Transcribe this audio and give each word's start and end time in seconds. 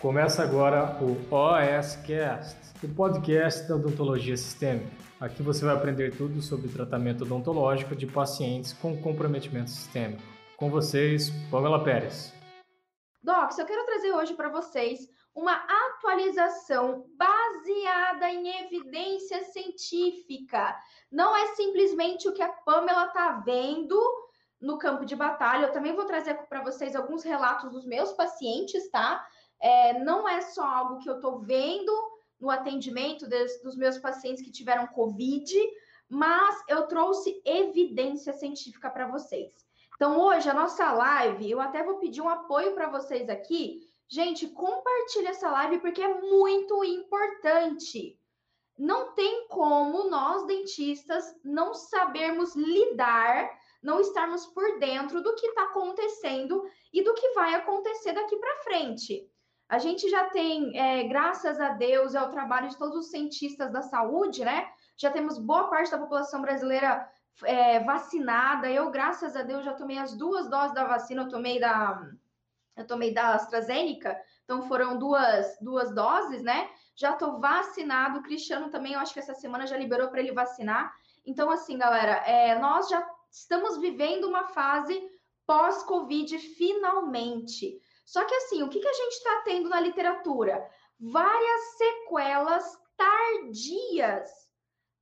Começa 0.00 0.42
agora 0.42 0.96
o 1.02 1.12
OSCast, 1.30 2.56
o 2.82 2.88
podcast 2.94 3.68
da 3.68 3.76
odontologia 3.76 4.34
sistêmica. 4.34 4.90
Aqui 5.20 5.42
você 5.42 5.62
vai 5.62 5.74
aprender 5.74 6.16
tudo 6.16 6.40
sobre 6.40 6.72
tratamento 6.72 7.24
odontológico 7.24 7.94
de 7.94 8.06
pacientes 8.06 8.72
com 8.72 8.96
comprometimento 9.02 9.68
sistêmico. 9.68 10.22
Com 10.56 10.70
vocês, 10.70 11.28
Pamela 11.50 11.84
Pérez. 11.84 12.32
Docs, 13.22 13.58
eu 13.58 13.66
quero 13.66 13.84
trazer 13.84 14.10
hoje 14.12 14.32
para 14.32 14.48
vocês 14.48 15.00
uma 15.34 15.52
atualização 15.52 17.04
baseada 17.18 18.30
em 18.30 18.48
evidência 18.64 19.44
científica. 19.52 20.78
Não 21.12 21.36
é 21.36 21.48
simplesmente 21.48 22.26
o 22.26 22.32
que 22.32 22.42
a 22.42 22.48
Pamela 22.48 23.04
está 23.04 23.32
vendo 23.44 24.00
no 24.58 24.78
campo 24.78 25.04
de 25.04 25.14
batalha. 25.14 25.66
Eu 25.66 25.72
também 25.72 25.94
vou 25.94 26.06
trazer 26.06 26.34
para 26.48 26.62
vocês 26.62 26.96
alguns 26.96 27.22
relatos 27.22 27.70
dos 27.70 27.84
meus 27.84 28.12
pacientes, 28.12 28.90
tá? 28.90 29.22
É, 29.60 29.98
não 29.98 30.28
é 30.28 30.40
só 30.40 30.64
algo 30.64 30.98
que 30.98 31.08
eu 31.08 31.16
estou 31.16 31.40
vendo 31.40 31.92
no 32.40 32.50
atendimento 32.50 33.26
des, 33.26 33.62
dos 33.62 33.76
meus 33.76 33.98
pacientes 33.98 34.42
que 34.42 34.50
tiveram 34.50 34.86
Covid, 34.86 35.54
mas 36.08 36.64
eu 36.68 36.86
trouxe 36.86 37.40
evidência 37.44 38.32
científica 38.32 38.90
para 38.90 39.06
vocês. 39.06 39.52
Então, 39.94 40.18
hoje, 40.18 40.48
a 40.48 40.54
nossa 40.54 40.90
live, 40.92 41.50
eu 41.50 41.60
até 41.60 41.82
vou 41.82 41.98
pedir 41.98 42.22
um 42.22 42.28
apoio 42.28 42.74
para 42.74 42.88
vocês 42.88 43.28
aqui. 43.28 43.86
Gente, 44.08 44.48
compartilhe 44.48 45.26
essa 45.26 45.50
live 45.50 45.78
porque 45.78 46.02
é 46.02 46.20
muito 46.20 46.82
importante. 46.82 48.18
Não 48.78 49.12
tem 49.12 49.46
como 49.48 50.08
nós, 50.08 50.46
dentistas, 50.46 51.36
não 51.44 51.74
sabermos 51.74 52.56
lidar 52.56 53.50
não 53.82 54.00
estarmos 54.00 54.46
por 54.46 54.78
dentro 54.78 55.22
do 55.22 55.34
que 55.34 55.46
está 55.46 55.64
acontecendo 55.64 56.62
e 56.92 57.02
do 57.02 57.14
que 57.14 57.30
vai 57.30 57.54
acontecer 57.54 58.12
daqui 58.12 58.36
para 58.36 58.62
frente. 58.62 59.28
A 59.70 59.78
gente 59.78 60.10
já 60.10 60.24
tem, 60.30 60.76
é, 60.76 61.04
graças 61.04 61.60
a 61.60 61.68
Deus, 61.68 62.16
é 62.16 62.20
o 62.20 62.30
trabalho 62.30 62.68
de 62.68 62.76
todos 62.76 62.96
os 62.96 63.10
cientistas 63.12 63.70
da 63.70 63.82
saúde, 63.82 64.44
né? 64.44 64.68
Já 64.96 65.12
temos 65.12 65.38
boa 65.38 65.68
parte 65.68 65.92
da 65.92 65.98
população 65.98 66.42
brasileira 66.42 67.08
é, 67.44 67.78
vacinada. 67.78 68.68
Eu, 68.68 68.90
graças 68.90 69.36
a 69.36 69.42
Deus, 69.42 69.64
já 69.64 69.72
tomei 69.72 69.96
as 69.96 70.12
duas 70.12 70.50
doses 70.50 70.74
da 70.74 70.84
vacina. 70.84 71.22
Eu 71.22 71.28
tomei 71.28 71.60
da, 71.60 72.02
eu 72.76 72.84
tomei 72.84 73.14
da 73.14 73.36
AstraZeneca, 73.36 74.20
então 74.44 74.60
foram 74.62 74.98
duas, 74.98 75.56
duas 75.60 75.94
doses, 75.94 76.42
né? 76.42 76.68
Já 76.96 77.12
tô 77.12 77.38
vacinado. 77.38 78.18
O 78.18 78.22
Cristiano 78.24 78.70
também, 78.70 78.94
eu 78.94 78.98
acho 78.98 79.14
que 79.14 79.20
essa 79.20 79.34
semana 79.34 79.68
já 79.68 79.76
liberou 79.76 80.08
para 80.08 80.18
ele 80.18 80.32
vacinar. 80.32 80.92
Então, 81.24 81.48
assim, 81.48 81.78
galera, 81.78 82.24
é, 82.26 82.58
nós 82.58 82.88
já 82.88 83.08
estamos 83.30 83.78
vivendo 83.78 84.24
uma 84.24 84.48
fase 84.48 85.00
pós-Covid 85.46 86.36
finalmente. 86.38 87.80
Só 88.10 88.24
que 88.24 88.34
assim, 88.34 88.60
o 88.64 88.68
que, 88.68 88.80
que 88.80 88.88
a 88.88 88.92
gente 88.92 89.12
está 89.12 89.42
tendo 89.44 89.68
na 89.68 89.78
literatura? 89.78 90.68
Várias 90.98 91.60
sequelas 91.78 92.76
tardias 92.96 94.28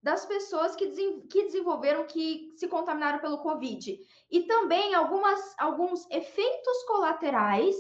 das 0.03 0.27
pessoas 0.27 0.77
que, 0.77 0.87
que 1.23 1.45
desenvolveram, 1.45 2.07
que 2.07 2.53
se 2.55 2.69
contaminaram 2.69 3.19
pelo 3.19 3.39
Covid. 3.39 3.99
E 4.31 4.43
também 4.43 4.95
algumas, 4.95 5.41
alguns 5.57 6.07
efeitos 6.11 6.83
colaterais 6.87 7.77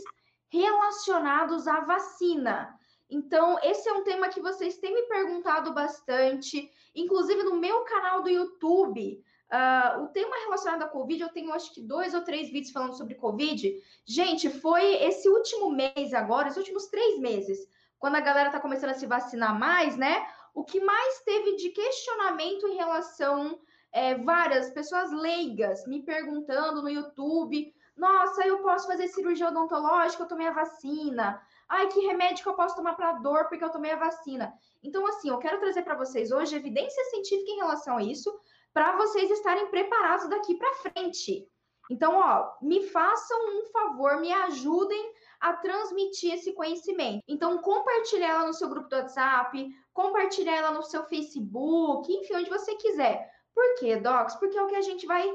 relacionados 0.48 1.68
à 1.68 1.80
vacina. 1.80 2.74
Então, 3.10 3.58
esse 3.62 3.86
é 3.86 3.92
um 3.92 4.04
tema 4.04 4.30
que 4.30 4.40
vocês 4.40 4.78
têm 4.78 4.94
me 4.94 5.02
perguntado 5.02 5.74
bastante, 5.74 6.72
inclusive 6.94 7.42
no 7.42 7.56
meu 7.56 7.84
canal 7.84 8.22
do 8.22 8.30
YouTube. 8.30 9.22
Uh, 9.50 10.02
o 10.02 10.08
tema 10.08 10.36
relacionado 10.44 10.82
à 10.82 10.88
Covid, 10.88 11.22
eu 11.22 11.30
tenho 11.30 11.52
acho 11.52 11.72
que 11.72 11.80
dois 11.80 12.12
ou 12.12 12.22
três 12.22 12.50
vídeos 12.50 12.70
falando 12.70 12.96
sobre 12.96 13.14
Covid. 13.14 13.74
Gente, 14.04 14.50
foi 14.50 15.02
esse 15.02 15.28
último 15.28 15.70
mês 15.70 16.12
agora, 16.12 16.48
esses 16.48 16.58
últimos 16.58 16.86
três 16.88 17.18
meses, 17.18 17.58
quando 17.98 18.16
a 18.16 18.20
galera 18.20 18.50
tá 18.50 18.60
começando 18.60 18.90
a 18.90 18.94
se 18.94 19.06
vacinar 19.06 19.58
mais, 19.58 19.96
né? 19.96 20.26
O 20.54 20.64
que 20.64 20.80
mais 20.80 21.20
teve 21.20 21.56
de 21.56 21.70
questionamento 21.70 22.66
em 22.68 22.76
relação 22.76 23.58
é, 23.90 24.16
várias 24.16 24.70
pessoas 24.70 25.10
leigas 25.12 25.86
me 25.86 26.02
perguntando 26.02 26.82
no 26.82 26.90
YouTube: 26.90 27.72
nossa, 27.96 28.46
eu 28.46 28.58
posso 28.62 28.86
fazer 28.86 29.08
cirurgia 29.08 29.48
odontológica, 29.48 30.22
eu 30.22 30.28
tomei 30.28 30.46
a 30.46 30.52
vacina. 30.52 31.40
Ai, 31.68 31.88
que 31.88 32.00
remédio 32.00 32.42
que 32.42 32.48
eu 32.48 32.54
posso 32.54 32.76
tomar 32.76 32.94
para 32.94 33.14
dor 33.14 33.46
porque 33.48 33.64
eu 33.64 33.70
tomei 33.70 33.92
a 33.92 33.96
vacina. 33.96 34.52
Então, 34.82 35.06
assim, 35.06 35.28
eu 35.28 35.38
quero 35.38 35.58
trazer 35.58 35.82
para 35.82 35.96
vocês 35.96 36.30
hoje 36.30 36.56
evidência 36.56 37.04
científica 37.06 37.50
em 37.50 37.56
relação 37.56 37.96
a 37.96 38.02
isso, 38.02 38.32
para 38.72 38.96
vocês 38.96 39.30
estarem 39.30 39.68
preparados 39.68 40.28
daqui 40.28 40.54
para 40.56 40.74
frente. 40.74 41.48
Então, 41.90 42.16
ó, 42.16 42.52
me 42.60 42.86
façam 42.88 43.38
um 43.58 43.64
favor, 43.66 44.20
me 44.20 44.32
ajudem 44.32 45.12
a 45.40 45.54
transmitir 45.54 46.34
esse 46.34 46.52
conhecimento. 46.52 47.22
Então, 47.26 47.58
compartilhe 47.58 48.24
ela 48.24 48.46
no 48.46 48.52
seu 48.52 48.68
grupo 48.68 48.88
do 48.88 48.96
WhatsApp, 48.96 49.68
compartilhe 49.92 50.50
ela 50.50 50.70
no 50.70 50.82
seu 50.82 51.04
Facebook, 51.04 52.12
enfim, 52.12 52.36
onde 52.36 52.50
você 52.50 52.74
quiser. 52.74 53.30
Por 53.54 53.74
quê, 53.76 53.96
Docs? 53.96 54.36
Porque 54.36 54.58
é 54.58 54.62
o 54.62 54.66
que 54.66 54.76
a 54.76 54.82
gente 54.82 55.06
vai 55.06 55.26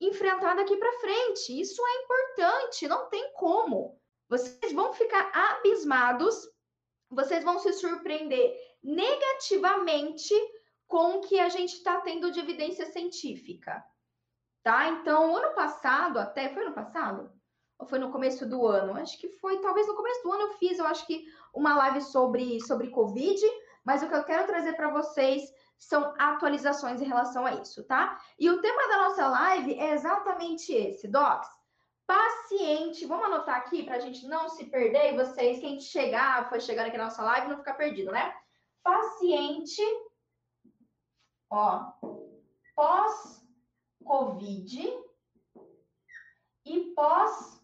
enfrentar 0.00 0.54
daqui 0.54 0.76
para 0.76 1.00
frente. 1.00 1.58
Isso 1.58 1.80
é 1.84 2.02
importante, 2.02 2.88
não 2.88 3.08
tem 3.08 3.32
como. 3.34 3.98
Vocês 4.28 4.72
vão 4.72 4.92
ficar 4.92 5.30
abismados, 5.32 6.48
vocês 7.10 7.42
vão 7.44 7.58
se 7.58 7.72
surpreender 7.72 8.54
negativamente 8.82 10.34
com 10.92 11.16
o 11.16 11.20
que 11.22 11.40
a 11.40 11.48
gente 11.48 11.72
está 11.72 12.02
tendo 12.02 12.30
de 12.30 12.38
evidência 12.38 12.84
científica. 12.84 13.82
Tá? 14.62 14.88
Então, 14.88 15.34
ano 15.34 15.54
passado, 15.54 16.18
até 16.18 16.50
foi 16.50 16.66
ano 16.66 16.74
passado? 16.74 17.32
Ou 17.78 17.86
foi 17.86 17.98
no 17.98 18.12
começo 18.12 18.44
do 18.44 18.66
ano? 18.66 18.98
Acho 18.98 19.18
que 19.18 19.26
foi, 19.26 19.58
talvez 19.62 19.88
no 19.88 19.96
começo 19.96 20.22
do 20.22 20.30
ano 20.30 20.42
eu 20.42 20.52
fiz, 20.58 20.78
eu 20.78 20.86
acho 20.86 21.06
que 21.06 21.24
uma 21.54 21.74
live 21.76 22.02
sobre, 22.02 22.60
sobre 22.60 22.90
Covid, 22.90 23.40
mas 23.82 24.02
o 24.02 24.06
que 24.06 24.14
eu 24.14 24.22
quero 24.22 24.46
trazer 24.46 24.74
para 24.74 24.90
vocês 24.90 25.42
são 25.78 26.14
atualizações 26.18 27.00
em 27.00 27.06
relação 27.06 27.46
a 27.46 27.54
isso, 27.54 27.82
tá? 27.84 28.20
E 28.38 28.50
o 28.50 28.60
tema 28.60 28.86
da 28.88 28.98
nossa 28.98 29.26
live 29.28 29.72
é 29.80 29.94
exatamente 29.94 30.74
esse, 30.74 31.08
Docs. 31.08 31.48
Paciente, 32.06 33.06
vamos 33.06 33.24
anotar 33.24 33.56
aqui 33.56 33.82
para 33.82 33.96
a 33.96 34.00
gente 34.00 34.26
não 34.26 34.46
se 34.50 34.66
perder 34.66 35.14
e 35.14 35.16
vocês, 35.16 35.58
quem 35.58 35.80
chegar, 35.80 36.50
foi 36.50 36.60
chegando 36.60 36.88
aqui 36.88 36.98
na 36.98 37.04
nossa 37.04 37.22
live, 37.22 37.48
não 37.48 37.56
ficar 37.56 37.74
perdido, 37.74 38.12
né? 38.12 38.34
Paciente 38.82 39.82
ó, 41.52 41.92
pós-Covid 42.74 43.40
e 46.64 46.80
pós-vacina. 46.94 47.60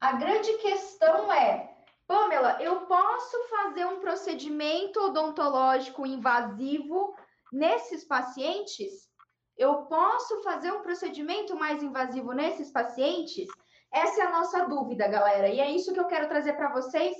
A 0.00 0.12
grande 0.12 0.56
questão 0.58 1.32
é, 1.32 1.76
Pamela, 2.06 2.62
eu 2.62 2.82
posso 2.86 3.36
fazer 3.48 3.84
um 3.86 3.98
procedimento 4.00 5.00
odontológico 5.00 6.06
invasivo 6.06 7.14
nesses 7.52 8.04
pacientes? 8.04 9.10
Eu 9.56 9.86
posso 9.86 10.42
fazer 10.42 10.70
um 10.72 10.82
procedimento 10.82 11.56
mais 11.56 11.82
invasivo 11.82 12.32
nesses 12.32 12.70
pacientes? 12.70 13.48
Essa 13.92 14.22
é 14.22 14.26
a 14.26 14.30
nossa 14.30 14.66
dúvida, 14.66 15.08
galera. 15.08 15.48
E 15.48 15.60
é 15.60 15.70
isso 15.70 15.92
que 15.92 16.00
eu 16.00 16.06
quero 16.06 16.28
trazer 16.28 16.54
para 16.54 16.72
vocês 16.72 17.16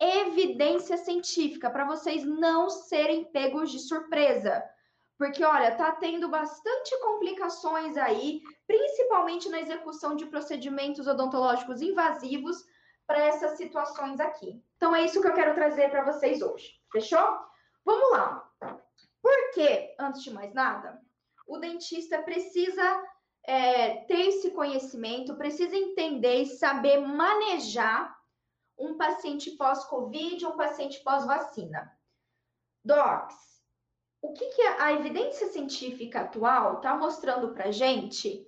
evidência 0.00 0.96
científica 0.96 1.70
para 1.70 1.84
vocês 1.84 2.24
não 2.24 2.70
serem 2.70 3.24
pegos 3.24 3.70
de 3.70 3.78
surpresa. 3.78 4.64
Porque, 5.18 5.42
olha, 5.44 5.74
tá 5.74 5.90
tendo 5.92 6.28
bastante 6.28 6.96
complicações 7.00 7.96
aí, 7.96 8.40
principalmente 8.66 9.48
na 9.48 9.60
execução 9.60 10.14
de 10.14 10.26
procedimentos 10.26 11.08
odontológicos 11.08 11.82
invasivos 11.82 12.64
para 13.04 13.18
essas 13.18 13.56
situações 13.56 14.20
aqui. 14.20 14.62
Então, 14.76 14.94
é 14.94 15.04
isso 15.04 15.20
que 15.20 15.26
eu 15.26 15.34
quero 15.34 15.54
trazer 15.54 15.90
para 15.90 16.04
vocês 16.04 16.40
hoje. 16.40 16.72
Fechou? 16.92 17.26
Vamos 17.84 18.12
lá. 18.12 18.48
Porque, 19.20 19.94
antes 19.98 20.22
de 20.22 20.30
mais 20.30 20.54
nada, 20.54 21.00
o 21.48 21.58
dentista 21.58 22.22
precisa 22.22 23.02
é, 23.44 24.04
ter 24.04 24.28
esse 24.28 24.50
conhecimento, 24.50 25.34
precisa 25.36 25.74
entender 25.74 26.42
e 26.42 26.46
saber 26.46 26.98
manejar 26.98 28.17
um 28.78 28.96
paciente 28.96 29.50
pós-Covid, 29.52 30.46
um 30.46 30.56
paciente 30.56 31.00
pós-vacina. 31.02 31.92
Docs, 32.84 33.36
o 34.22 34.32
que, 34.32 34.46
que 34.46 34.62
a 34.62 34.92
evidência 34.92 35.48
científica 35.48 36.20
atual 36.20 36.76
está 36.76 36.96
mostrando 36.96 37.52
para 37.52 37.72
gente? 37.72 38.46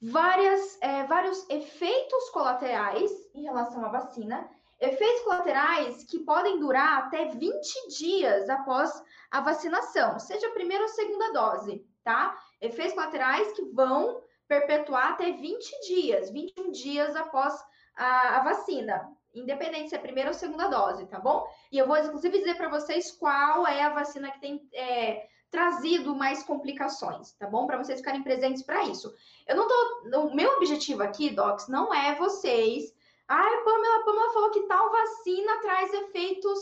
Várias, 0.00 0.80
é, 0.80 1.04
vários 1.04 1.48
efeitos 1.48 2.30
colaterais 2.30 3.10
em 3.34 3.42
relação 3.44 3.84
à 3.84 3.88
vacina, 3.88 4.50
efeitos 4.80 5.22
colaterais 5.22 6.02
que 6.04 6.18
podem 6.20 6.58
durar 6.58 7.04
até 7.04 7.26
20 7.26 7.88
dias 7.96 8.48
após 8.48 8.90
a 9.30 9.40
vacinação, 9.40 10.18
seja 10.18 10.48
a 10.48 10.52
primeira 10.52 10.82
ou 10.82 10.88
segunda 10.88 11.32
dose, 11.32 11.86
tá? 12.02 12.36
Efeitos 12.60 12.94
colaterais 12.94 13.52
que 13.52 13.62
vão 13.66 14.22
perpetuar 14.48 15.12
até 15.12 15.30
20 15.30 15.80
dias, 15.86 16.30
21 16.30 16.72
dias 16.72 17.14
após 17.14 17.54
a, 17.94 18.38
a 18.38 18.44
vacina 18.44 19.08
independente 19.34 19.88
se 19.88 19.94
é 19.94 19.98
primeira 19.98 20.30
ou 20.30 20.34
segunda 20.34 20.68
dose, 20.68 21.06
tá 21.06 21.18
bom? 21.18 21.46
E 21.70 21.78
eu 21.78 21.86
vou, 21.86 21.96
inclusive, 21.96 22.38
dizer 22.38 22.56
para 22.56 22.68
vocês 22.68 23.10
qual 23.12 23.66
é 23.66 23.82
a 23.82 23.90
vacina 23.90 24.30
que 24.30 24.40
tem 24.40 24.68
é, 24.74 25.26
trazido 25.50 26.14
mais 26.14 26.42
complicações, 26.42 27.32
tá 27.32 27.46
bom? 27.46 27.66
Para 27.66 27.78
vocês 27.78 27.98
ficarem 28.00 28.22
presentes 28.22 28.62
para 28.62 28.84
isso. 28.84 29.14
Eu 29.46 29.56
não 29.56 29.68
tô. 29.68 30.18
O 30.28 30.34
meu 30.34 30.56
objetivo 30.56 31.02
aqui, 31.02 31.30
Docs, 31.30 31.68
não 31.68 31.92
é 31.92 32.14
vocês 32.14 32.94
Ai, 33.34 33.64
Pamela, 33.64 34.04
Pamela 34.04 34.32
falou 34.34 34.50
que 34.50 34.66
tal 34.66 34.90
vacina 34.90 35.60
traz 35.62 35.90
efeitos 35.94 36.58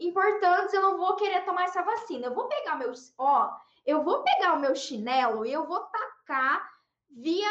importantes, 0.00 0.72
eu 0.72 0.80
não 0.80 0.96
vou 0.96 1.16
querer 1.16 1.44
tomar 1.44 1.64
essa 1.64 1.82
vacina. 1.82 2.28
Eu 2.28 2.34
vou 2.34 2.48
pegar 2.48 2.76
meu, 2.76 2.92
ó, 3.18 3.50
eu 3.84 4.02
vou 4.02 4.22
pegar 4.22 4.54
o 4.54 4.60
meu 4.60 4.74
chinelo 4.74 5.44
e 5.44 5.52
eu 5.52 5.66
vou 5.66 5.80
tacar 5.80 6.66
via 7.10 7.48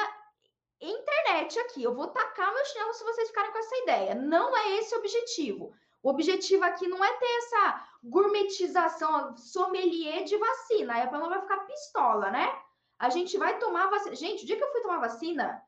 internet 0.90 1.60
aqui. 1.60 1.84
Eu 1.84 1.94
vou 1.94 2.08
tacar 2.08 2.54
meu 2.54 2.66
chinelo 2.66 2.94
se 2.94 3.04
vocês 3.04 3.28
ficarem 3.28 3.52
com 3.52 3.58
essa 3.58 3.78
ideia. 3.78 4.16
Não 4.16 4.56
é 4.56 4.78
esse 4.78 4.96
o 4.96 5.00
objetivo. 5.00 5.74
O 6.02 6.10
objetivo 6.10 6.64
aqui 6.66 6.88
não 6.88 7.04
é 7.04 7.14
ter 7.14 7.38
essa 7.38 7.88
gourmetização, 8.04 9.38
sommelier 9.38 10.24
de 10.24 10.38
vacina. 10.38 10.96
Aí 10.96 11.02
a 11.04 11.08
Pamela 11.08 11.30
vai 11.30 11.42
ficar 11.42 11.66
pistola, 11.66 12.30
né? 12.30 12.54
A 13.00 13.10
gente 13.10 13.38
vai 13.38 13.58
tomar 13.58 13.90
vacina. 13.90 14.16
Gente, 14.16 14.44
o 14.44 14.46
dia 14.46 14.58
que 14.58 14.64
eu 14.64 14.72
fui 14.72 14.82
tomar 14.82 15.00
vacina, 15.00 15.64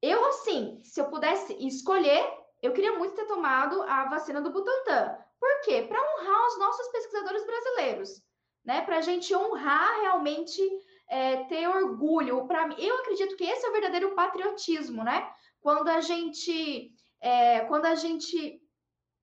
eu, 0.00 0.24
assim, 0.26 0.80
se 0.84 1.00
eu 1.00 1.08
pudesse 1.08 1.54
escolher, 1.66 2.24
eu 2.62 2.72
queria 2.72 2.96
muito 2.96 3.14
ter 3.14 3.26
tomado 3.26 3.82
a 3.82 4.04
vacina 4.04 4.40
do 4.40 4.50
Butantan. 4.50 5.18
Por 5.38 5.60
quê? 5.62 5.82
Para 5.82 6.00
honrar 6.00 6.46
os 6.46 6.58
nossos 6.58 6.88
pesquisadores 6.88 7.44
brasileiros, 7.44 8.22
né? 8.64 8.82
Para 8.82 8.98
a 8.98 9.00
gente 9.00 9.34
honrar 9.34 10.00
realmente, 10.00 10.62
é, 11.08 11.44
ter 11.44 11.68
orgulho. 11.68 12.46
Para 12.46 12.66
mim, 12.66 12.76
eu 12.78 12.96
acredito 12.98 13.36
que 13.36 13.44
esse 13.44 13.64
é 13.64 13.68
o 13.68 13.72
verdadeiro 13.72 14.14
patriotismo, 14.14 15.02
né? 15.04 15.30
Quando 15.60 15.88
a 15.88 16.00
gente, 16.00 16.92
é, 17.20 17.60
quando 17.60 17.86
a 17.86 17.94
gente, 17.94 18.60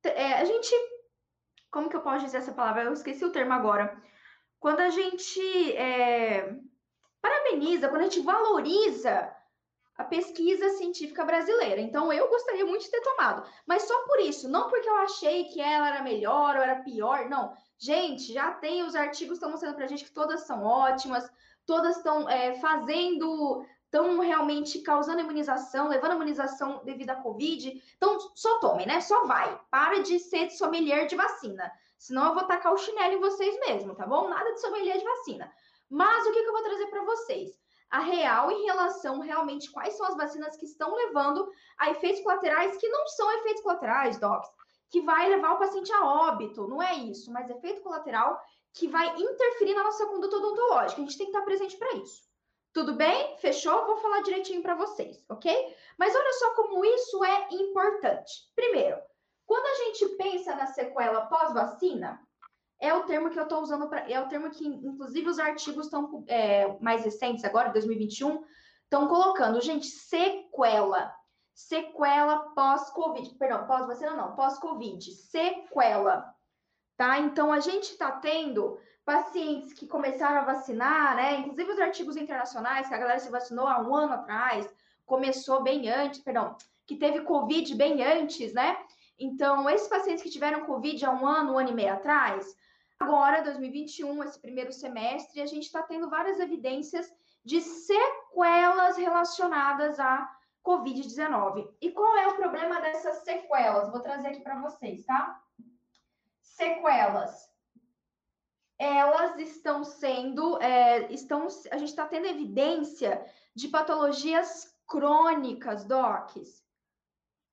é, 0.04 0.34
a 0.34 0.46
gente, 0.46 0.74
como 1.72 1.90
que 1.90 1.96
eu 1.96 2.02
posso 2.02 2.26
dizer 2.26 2.38
essa 2.38 2.54
palavra? 2.54 2.84
Eu 2.84 2.94
esqueci 2.94 3.24
o 3.24 3.32
termo 3.32 3.54
agora. 3.54 4.02
Quando 4.60 4.80
a 4.80 4.90
gente 4.90 5.42
é, 5.76 6.56
parabeniza, 7.22 7.90
quando 7.90 8.02
a 8.02 8.06
gente 8.06 8.22
valoriza 8.22 9.34
a 9.98 10.04
pesquisa 10.04 10.70
científica 10.72 11.24
brasileira. 11.24 11.80
Então, 11.80 12.12
eu 12.12 12.28
gostaria 12.28 12.66
muito 12.66 12.84
de 12.84 12.92
ter 12.92 13.02
tomado, 13.02 13.48
mas 13.66 13.84
só 13.84 14.06
por 14.06 14.20
isso, 14.20 14.50
não 14.50 14.68
porque 14.68 14.90
eu 14.90 14.96
achei 14.98 15.46
que 15.46 15.62
ela 15.62 15.88
era 15.88 16.04
melhor 16.04 16.56
ou 16.56 16.64
era 16.64 16.82
pior, 16.82 17.30
não. 17.30 17.54
Gente, 17.78 18.34
já 18.34 18.52
tem 18.52 18.84
os 18.84 18.96
artigos 18.96 19.36
estão 19.36 19.52
mostrando 19.52 19.76
para 19.76 19.86
a 19.86 19.88
gente 19.88 20.06
que 20.06 20.12
todas 20.12 20.42
são 20.42 20.64
ótimas, 20.64 21.30
todas 21.66 21.98
estão 21.98 22.30
é, 22.30 22.56
fazendo, 22.56 23.66
estão 23.86 24.20
realmente 24.20 24.82
causando 24.82 25.22
imunização, 25.22 25.88
levando 25.88 26.14
imunização 26.14 26.82
devido 26.84 27.12
à 27.12 27.16
Covid. 27.16 27.82
Então, 27.96 28.18
só 28.36 28.60
tomem, 28.60 28.86
né? 28.86 29.02
Só 29.02 29.26
vai. 29.26 29.60
Para 29.70 30.02
de 30.02 30.20
ser 30.20 30.50
sommelier 30.52 31.08
de 31.08 31.16
vacina. 31.16 31.72
Senão 31.98 32.28
eu 32.28 32.34
vou 32.34 32.44
tacar 32.44 32.74
o 32.74 32.78
chinelo 32.78 33.14
em 33.14 33.20
vocês 33.20 33.58
mesmo, 33.62 33.96
tá 33.96 34.06
bom? 34.06 34.28
Nada 34.28 34.54
de 34.54 34.62
sommelier 34.62 34.98
de 34.98 35.06
vacina. 35.06 35.52
Mas 35.90 36.26
o 36.26 36.32
que, 36.32 36.42
que 36.42 36.48
eu 36.48 36.54
vou 36.54 36.64
trazer 36.64 36.88
para 36.88 37.04
vocês? 37.04 37.64
a 37.94 38.00
real 38.00 38.50
em 38.50 38.66
relação 38.66 39.20
realmente 39.20 39.70
quais 39.70 39.94
são 39.94 40.08
as 40.08 40.18
vacinas 40.18 40.58
que 40.58 40.66
estão 40.66 40.96
levando 40.96 41.48
a 41.78 41.92
efeitos 41.92 42.24
colaterais 42.24 42.76
que 42.78 42.90
não 42.90 43.06
são 43.06 43.32
efeitos 43.38 43.62
colaterais, 43.62 44.18
docs, 44.18 44.50
que 44.90 45.00
vai 45.02 45.30
levar 45.30 45.54
o 45.54 45.60
paciente 45.60 45.94
a 45.94 46.04
óbito, 46.04 46.68
não 46.68 46.82
é 46.82 46.96
isso, 46.96 47.32
mas 47.32 47.52
efeito 47.52 47.84
colateral 47.84 48.42
que 48.74 48.88
vai 48.88 49.08
interferir 49.16 49.76
na 49.76 49.84
nossa 49.84 50.06
conduta 50.08 50.38
odontológica. 50.38 51.02
A 51.02 51.06
gente 51.06 51.18
tem 51.18 51.28
que 51.28 51.32
estar 51.32 51.46
presente 51.46 51.78
para 51.78 51.94
isso. 51.98 52.24
Tudo 52.74 52.96
bem? 52.96 53.38
Fechou? 53.38 53.86
Vou 53.86 53.98
falar 53.98 54.22
direitinho 54.22 54.64
para 54.64 54.74
vocês, 54.74 55.24
ok? 55.30 55.76
Mas 55.98 56.16
olha 56.16 56.34
só 56.34 56.56
como 56.56 56.84
isso 56.84 57.24
é 57.24 57.48
importante. 57.52 58.52
Primeiro, 58.56 58.98
quando 59.46 59.66
a 59.66 59.76
gente 59.86 60.10
pensa 60.18 60.56
na 60.56 60.66
sequela 60.66 61.28
pós-vacina, 61.28 62.20
é 62.80 62.94
o 62.94 63.04
termo 63.04 63.30
que 63.30 63.40
eu 63.40 63.44
estou 63.44 63.62
usando 63.62 63.88
para. 63.88 64.10
É 64.12 64.20
o 64.20 64.28
termo 64.28 64.50
que, 64.50 64.66
inclusive, 64.66 65.30
os 65.30 65.38
artigos 65.38 65.86
estão 65.86 66.26
é, 66.28 66.68
mais 66.80 67.06
recentes, 67.06 67.46
agora, 67.46 67.72
2021, 67.72 68.44
estão 68.84 69.08
colocando. 69.08 69.62
Gente, 69.62 69.86
sequela. 69.86 71.14
Sequela 71.54 72.40
pós-Covid. 72.56 73.36
Perdão, 73.36 73.68
pós-vacina 73.68 74.16
não, 74.16 74.36
pós-Covid. 74.36 75.12
Sequela. 75.12 76.34
Tá? 76.96 77.20
Então, 77.20 77.52
a 77.52 77.60
gente 77.60 77.92
está 77.92 78.12
tendo 78.12 78.80
pacientes 79.04 79.74
que 79.74 79.88
começaram 79.88 80.42
a 80.42 80.46
vacinar, 80.46 81.16
né? 81.16 81.40
Inclusive 81.40 81.72
os 81.72 81.80
artigos 81.80 82.16
internacionais, 82.16 82.88
que 82.88 82.94
a 82.94 82.98
galera 82.98 83.20
se 83.20 83.32
vacinou 83.32 83.68
há 83.68 83.82
um 83.82 83.96
ano 83.96 84.14
atrás, 84.14 84.72
começou 85.06 85.62
bem 85.62 85.90
antes, 85.90 86.22
perdão, 86.22 86.56
que 86.86 86.96
teve 86.96 87.22
Covid 87.22 87.76
bem 87.76 88.04
antes, 88.04 88.54
né? 88.54 88.78
Então, 89.20 89.70
esses 89.70 89.88
pacientes 89.88 90.24
que 90.24 90.30
tiveram 90.30 90.66
Covid 90.66 91.06
há 91.06 91.12
um 91.12 91.26
ano, 91.26 91.54
um 91.54 91.60
ano 91.60 91.70
e 91.70 91.74
meio 91.74 91.94
atrás, 91.94 92.56
Agora, 93.04 93.42
2021, 93.42 94.24
esse 94.24 94.40
primeiro 94.40 94.72
semestre, 94.72 95.42
a 95.42 95.46
gente 95.46 95.64
está 95.64 95.84
tendo 95.84 96.10
várias 96.10 96.40
evidências 96.40 97.14
de 97.44 97.60
sequelas 97.60 98.96
relacionadas 98.96 100.00
à 100.00 100.34
Covid-19. 100.66 101.68
E 101.82 101.92
qual 101.92 102.16
é 102.16 102.28
o 102.28 102.36
problema 102.36 102.80
dessas 102.80 103.18
sequelas? 103.26 103.90
Vou 103.92 104.00
trazer 104.00 104.30
aqui 104.30 104.40
para 104.40 104.62
vocês, 104.62 105.06
tá? 105.06 105.38
Sequelas. 106.54 107.50
Elas 108.78 109.40
estão 109.40 109.84
sendo, 109.84 110.62
é, 110.62 111.12
estão, 111.12 111.48
a 111.72 111.78
gente 111.78 111.90
está 111.90 112.06
tendo 112.06 112.28
evidência 112.28 113.26
de 113.56 113.68
patologias 113.70 114.76
crônicas, 114.88 115.84
docs. 115.86 116.64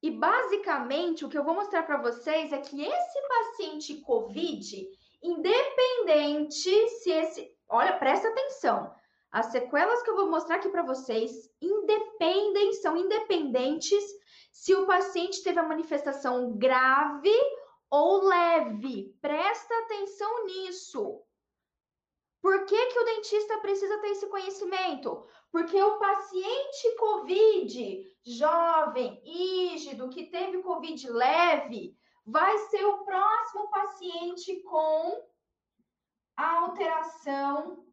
E 0.02 0.10
basicamente 0.10 1.24
o 1.24 1.28
que 1.28 1.38
eu 1.38 1.44
vou 1.44 1.54
mostrar 1.54 1.82
para 1.84 2.00
vocês 2.00 2.52
é 2.52 2.58
que 2.58 2.82
esse 2.82 3.28
paciente 3.28 4.00
COVID, 4.00 4.88
independente 5.22 6.88
se 6.88 7.10
esse. 7.10 7.54
Olha, 7.68 7.98
presta 7.98 8.28
atenção. 8.28 8.94
As 9.30 9.46
sequelas 9.46 10.02
que 10.02 10.10
eu 10.10 10.16
vou 10.16 10.30
mostrar 10.30 10.56
aqui 10.56 10.68
para 10.68 10.82
vocês 10.82 11.48
independem, 11.60 12.72
são 12.74 12.96
independentes 12.96 14.04
se 14.50 14.74
o 14.74 14.86
paciente 14.86 15.42
teve 15.42 15.58
a 15.58 15.68
manifestação 15.68 16.56
grave 16.56 17.32
ou 17.90 18.24
leve. 18.24 19.16
Presta 19.20 19.74
atenção 19.80 20.46
nisso. 20.46 21.22
Por 22.40 22.64
que, 22.64 22.86
que 22.86 22.98
o 22.98 23.04
dentista 23.04 23.58
precisa 23.58 23.98
ter 23.98 24.08
esse 24.08 24.26
conhecimento? 24.28 25.26
Porque 25.52 25.82
o 25.82 25.98
paciente 25.98 26.96
COVID, 26.98 28.16
jovem, 28.24 29.20
rígido, 29.22 30.08
que 30.08 30.26
teve 30.26 30.62
COVID 30.62 31.10
leve, 31.10 31.98
vai 32.24 32.56
ser 32.68 32.84
o 32.84 33.04
próximo 33.04 33.68
paciente 33.68 34.62
com 34.62 35.28
alteração 36.36 37.84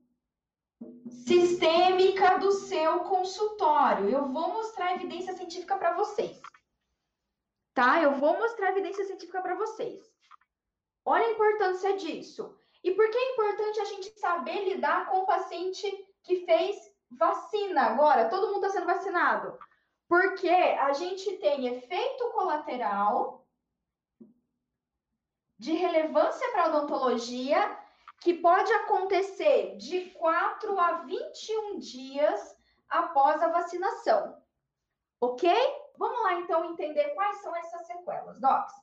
sistêmica 1.10 2.38
do 2.38 2.52
seu 2.52 3.02
consultório. 3.02 4.10
Eu 4.10 4.32
vou 4.32 4.54
mostrar 4.54 4.96
evidência 4.96 5.36
científica 5.36 5.76
para 5.76 5.94
vocês. 5.96 6.40
Tá? 7.78 8.02
Eu 8.02 8.16
vou 8.16 8.36
mostrar 8.40 8.72
evidência 8.72 9.06
científica 9.06 9.40
para 9.40 9.54
vocês. 9.54 10.12
Olha 11.06 11.28
a 11.28 11.32
importância 11.32 11.96
disso. 11.96 12.58
E 12.84 12.90
por 12.90 13.08
que 13.08 13.16
é 13.16 13.34
importante 13.34 13.80
a 13.80 13.86
gente 13.86 14.20
saber 14.20 14.68
lidar 14.68 15.12
com 15.12 15.20
o 15.20 15.26
paciente 15.28 15.86
que 16.24 16.44
fez 16.44 16.76
vacina 17.12 17.84
agora? 17.84 18.30
Todo 18.30 18.48
mundo 18.48 18.66
está 18.66 18.72
sendo 18.72 18.88
vacinado. 18.88 19.60
Porque 20.10 20.50
a 20.50 20.92
gente 20.94 21.38
tem 21.38 21.68
efeito 21.68 22.32
colateral 22.32 23.46
de 25.60 25.74
relevância 25.74 26.50
para 26.54 26.64
a 26.64 26.68
odontologia 26.70 27.78
que 28.22 28.34
pode 28.34 28.74
acontecer 28.74 29.78
de 29.78 30.10
4 30.16 30.80
a 30.80 30.92
21 31.04 31.78
dias 31.78 32.58
após 32.90 33.40
a 33.44 33.50
vacinação. 33.50 34.36
Ok? 35.22 35.48
Vamos 35.98 36.22
lá 36.24 36.34
então 36.36 36.66
entender 36.66 37.10
quais 37.10 37.38
são 37.38 37.56
essas 37.56 37.86
sequelas, 37.88 38.40
docs. 38.40 38.74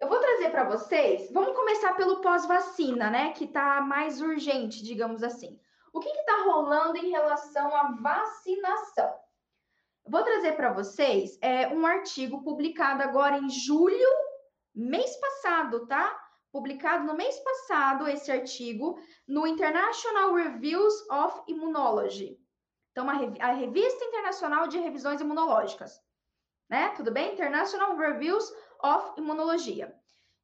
Eu 0.00 0.08
vou 0.08 0.18
trazer 0.18 0.50
para 0.50 0.64
vocês, 0.64 1.32
vamos 1.32 1.54
começar 1.54 1.94
pelo 1.94 2.20
pós-vacina, 2.20 3.10
né? 3.10 3.32
Que 3.32 3.44
está 3.44 3.80
mais 3.80 4.20
urgente, 4.20 4.82
digamos 4.82 5.22
assim. 5.22 5.58
O 5.92 6.00
que 6.00 6.08
está 6.08 6.42
rolando 6.42 6.96
em 6.98 7.10
relação 7.10 7.74
à 7.74 7.92
vacinação? 8.00 9.14
vou 10.06 10.22
trazer 10.22 10.52
para 10.52 10.72
vocês 10.72 11.38
é, 11.40 11.68
um 11.68 11.86
artigo 11.86 12.42
publicado 12.42 13.02
agora 13.02 13.38
em 13.38 13.48
julho 13.48 14.08
mês 14.74 15.16
passado, 15.16 15.86
tá? 15.86 16.20
Publicado 16.52 17.04
no 17.04 17.14
mês 17.14 17.38
passado 17.40 18.06
esse 18.06 18.30
artigo 18.30 18.98
no 19.26 19.46
International 19.46 20.34
Reviews 20.34 20.94
of 21.10 21.42
Immunology. 21.48 22.38
Então, 22.92 23.08
a, 23.08 23.52
Revista 23.52 24.04
Internacional 24.04 24.68
de 24.68 24.78
Revisões 24.78 25.20
Imunológicas. 25.20 26.00
Né? 26.68 26.90
Tudo 26.96 27.10
bem? 27.10 27.32
International 27.32 27.96
Reviews 27.96 28.50
of 28.82 29.20
Immunologia. 29.20 29.94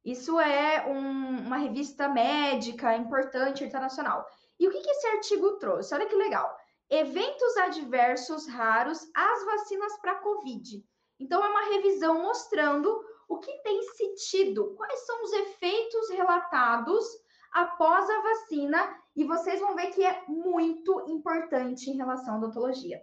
Isso 0.03 0.39
é 0.39 0.85
um, 0.87 1.45
uma 1.45 1.57
revista 1.57 2.07
médica 2.07 2.95
importante 2.95 3.63
internacional. 3.63 4.25
E 4.59 4.67
o 4.67 4.71
que, 4.71 4.81
que 4.81 4.89
esse 4.89 5.07
artigo 5.07 5.57
trouxe? 5.57 5.93
Olha 5.93 6.07
que 6.07 6.15
legal. 6.15 6.55
Eventos 6.89 7.57
adversos 7.57 8.47
raros 8.47 8.99
às 9.15 9.45
vacinas 9.45 9.97
para 9.99 10.19
Covid. 10.19 10.83
Então, 11.19 11.43
é 11.43 11.49
uma 11.49 11.69
revisão 11.69 12.21
mostrando 12.21 12.99
o 13.29 13.39
que 13.39 13.51
tem 13.63 13.81
se 13.83 14.13
tido, 14.29 14.73
quais 14.75 15.05
são 15.05 15.23
os 15.23 15.31
efeitos 15.33 16.09
relatados 16.09 17.05
após 17.53 18.09
a 18.09 18.21
vacina, 18.21 18.97
e 19.15 19.23
vocês 19.23 19.59
vão 19.59 19.75
ver 19.75 19.91
que 19.91 20.03
é 20.03 20.23
muito 20.27 21.05
importante 21.07 21.89
em 21.89 21.95
relação 21.95 22.35
à 22.35 22.37
odontologia. 22.37 23.01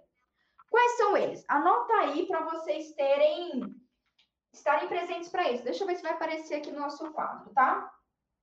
Quais 0.71 0.97
são 0.97 1.17
eles? 1.17 1.45
Anota 1.49 1.93
aí 1.95 2.27
para 2.27 2.45
vocês 2.45 2.93
terem 2.93 3.75
estarem 4.53 4.89
presentes 4.89 5.29
para 5.29 5.51
isso. 5.51 5.65
Deixa 5.65 5.83
eu 5.83 5.87
ver 5.87 5.97
se 5.97 6.03
vai 6.03 6.13
aparecer 6.13 6.55
aqui 6.57 6.71
no 6.71 6.81
nosso 6.81 7.11
quadro, 7.13 7.51
tá? 7.55 7.93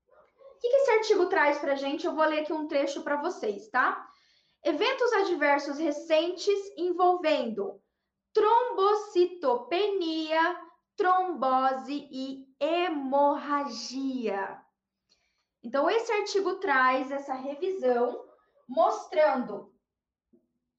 O 0.10 0.60
que, 0.60 0.70
que 0.70 0.78
esse 0.78 0.92
artigo 0.92 1.26
traz 1.28 1.58
para 1.60 1.74
a 1.74 1.76
gente? 1.76 2.06
Eu 2.06 2.16
vou 2.16 2.26
ler 2.26 2.42
aqui 2.42 2.54
um 2.54 2.68
trecho 2.68 3.04
para 3.04 3.22
vocês, 3.22 3.70
tá? 3.70 4.10
Eventos 4.64 5.12
adversos 5.14 5.78
recentes 5.78 6.58
envolvendo 6.78 7.80
trombocitopenia, 8.34 10.60
trombose 10.96 12.08
e 12.12 12.48
hemorragia. 12.60 14.60
Então, 15.64 15.90
esse 15.90 16.12
artigo 16.12 16.56
traz 16.56 17.12
essa 17.12 17.34
revisão 17.34 18.26
mostrando 18.68 19.75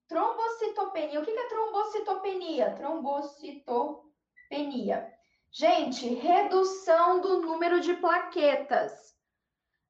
trombocitopenia. 0.08 1.20
O 1.20 1.24
que 1.24 1.30
é 1.30 1.48
trombocitopenia? 1.48 2.74
Trombocitopenia. 2.74 5.12
Gente, 5.50 6.14
redução 6.14 7.20
do 7.20 7.40
número 7.40 7.80
de 7.80 7.94
plaquetas. 7.94 9.16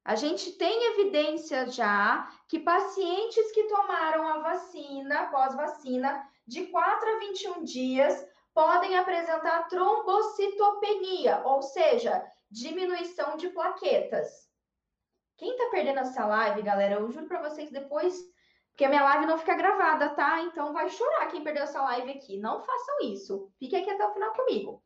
A 0.03 0.15
gente 0.15 0.53
tem 0.53 0.93
evidência 0.93 1.67
já 1.67 2.31
que 2.47 2.59
pacientes 2.59 3.51
que 3.51 3.63
tomaram 3.63 4.25
a 4.25 4.39
vacina, 4.39 5.29
pós-vacina, 5.29 6.25
de 6.47 6.67
4 6.67 7.09
a 7.09 7.19
21 7.19 7.63
dias, 7.65 8.25
podem 8.53 8.97
apresentar 8.97 9.67
trombocitopenia, 9.67 11.41
ou 11.43 11.61
seja, 11.61 12.25
diminuição 12.49 13.35
de 13.35 13.49
plaquetas. 13.49 14.47
Quem 15.35 15.55
tá 15.57 15.67
perdendo 15.69 15.99
essa 15.99 16.25
live, 16.25 16.61
galera, 16.61 16.95
eu 16.95 17.11
juro 17.11 17.27
para 17.27 17.47
vocês 17.47 17.69
depois, 17.69 18.17
porque 18.77 18.85
a 18.85 18.89
minha 18.89 19.03
live 19.05 19.25
não 19.25 19.39
fica 19.39 19.55
gravada, 19.55 20.09
tá? 20.09 20.39
Então 20.43 20.71
vai 20.71 20.87
chorar 20.87 21.25
quem 21.29 21.43
perdeu 21.43 21.63
essa 21.63 21.81
live 21.81 22.11
aqui. 22.11 22.37
Não 22.37 22.61
façam 22.61 22.99
isso. 23.01 23.51
Fiquem 23.57 23.81
aqui 23.81 23.89
até 23.89 24.05
o 24.05 24.13
final 24.13 24.31
comigo. 24.33 24.83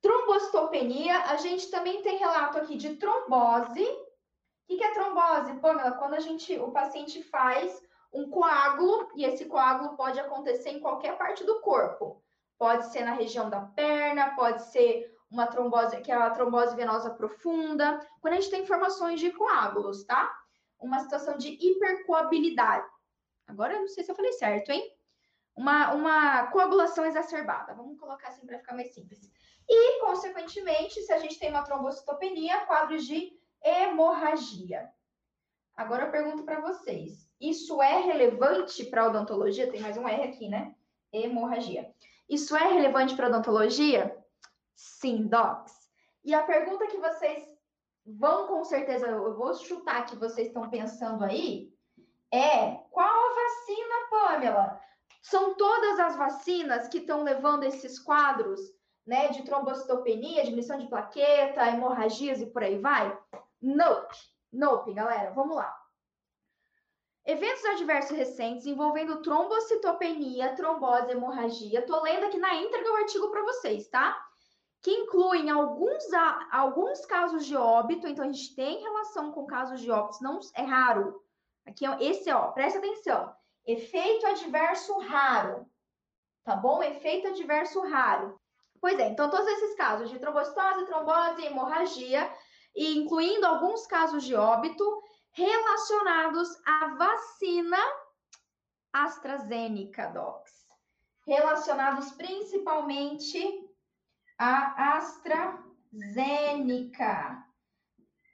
Trombocitopenia, 0.00 1.18
a 1.24 1.34
gente 1.34 1.68
também 1.68 2.00
tem 2.02 2.18
relato 2.18 2.58
aqui 2.58 2.76
de 2.76 2.94
trombose, 2.94 3.82
o 3.82 4.76
que 4.76 4.84
é 4.84 4.94
trombose, 4.94 5.52
Pamela? 5.54 5.90
Quando 5.96 6.14
a 6.14 6.20
gente, 6.20 6.56
o 6.60 6.70
paciente 6.70 7.24
faz 7.24 7.82
um 8.12 8.30
coágulo, 8.30 9.10
e 9.16 9.24
esse 9.24 9.46
coágulo 9.46 9.96
pode 9.96 10.20
acontecer 10.20 10.70
em 10.70 10.80
qualquer 10.80 11.18
parte 11.18 11.42
do 11.42 11.60
corpo. 11.60 12.22
Pode 12.56 12.86
ser 12.86 13.04
na 13.04 13.14
região 13.14 13.50
da 13.50 13.62
perna, 13.62 14.36
pode 14.36 14.62
ser 14.70 15.12
uma 15.28 15.48
trombose, 15.48 16.00
que 16.02 16.12
é 16.12 16.14
a 16.14 16.30
trombose 16.30 16.76
venosa 16.76 17.10
profunda. 17.10 17.98
Quando 18.20 18.34
a 18.34 18.36
gente 18.40 18.50
tem 18.50 18.62
informações 18.62 19.18
de 19.18 19.32
coágulos, 19.32 20.04
tá? 20.04 20.32
Uma 20.82 21.00
situação 21.00 21.36
de 21.36 21.48
hipercoabilidade. 21.48 22.86
Agora 23.46 23.74
eu 23.74 23.80
não 23.80 23.88
sei 23.88 24.04
se 24.04 24.10
eu 24.10 24.16
falei 24.16 24.32
certo, 24.32 24.70
hein? 24.70 24.94
Uma, 25.54 25.92
uma 25.92 26.46
coagulação 26.46 27.04
exacerbada. 27.04 27.74
Vamos 27.74 27.98
colocar 27.98 28.28
assim 28.28 28.46
para 28.46 28.58
ficar 28.58 28.74
mais 28.74 28.92
simples. 28.94 29.30
E, 29.68 30.00
consequentemente, 30.00 31.00
se 31.02 31.12
a 31.12 31.18
gente 31.18 31.38
tem 31.38 31.50
uma 31.50 31.62
trombocitopenia, 31.62 32.66
quadros 32.66 33.06
de 33.06 33.32
hemorragia. 33.62 34.90
Agora 35.76 36.06
eu 36.06 36.10
pergunto 36.10 36.42
para 36.42 36.60
vocês: 36.60 37.28
isso 37.40 37.80
é 37.80 38.00
relevante 38.00 38.84
para 38.84 39.02
a 39.02 39.08
odontologia? 39.08 39.70
Tem 39.70 39.80
mais 39.80 39.96
um 39.96 40.08
R 40.08 40.22
aqui, 40.22 40.48
né? 40.48 40.74
Hemorragia. 41.12 41.92
Isso 42.28 42.56
é 42.56 42.72
relevante 42.72 43.14
para 43.14 43.28
odontologia? 43.28 44.16
Sim, 44.74 45.26
docs. 45.26 45.72
E 46.24 46.34
a 46.34 46.42
pergunta 46.42 46.86
que 46.86 46.98
vocês 46.98 47.51
vão 48.06 48.46
com 48.46 48.64
certeza, 48.64 49.06
eu 49.06 49.36
vou 49.36 49.54
chutar 49.54 50.06
que 50.06 50.16
vocês 50.16 50.48
estão 50.48 50.68
pensando 50.68 51.24
aí, 51.24 51.72
é 52.32 52.76
qual 52.90 53.08
a 53.08 53.34
vacina, 53.34 53.94
Pamela? 54.10 54.80
São 55.22 55.54
todas 55.54 56.00
as 56.00 56.16
vacinas 56.16 56.88
que 56.88 56.98
estão 56.98 57.22
levando 57.22 57.64
esses 57.64 57.98
quadros, 57.98 58.60
né, 59.06 59.28
de 59.28 59.42
trombocitopenia, 59.44 60.42
diminuição 60.42 60.78
de 60.78 60.88
plaqueta, 60.88 61.68
hemorragias 61.68 62.40
e 62.40 62.46
por 62.46 62.62
aí 62.62 62.78
vai? 62.78 63.16
Nope. 63.60 64.16
Nope, 64.52 64.92
galera. 64.92 65.30
Vamos 65.30 65.56
lá. 65.56 65.74
Eventos 67.24 67.64
adversos 67.64 68.16
recentes 68.16 68.66
envolvendo 68.66 69.22
trombocitopenia, 69.22 70.56
trombose, 70.56 71.12
hemorragia. 71.12 71.86
Tô 71.86 72.02
lendo 72.02 72.26
aqui 72.26 72.38
na 72.38 72.54
íntegra 72.56 72.92
o 72.92 72.96
artigo 72.96 73.30
para 73.30 73.42
vocês, 73.42 73.88
tá? 73.88 74.20
Que 74.82 74.90
incluem 74.90 75.48
alguns, 75.48 76.04
alguns 76.50 77.06
casos 77.06 77.46
de 77.46 77.56
óbito. 77.56 78.06
Então, 78.06 78.24
a 78.24 78.28
gente 78.28 78.54
tem 78.54 78.82
relação 78.82 79.30
com 79.32 79.46
casos 79.46 79.80
de 79.80 79.90
óbito, 79.90 80.22
não 80.22 80.40
é 80.56 80.62
raro. 80.62 81.22
Aqui, 81.64 81.84
esse, 82.00 82.30
ó, 82.30 82.48
presta 82.48 82.78
atenção. 82.78 83.32
Efeito 83.64 84.26
adverso 84.26 84.98
raro. 84.98 85.66
Tá 86.44 86.56
bom? 86.56 86.82
Efeito 86.82 87.28
adverso 87.28 87.80
raro. 87.82 88.40
Pois 88.80 88.98
é, 88.98 89.08
então 89.08 89.30
todos 89.30 89.46
esses 89.46 89.76
casos 89.76 90.10
de 90.10 90.18
trombocitose, 90.18 90.86
trombose, 90.86 91.46
hemorragia 91.46 92.28
e 92.74 92.98
incluindo 92.98 93.46
alguns 93.46 93.86
casos 93.86 94.24
de 94.24 94.34
óbito 94.34 94.84
relacionados 95.30 96.48
à 96.66 96.88
vacina 96.96 97.78
AstraZeneca, 98.92 100.08
docs. 100.08 100.66
Relacionados 101.24 102.10
principalmente 102.10 103.38
à 104.42 104.96
AstraZeneca. 104.96 107.44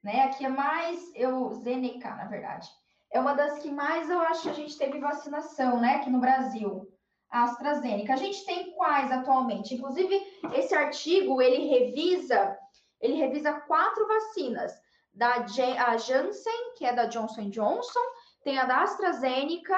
Né? 0.02 0.22
Aqui 0.22 0.46
é 0.46 0.48
mais 0.48 1.12
eu 1.14 1.52
Zeneca, 1.54 2.14
na 2.14 2.24
verdade. 2.24 2.66
É 3.10 3.20
uma 3.20 3.34
das 3.34 3.58
que 3.58 3.70
mais 3.70 4.08
eu 4.08 4.18
acho 4.20 4.40
que 4.42 4.50
a 4.50 4.54
gente 4.54 4.78
teve 4.78 4.98
vacinação, 4.98 5.80
né, 5.80 5.96
aqui 5.96 6.08
no 6.08 6.20
Brasil. 6.20 6.90
A 7.30 7.44
AstraZeneca. 7.44 8.14
A 8.14 8.16
gente 8.16 8.42
tem 8.46 8.72
quais 8.72 9.12
atualmente? 9.12 9.74
Inclusive, 9.74 10.18
esse 10.54 10.74
artigo 10.74 11.42
ele 11.42 11.68
revisa 11.68 12.56
ele 13.00 13.14
revisa 13.14 13.52
quatro 13.52 14.08
vacinas, 14.08 14.72
da 15.14 15.36
a 15.36 15.96
Janssen, 15.96 16.74
que 16.76 16.84
é 16.84 16.92
da 16.92 17.06
Johnson 17.06 17.48
Johnson, 17.48 18.00
tem 18.42 18.58
a 18.58 18.64
da 18.64 18.82
AstraZeneca, 18.82 19.76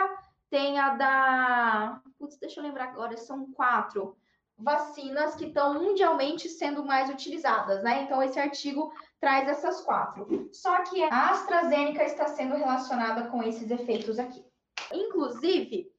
tem 0.48 0.78
a 0.78 0.94
da. 0.94 2.00
Putz, 2.18 2.38
deixa 2.38 2.60
eu 2.60 2.64
lembrar 2.64 2.84
agora, 2.84 3.14
são 3.16 3.52
quatro 3.52 4.16
vacinas 4.62 5.34
que 5.34 5.46
estão 5.46 5.74
mundialmente 5.74 6.48
sendo 6.48 6.84
mais 6.84 7.08
utilizadas, 7.10 7.82
né? 7.82 8.02
Então, 8.02 8.22
esse 8.22 8.38
artigo 8.38 8.92
traz 9.20 9.48
essas 9.48 9.80
quatro. 9.80 10.48
Só 10.52 10.82
que 10.84 11.02
a 11.04 11.30
AstraZeneca 11.30 12.04
está 12.04 12.26
sendo 12.28 12.56
relacionada 12.56 13.28
com 13.28 13.42
esses 13.42 13.70
efeitos 13.70 14.18
aqui. 14.18 14.44
Inclusive, 14.92 15.90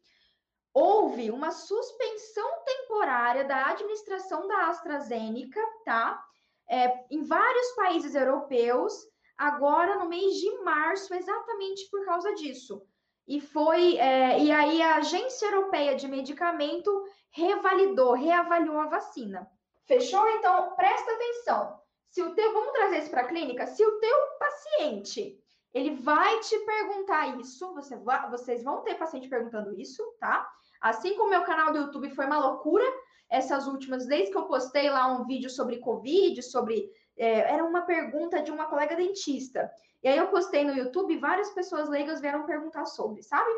houve 0.74 1.32
uma 1.32 1.52
suspensão 1.52 2.50
temporária 2.66 3.44
da 3.46 3.68
administração 3.68 4.48
da 4.48 4.68
AstraZeneca, 4.68 5.62
tá? 5.86 6.24
é, 6.72 7.06
em 7.12 7.22
vários 7.24 7.72
países 7.76 8.16
europeus, 8.16 8.94
agora 9.38 10.00
no 10.00 10.08
mês 10.08 10.36
de 10.36 10.50
março, 10.64 11.14
exatamente 11.14 11.90
por 11.92 12.06
causa 12.06 12.34
disso. 12.34 12.82
E 13.32 13.40
foi, 13.40 13.98
é, 13.98 14.44
e 14.44 14.52
aí 14.52 14.82
a 14.82 14.98
Agência 14.98 15.46
Europeia 15.46 15.96
de 15.96 16.06
Medicamento 16.06 16.92
revalidou, 17.30 18.12
reavaliou 18.12 18.78
a 18.78 18.88
vacina. 18.88 19.50
Fechou? 19.86 20.28
Então, 20.32 20.76
presta 20.76 21.14
atenção. 21.14 21.80
Se 22.10 22.22
o 22.22 22.36
teu, 22.36 22.52
vamos 22.52 22.74
trazer 22.74 22.98
isso 22.98 23.10
para 23.10 23.22
a 23.22 23.28
clínica, 23.28 23.66
se 23.68 23.86
o 23.86 24.00
teu 24.02 24.18
paciente, 24.38 25.40
ele 25.74 25.92
vai 25.92 26.42
te 26.42 26.60
perguntar 26.60 27.40
isso, 27.40 27.74
você 27.74 27.96
vocês 28.30 28.66
vão 28.66 28.82
ter 28.82 28.96
paciente 28.96 29.30
perguntando 29.30 29.80
isso, 29.80 30.04
tá? 30.20 30.46
Assim 30.82 31.16
como 31.16 31.28
o 31.28 31.30
meu 31.30 31.44
canal 31.44 31.72
do 31.72 31.78
YouTube 31.78 32.14
foi 32.14 32.26
uma 32.26 32.46
loucura, 32.46 32.84
essas 33.30 33.66
últimas, 33.66 34.06
desde 34.08 34.30
que 34.30 34.38
eu 34.38 34.44
postei 34.44 34.90
lá 34.90 35.08
um 35.08 35.26
vídeo 35.26 35.50
sobre 35.50 35.78
Covid, 35.78 36.44
sobre. 36.44 36.92
É, 37.22 37.54
era 37.54 37.64
uma 37.64 37.82
pergunta 37.82 38.42
de 38.42 38.52
uma 38.52 38.66
colega 38.66 38.96
dentista. 38.96 39.72
E 40.02 40.08
aí 40.08 40.18
eu 40.18 40.30
postei 40.30 40.64
no 40.64 40.74
YouTube, 40.74 41.18
várias 41.18 41.52
pessoas 41.52 41.88
leigas 41.88 42.20
vieram 42.20 42.46
perguntar 42.46 42.86
sobre, 42.86 43.22
sabe? 43.22 43.52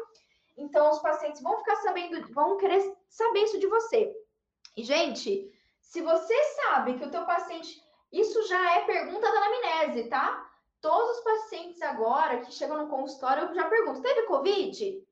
Então 0.58 0.90
os 0.92 1.00
pacientes 1.00 1.42
vão 1.42 1.58
ficar 1.60 1.78
sabendo, 1.78 2.34
vão 2.34 2.58
querer 2.58 2.82
saber 3.10 3.44
isso 3.44 3.60
de 3.60 3.68
você. 3.68 4.14
E, 4.76 4.84
gente, 4.84 5.50
se 5.80 6.02
você 6.02 6.44
sabe 6.56 6.96
que 6.96 7.06
o 7.06 7.12
teu 7.12 7.26
paciente. 7.26 7.82
Isso 8.12 8.48
já 8.48 8.76
é 8.76 8.86
pergunta 8.86 9.22
da 9.22 9.40
anamnese, 9.40 10.04
tá? 10.08 10.48
Todos 10.80 11.18
os 11.18 11.24
pacientes 11.24 11.82
agora 11.82 12.42
que 12.42 12.52
chegam 12.52 12.78
no 12.78 12.88
consultório, 12.88 13.46
eu 13.46 13.56
já 13.56 13.68
pergunto: 13.68 14.04
teve 14.04 14.24
Covid? 14.24 15.04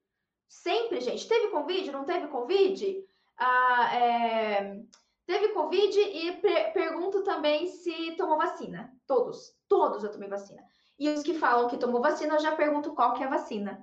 Sempre, 0.47 1.01
gente. 1.01 1.27
Teve 1.27 1.47
Covid? 1.47 1.91
Não 1.91 2.03
teve 2.03 2.27
Covid? 2.27 3.03
ah, 3.41 3.95
é, 3.95 4.79
teve 5.25 5.49
Covid 5.49 5.99
e 5.99 6.41
pergunto 6.73 7.23
também 7.23 7.67
se 7.67 8.15
tomou 8.17 8.37
vacina. 8.37 8.91
Todos, 9.07 9.53
todos 9.67 10.03
eu 10.03 10.11
tomei 10.11 10.29
vacina. 10.29 10.61
E 10.99 11.09
os 11.09 11.23
que 11.23 11.33
falam 11.33 11.67
que 11.67 11.77
tomou 11.77 12.01
vacina, 12.01 12.35
eu 12.35 12.39
já 12.39 12.55
pergunto 12.55 12.93
qual 12.93 13.13
que 13.13 13.23
é 13.23 13.25
a 13.25 13.29
vacina. 13.29 13.79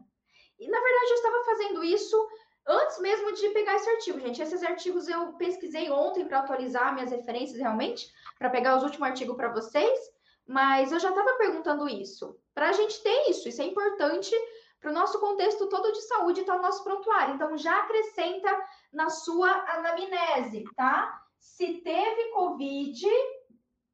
E 0.59 0.69
na 0.69 0.81
verdade 0.81 1.11
eu 1.11 1.15
estava 1.15 1.45
fazendo 1.45 1.85
isso 1.85 2.29
antes 2.67 2.99
mesmo 3.01 3.33
de 3.33 3.49
pegar 3.51 3.75
esse 3.77 3.89
artigo, 3.89 4.21
gente. 4.21 4.43
Esses 4.43 4.63
artigos 4.63 5.09
eu 5.09 5.33
pesquisei 5.35 5.91
ontem 5.91 6.27
para 6.27 6.41
atualizar 6.41 6.95
minhas 6.95 7.11
referências 7.11 7.59
realmente, 7.59 8.13
para 8.39 8.51
pegar 8.51 8.77
os 8.77 8.83
últimos 8.83 9.09
artigos 9.09 9.37
para 9.37 9.53
vocês, 9.53 9.99
mas 10.47 10.93
eu 10.93 11.01
já 11.01 11.09
estava 11.09 11.37
perguntando 11.39 11.89
isso. 11.89 12.39
Para 12.55 12.69
a 12.69 12.73
gente 12.73 13.03
ter 13.03 13.31
isso, 13.31 13.49
isso 13.49 13.63
é 13.63 13.65
importante 13.65 14.35
para 14.81 14.91
o 14.91 14.95
nosso 14.95 15.19
contexto 15.19 15.69
todo 15.69 15.93
de 15.93 16.03
saúde, 16.03 16.41
está 16.41 16.55
o 16.55 16.63
nosso 16.63 16.85
prontuário. 16.85 17.35
Então, 17.35 17.57
já 17.57 17.81
acrescenta 17.81 18.49
na 18.93 19.11
sua 19.11 19.51
anamnese, 19.75 20.65
tá? 20.77 21.21
Se 21.39 21.81
teve 21.83 22.31
Covid, 22.33 23.07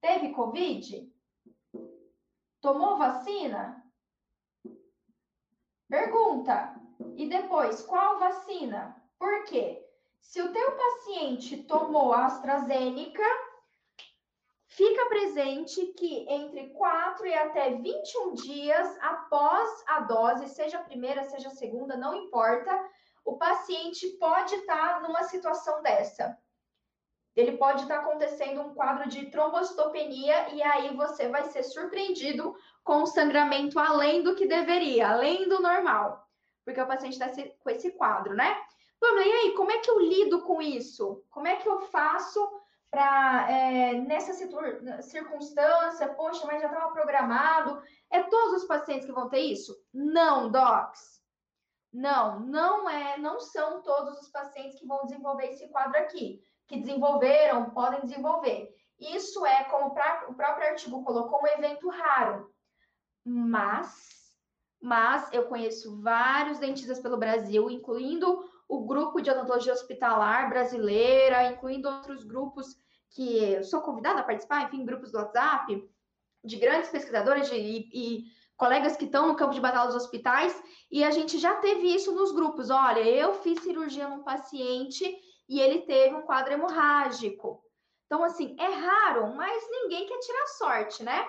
teve 0.01 0.33
Covid? 0.33 1.13
Tomou 2.61 2.97
vacina? 2.97 3.85
Pergunta. 5.89 6.75
E 7.17 7.29
depois, 7.29 7.83
qual 7.83 8.19
vacina? 8.19 9.01
Por 9.19 9.45
quê? 9.45 9.85
Se 10.21 10.41
o 10.41 10.53
teu 10.53 10.73
paciente 10.73 11.63
tomou 11.65 12.13
a 12.13 12.27
AstraZeneca, 12.27 13.23
fica 14.67 15.07
presente 15.07 15.87
que 15.99 16.27
entre 16.29 16.71
4 16.71 17.27
e 17.27 17.35
até 17.35 17.71
21 17.75 18.35
dias 18.35 18.99
após 19.01 19.85
a 19.87 20.01
dose, 20.01 20.49
seja 20.49 20.79
a 20.79 20.85
primeira, 20.85 21.25
seja 21.25 21.49
a 21.49 21.55
segunda, 21.55 21.97
não 21.97 22.15
importa, 22.15 22.73
o 23.25 23.37
paciente 23.37 24.09
pode 24.19 24.55
estar 24.55 25.03
numa 25.03 25.23
situação 25.25 25.83
dessa. 25.83 26.37
Ele 27.37 27.57
pode 27.57 27.83
estar 27.83 28.01
acontecendo 28.01 28.61
um 28.61 28.75
quadro 28.75 29.09
de 29.09 29.27
trombocitopenia 29.27 30.55
e 30.55 30.63
aí 30.63 30.95
você 30.95 31.29
vai 31.29 31.45
ser 31.45 31.65
surpreendido 31.65 32.55
com 32.85 33.07
sangramento 33.07 33.79
além 33.79 34.23
do 34.23 34.37
que 34.37 34.47
deveria, 34.47 35.09
além 35.09 35.49
do 35.49 35.61
normal, 35.61 36.29
porque 36.65 36.81
o 36.81 36.87
paciente 36.87 37.21
está 37.21 37.29
com 37.59 37.71
esse 37.71 37.91
quadro, 37.93 38.35
né? 38.35 38.57
Pamela, 39.01 39.27
e 39.27 39.33
aí, 39.33 39.55
como 39.55 39.71
é 39.71 39.79
que 39.79 39.91
eu 39.91 39.99
lido 39.99 40.43
com 40.43 40.63
isso? 40.63 41.23
Como 41.31 41.47
é 41.47 41.57
que 41.57 41.69
eu 41.69 41.81
faço 41.83 42.41
para, 42.91 43.51
é, 43.51 43.95
nessa 43.95 44.33
circunstância, 45.03 46.09
poxa, 46.15 46.47
mas 46.47 46.63
já 46.63 46.69
estava 46.69 46.93
programado? 46.93 47.83
É 48.11 48.23
todos 48.23 48.63
os 48.63 48.69
pacientes 48.69 49.05
que 49.05 49.13
vão 49.13 49.29
ter 49.29 49.41
isso? 49.41 49.77
Não, 49.93 50.51
docs. 50.51 51.23
Não, 51.93 52.41
não 52.41 52.89
é, 52.89 53.19
não 53.19 53.39
são 53.41 53.83
todos 53.83 54.19
os 54.21 54.29
pacientes 54.29 54.81
que 54.81 54.87
vão 54.87 55.05
desenvolver 55.05 55.47
esse 55.47 55.69
quadro 55.69 55.97
aqui, 55.99 56.43
que 56.67 56.79
desenvolveram, 56.79 57.71
podem 57.71 58.01
desenvolver. 58.01 58.75
Isso 58.99 59.45
é, 59.45 59.65
como 59.65 59.89
o 59.89 60.35
próprio 60.35 60.69
artigo 60.69 61.03
colocou, 61.05 61.43
um 61.43 61.47
evento 61.47 61.89
raro. 61.89 62.51
Mas, 63.25 64.33
mas 64.81 65.33
eu 65.33 65.47
conheço 65.47 66.01
vários 66.01 66.59
dentistas 66.59 67.01
pelo 67.01 67.17
Brasil, 67.17 67.71
incluindo 67.71 68.45
o 68.69 68.87
grupo 68.87 69.21
de 69.21 69.31
odontologia 69.31 69.73
hospitalar 69.73 70.49
brasileira, 70.49 71.51
incluindo 71.51 71.89
outros 71.89 72.25
grupos 72.25 72.77
que 73.11 73.39
eu 73.39 73.63
sou 73.63 73.81
convidada 73.81 74.21
a 74.21 74.25
participar, 74.25 74.65
enfim, 74.65 74.85
grupos 74.85 75.13
do 75.13 75.19
WhatsApp, 75.19 75.89
de 76.43 76.57
grandes 76.57 76.91
pesquisadores 76.91 77.49
de, 77.49 77.57
e, 77.57 77.89
e 77.93 78.25
colegas 78.57 78.97
que 78.97 79.05
estão 79.05 79.29
no 79.29 79.37
campo 79.37 79.55
de 79.55 79.61
batalha 79.61 79.87
dos 79.87 79.97
hospitais, 79.97 80.61
e 80.91 81.05
a 81.05 81.11
gente 81.11 81.39
já 81.39 81.57
teve 81.57 81.95
isso 81.95 82.13
nos 82.15 82.33
grupos. 82.33 82.71
Olha, 82.71 83.01
eu 83.01 83.35
fiz 83.35 83.61
cirurgia 83.63 84.09
num 84.09 84.23
paciente 84.23 85.05
e 85.49 85.61
ele 85.61 85.83
teve 85.83 86.15
um 86.15 86.23
quadro 86.23 86.53
hemorrágico. 86.53 87.63
Então, 88.07 88.23
assim, 88.23 88.55
é 88.59 88.69
raro, 88.69 89.35
mas 89.35 89.67
ninguém 89.71 90.07
quer 90.07 90.19
tirar 90.19 90.47
sorte, 90.47 91.03
né? 91.03 91.27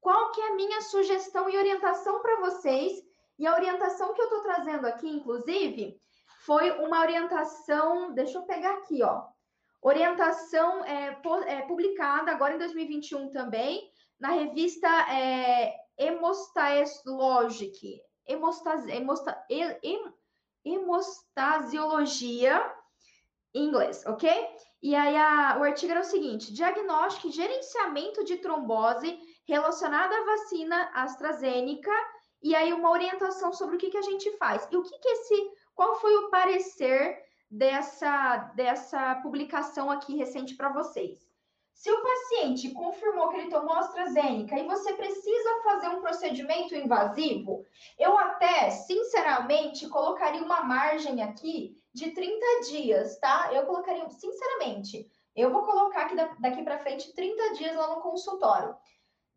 Qual 0.00 0.32
que 0.32 0.40
é 0.40 0.48
a 0.48 0.54
minha 0.54 0.80
sugestão 0.82 1.48
e 1.48 1.56
orientação 1.56 2.20
para 2.20 2.40
vocês? 2.40 2.92
E 3.38 3.46
a 3.46 3.54
orientação 3.54 4.12
que 4.14 4.20
eu 4.20 4.26
estou 4.26 4.42
trazendo 4.42 4.86
aqui, 4.86 5.08
inclusive, 5.08 5.96
foi 6.44 6.70
uma 6.78 7.00
orientação, 7.00 8.12
deixa 8.14 8.38
eu 8.38 8.42
pegar 8.42 8.74
aqui, 8.74 9.02
ó. 9.02 9.24
Orientação 9.82 10.84
é, 10.84 11.18
é 11.46 11.62
publicada 11.62 12.30
agora 12.32 12.54
em 12.54 12.58
2021 12.58 13.30
também, 13.30 13.90
na 14.18 14.30
revista 14.30 14.88
é, 15.12 15.76
Hemostaesiologic, 15.98 18.00
hemostas, 18.26 18.86
hemosta, 18.88 19.38
hem, 19.48 19.78
hemostasiologia 20.64 22.75
em 23.54 23.64
inglês, 23.64 24.04
ok? 24.06 24.30
E 24.82 24.94
aí 24.94 25.16
a, 25.16 25.58
o 25.58 25.64
artigo 25.64 25.92
era 25.92 26.00
o 26.00 26.04
seguinte: 26.04 26.52
diagnóstico 26.52 27.28
e 27.28 27.32
gerenciamento 27.32 28.24
de 28.24 28.36
trombose 28.38 29.18
relacionada 29.46 30.14
à 30.14 30.24
vacina 30.24 30.90
AstraZeneca, 30.94 31.92
e 32.42 32.54
aí 32.54 32.72
uma 32.72 32.90
orientação 32.90 33.52
sobre 33.52 33.76
o 33.76 33.78
que, 33.78 33.90
que 33.90 33.98
a 33.98 34.02
gente 34.02 34.30
faz. 34.36 34.68
E 34.70 34.76
o 34.76 34.82
que, 34.82 34.98
que 34.98 35.08
esse 35.08 35.50
qual 35.74 35.94
foi 36.00 36.16
o 36.16 36.30
parecer 36.30 37.18
dessa, 37.50 38.38
dessa 38.56 39.16
publicação 39.16 39.90
aqui 39.90 40.16
recente 40.16 40.54
para 40.54 40.72
vocês? 40.72 41.25
Se 41.76 41.92
o 41.92 42.02
paciente 42.02 42.70
confirmou 42.70 43.28
que 43.28 43.36
ele 43.36 43.50
tomou 43.50 43.74
AstraZeneca 43.74 44.58
e 44.58 44.66
você 44.66 44.94
precisa 44.94 45.60
fazer 45.62 45.88
um 45.88 46.00
procedimento 46.00 46.74
invasivo, 46.74 47.66
eu 47.98 48.16
até, 48.16 48.70
sinceramente, 48.70 49.86
colocaria 49.90 50.42
uma 50.42 50.62
margem 50.62 51.22
aqui 51.22 51.78
de 51.92 52.12
30 52.12 52.60
dias, 52.70 53.18
tá? 53.18 53.50
Eu 53.52 53.66
colocaria, 53.66 54.08
sinceramente, 54.08 55.06
eu 55.36 55.52
vou 55.52 55.64
colocar 55.64 56.06
aqui 56.06 56.16
daqui 56.40 56.62
para 56.62 56.78
frente 56.78 57.14
30 57.14 57.52
dias 57.52 57.76
lá 57.76 57.94
no 57.94 58.00
consultório. 58.00 58.74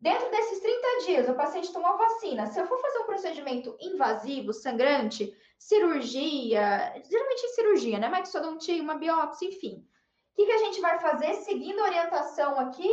Dentro 0.00 0.30
desses 0.30 0.60
30 0.60 1.04
dias, 1.04 1.28
o 1.28 1.34
paciente 1.34 1.70
tomou 1.74 1.98
vacina. 1.98 2.46
Se 2.46 2.58
eu 2.58 2.66
for 2.66 2.80
fazer 2.80 3.00
um 3.00 3.06
procedimento 3.06 3.76
invasivo, 3.78 4.54
sangrante, 4.54 5.30
cirurgia, 5.58 7.02
geralmente 7.06 7.44
em 7.44 7.48
cirurgia, 7.50 7.98
né? 7.98 8.08
Maxodontia, 8.08 8.82
uma 8.82 8.94
biópsia, 8.94 9.46
enfim. 9.46 9.86
O 10.40 10.42
que, 10.42 10.46
que 10.46 10.52
a 10.52 10.64
gente 10.64 10.80
vai 10.80 10.98
fazer 10.98 11.34
seguindo 11.34 11.78
a 11.80 11.84
orientação 11.84 12.58
aqui? 12.58 12.88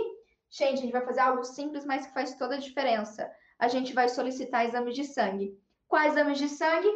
Gente, 0.49 0.79
a 0.79 0.81
gente 0.81 0.91
vai 0.91 1.05
fazer 1.05 1.21
algo 1.21 1.45
simples, 1.45 1.85
mas 1.85 2.05
que 2.05 2.13
faz 2.13 2.35
toda 2.35 2.55
a 2.55 2.59
diferença. 2.59 3.31
A 3.57 3.69
gente 3.69 3.93
vai 3.93 4.09
solicitar 4.09 4.65
exames 4.65 4.93
de 4.93 5.05
sangue. 5.05 5.57
Quais 5.87 6.11
exames 6.11 6.39
de 6.39 6.49
sangue? 6.49 6.91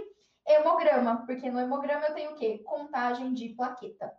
Hemograma, 0.45 1.25
porque 1.25 1.49
no 1.49 1.57
hemograma 1.57 2.07
eu 2.07 2.13
tenho 2.13 2.31
o 2.31 2.35
quê? 2.35 2.61
Contagem 2.65 3.33
de 3.33 3.47
plaqueta. 3.55 4.11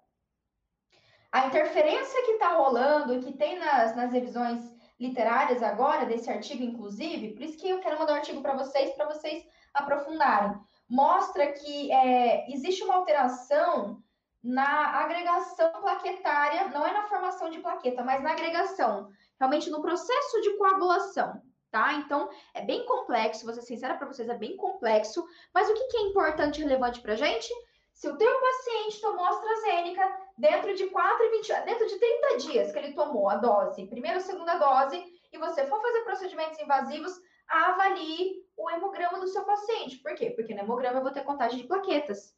A 1.30 1.48
interferência 1.48 2.24
que 2.24 2.32
está 2.32 2.54
rolando 2.54 3.20
que 3.20 3.36
tem 3.36 3.58
nas, 3.58 3.94
nas 3.94 4.10
revisões 4.10 4.74
literárias 4.98 5.62
agora, 5.62 6.06
desse 6.06 6.30
artigo, 6.30 6.62
inclusive, 6.62 7.34
por 7.34 7.42
isso 7.42 7.58
que 7.58 7.68
eu 7.68 7.80
quero 7.80 7.98
mandar 7.98 8.14
um 8.14 8.16
artigo 8.16 8.40
para 8.40 8.56
vocês, 8.56 8.94
para 8.94 9.04
vocês 9.04 9.46
aprofundarem. 9.74 10.58
Mostra 10.88 11.52
que 11.52 11.92
é, 11.92 12.50
existe 12.50 12.82
uma 12.84 12.94
alteração 12.94 14.02
na 14.42 15.00
agregação 15.00 15.70
plaquetária, 15.80 16.68
não 16.68 16.84
é 16.86 16.92
na 16.92 17.04
formação 17.04 17.48
de 17.48 17.60
plaqueta, 17.60 18.02
mas 18.02 18.22
na 18.22 18.32
agregação, 18.32 19.08
realmente 19.38 19.70
no 19.70 19.80
processo 19.80 20.40
de 20.40 20.56
coagulação, 20.56 21.40
tá? 21.70 21.94
Então, 21.94 22.28
é 22.52 22.62
bem 22.62 22.84
complexo, 22.84 23.44
vou 23.44 23.54
ser 23.54 23.62
sincera 23.62 23.94
para 23.94 24.06
vocês, 24.06 24.28
é 24.28 24.36
bem 24.36 24.56
complexo, 24.56 25.24
mas 25.54 25.68
o 25.70 25.74
que, 25.74 25.84
que 25.84 25.96
é 25.96 26.02
importante 26.02 26.60
e 26.60 26.64
relevante 26.64 27.00
para 27.00 27.14
gente? 27.14 27.48
Se 27.94 28.08
o 28.08 28.16
teu 28.16 28.40
paciente 28.40 29.00
tomou 29.00 29.24
AstraZeneca 29.26 30.20
dentro 30.36 30.74
de 30.74 30.86
4 30.88 31.24
e 31.24 31.30
20, 31.30 31.52
dentro 31.64 31.86
de 31.86 31.98
30 31.98 32.36
dias 32.38 32.72
que 32.72 32.78
ele 32.78 32.94
tomou 32.94 33.28
a 33.28 33.36
dose, 33.36 33.86
primeira 33.86 34.18
ou 34.18 34.24
segunda 34.24 34.56
dose, 34.56 35.04
e 35.32 35.38
você 35.38 35.66
for 35.66 35.80
fazer 35.80 36.00
procedimentos 36.00 36.58
invasivos, 36.58 37.12
avalie 37.48 38.42
o 38.56 38.70
hemograma 38.70 39.20
do 39.20 39.28
seu 39.28 39.44
paciente. 39.44 39.98
Por 39.98 40.14
quê? 40.14 40.30
Porque 40.30 40.54
no 40.54 40.60
hemograma 40.60 40.98
eu 40.98 41.02
vou 41.02 41.12
ter 41.12 41.22
contagem 41.22 41.58
de 41.58 41.66
plaquetas. 41.66 42.34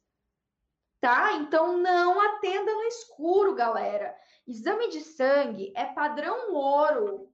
Tá? 1.01 1.33
Então 1.33 1.77
não 1.77 2.19
atenda 2.19 2.71
no 2.71 2.83
escuro, 2.83 3.53
galera. 3.53 4.15
Exame 4.47 4.89
de 4.89 5.01
sangue 5.01 5.71
é 5.75 5.85
padrão 5.85 6.53
ouro 6.53 7.29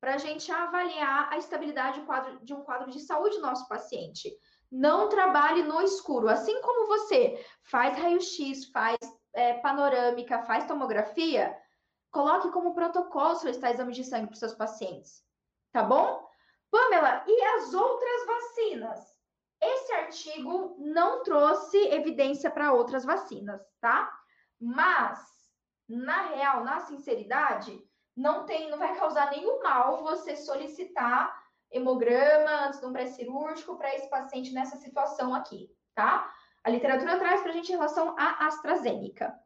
para 0.00 0.14
a 0.14 0.18
gente 0.18 0.50
avaliar 0.50 1.32
a 1.32 1.38
estabilidade 1.38 2.04
de 2.42 2.54
um 2.54 2.62
quadro 2.62 2.90
de 2.90 3.00
saúde 3.00 3.36
do 3.36 3.42
nosso 3.42 3.66
paciente. 3.68 4.32
Não 4.70 5.08
trabalhe 5.08 5.62
no 5.62 5.80
escuro. 5.82 6.28
Assim 6.28 6.60
como 6.60 6.86
você 6.86 7.44
faz 7.64 7.96
raio-x, 7.98 8.66
faz 8.66 8.98
é, 9.32 9.54
panorâmica, 9.54 10.42
faz 10.42 10.66
tomografia, 10.66 11.56
coloque 12.10 12.50
como 12.50 12.74
protocolo 12.74 13.36
solicitar 13.36 13.72
exame 13.72 13.92
de 13.92 14.04
sangue 14.04 14.28
para 14.28 14.36
seus 14.36 14.54
pacientes. 14.54 15.22
Tá 15.72 15.82
bom? 15.82 16.26
Pamela, 16.70 17.24
e 17.26 17.42
as 17.42 17.74
outras 17.74 18.26
vacinas? 18.26 19.15
Esse 19.60 19.92
artigo 19.92 20.76
não 20.78 21.22
trouxe 21.22 21.78
evidência 21.88 22.50
para 22.50 22.72
outras 22.72 23.04
vacinas, 23.04 23.60
tá? 23.80 24.12
Mas, 24.60 25.18
na 25.88 26.22
real, 26.28 26.64
na 26.64 26.80
sinceridade, 26.80 27.82
não 28.16 28.44
tem, 28.44 28.70
não 28.70 28.78
vai 28.78 28.96
causar 28.96 29.30
nenhum 29.30 29.62
mal 29.62 30.02
você 30.02 30.36
solicitar 30.36 31.44
hemograma 31.70 32.66
antes 32.66 32.80
de 32.80 32.86
um 32.86 32.92
pré-cirúrgico 32.92 33.76
para 33.76 33.94
esse 33.94 34.08
paciente 34.08 34.52
nessa 34.52 34.76
situação 34.76 35.34
aqui, 35.34 35.70
tá? 35.94 36.32
A 36.64 36.70
literatura 36.70 37.18
traz 37.18 37.40
para 37.42 37.50
a 37.50 37.54
gente 37.54 37.68
em 37.68 37.76
relação 37.76 38.14
à 38.18 38.46
AstraZeneca. 38.46 39.38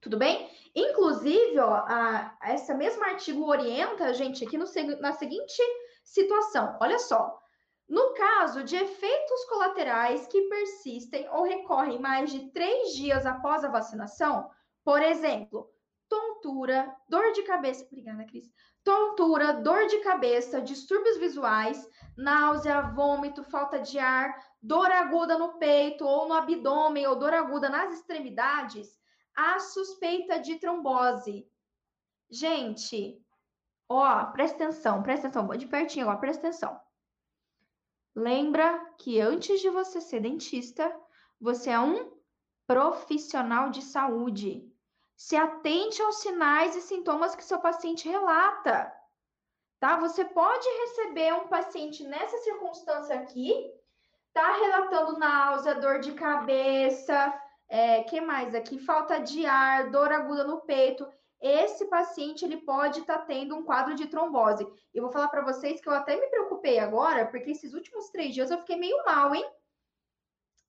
Tudo 0.00 0.16
bem? 0.16 0.50
Inclusive, 0.74 1.58
ó, 1.58 1.84
a, 1.86 2.36
essa 2.42 2.74
mesma 2.74 3.06
artigo 3.06 3.46
orienta 3.46 4.06
a 4.06 4.12
gente 4.12 4.44
aqui 4.44 4.58
no, 4.58 4.64
na 5.00 5.12
seguinte 5.12 5.62
situação. 6.04 6.76
Olha 6.80 6.98
só. 6.98 7.41
No 7.92 8.14
caso 8.14 8.64
de 8.64 8.74
efeitos 8.74 9.44
colaterais 9.44 10.26
que 10.26 10.48
persistem 10.48 11.28
ou 11.28 11.42
recorrem 11.42 12.00
mais 12.00 12.30
de 12.30 12.50
três 12.50 12.94
dias 12.94 13.26
após 13.26 13.62
a 13.62 13.68
vacinação, 13.68 14.50
por 14.82 15.02
exemplo, 15.02 15.70
tontura, 16.08 16.90
dor 17.06 17.32
de 17.32 17.42
cabeça, 17.42 17.84
obrigada, 17.84 18.24
Cris. 18.24 18.50
Tontura, 18.82 19.52
dor 19.52 19.88
de 19.88 19.98
cabeça, 19.98 20.62
distúrbios 20.62 21.18
visuais, 21.18 21.86
náusea, 22.16 22.80
vômito, 22.80 23.44
falta 23.44 23.78
de 23.78 23.98
ar, 23.98 24.42
dor 24.62 24.90
aguda 24.90 25.36
no 25.36 25.58
peito 25.58 26.06
ou 26.06 26.26
no 26.26 26.32
abdômen 26.32 27.06
ou 27.06 27.16
dor 27.16 27.34
aguda 27.34 27.68
nas 27.68 27.92
extremidades, 27.92 28.88
há 29.36 29.58
suspeita 29.58 30.38
de 30.38 30.54
trombose. 30.58 31.46
Gente, 32.30 33.22
ó, 33.86 34.24
presta 34.32 34.64
atenção, 34.64 35.02
presta 35.02 35.28
atenção, 35.28 35.46
de 35.58 35.66
pertinho 35.66 36.06
agora, 36.06 36.20
presta 36.20 36.48
atenção. 36.48 36.81
Lembra 38.14 38.78
que 38.98 39.20
antes 39.20 39.60
de 39.60 39.70
você 39.70 40.00
ser 40.00 40.20
dentista, 40.20 40.94
você 41.40 41.70
é 41.70 41.80
um 41.80 42.12
profissional 42.66 43.70
de 43.70 43.82
saúde. 43.82 44.70
Se 45.16 45.36
atente 45.36 46.00
aos 46.02 46.16
sinais 46.16 46.76
e 46.76 46.82
sintomas 46.82 47.34
que 47.34 47.44
seu 47.44 47.58
paciente 47.58 48.08
relata. 48.08 48.92
Tá? 49.80 49.96
Você 49.96 50.24
pode 50.24 50.66
receber 50.68 51.34
um 51.34 51.48
paciente 51.48 52.04
nessa 52.04 52.38
circunstância 52.38 53.16
aqui, 53.18 53.72
tá 54.32 54.56
relatando 54.56 55.18
náusea, 55.18 55.74
dor 55.74 55.98
de 55.98 56.12
cabeça, 56.12 57.34
é, 57.68 58.02
que 58.04 58.20
mais 58.20 58.54
aqui? 58.54 58.78
Falta 58.78 59.18
de 59.18 59.46
ar, 59.46 59.90
dor 59.90 60.12
aguda 60.12 60.44
no 60.44 60.60
peito. 60.60 61.10
Esse 61.42 61.86
paciente 61.86 62.44
ele 62.44 62.58
pode 62.58 63.00
estar 63.00 63.18
tá 63.18 63.24
tendo 63.24 63.56
um 63.56 63.64
quadro 63.64 63.96
de 63.96 64.06
trombose. 64.06 64.64
Eu 64.94 65.02
vou 65.02 65.10
falar 65.10 65.26
para 65.26 65.42
vocês 65.42 65.80
que 65.80 65.88
eu 65.88 65.92
até 65.92 66.14
me 66.14 66.28
preocupei 66.28 66.78
agora, 66.78 67.26
porque 67.26 67.50
esses 67.50 67.74
últimos 67.74 68.10
três 68.10 68.32
dias 68.32 68.52
eu 68.52 68.58
fiquei 68.58 68.76
meio 68.76 69.04
mal, 69.04 69.34
hein? 69.34 69.44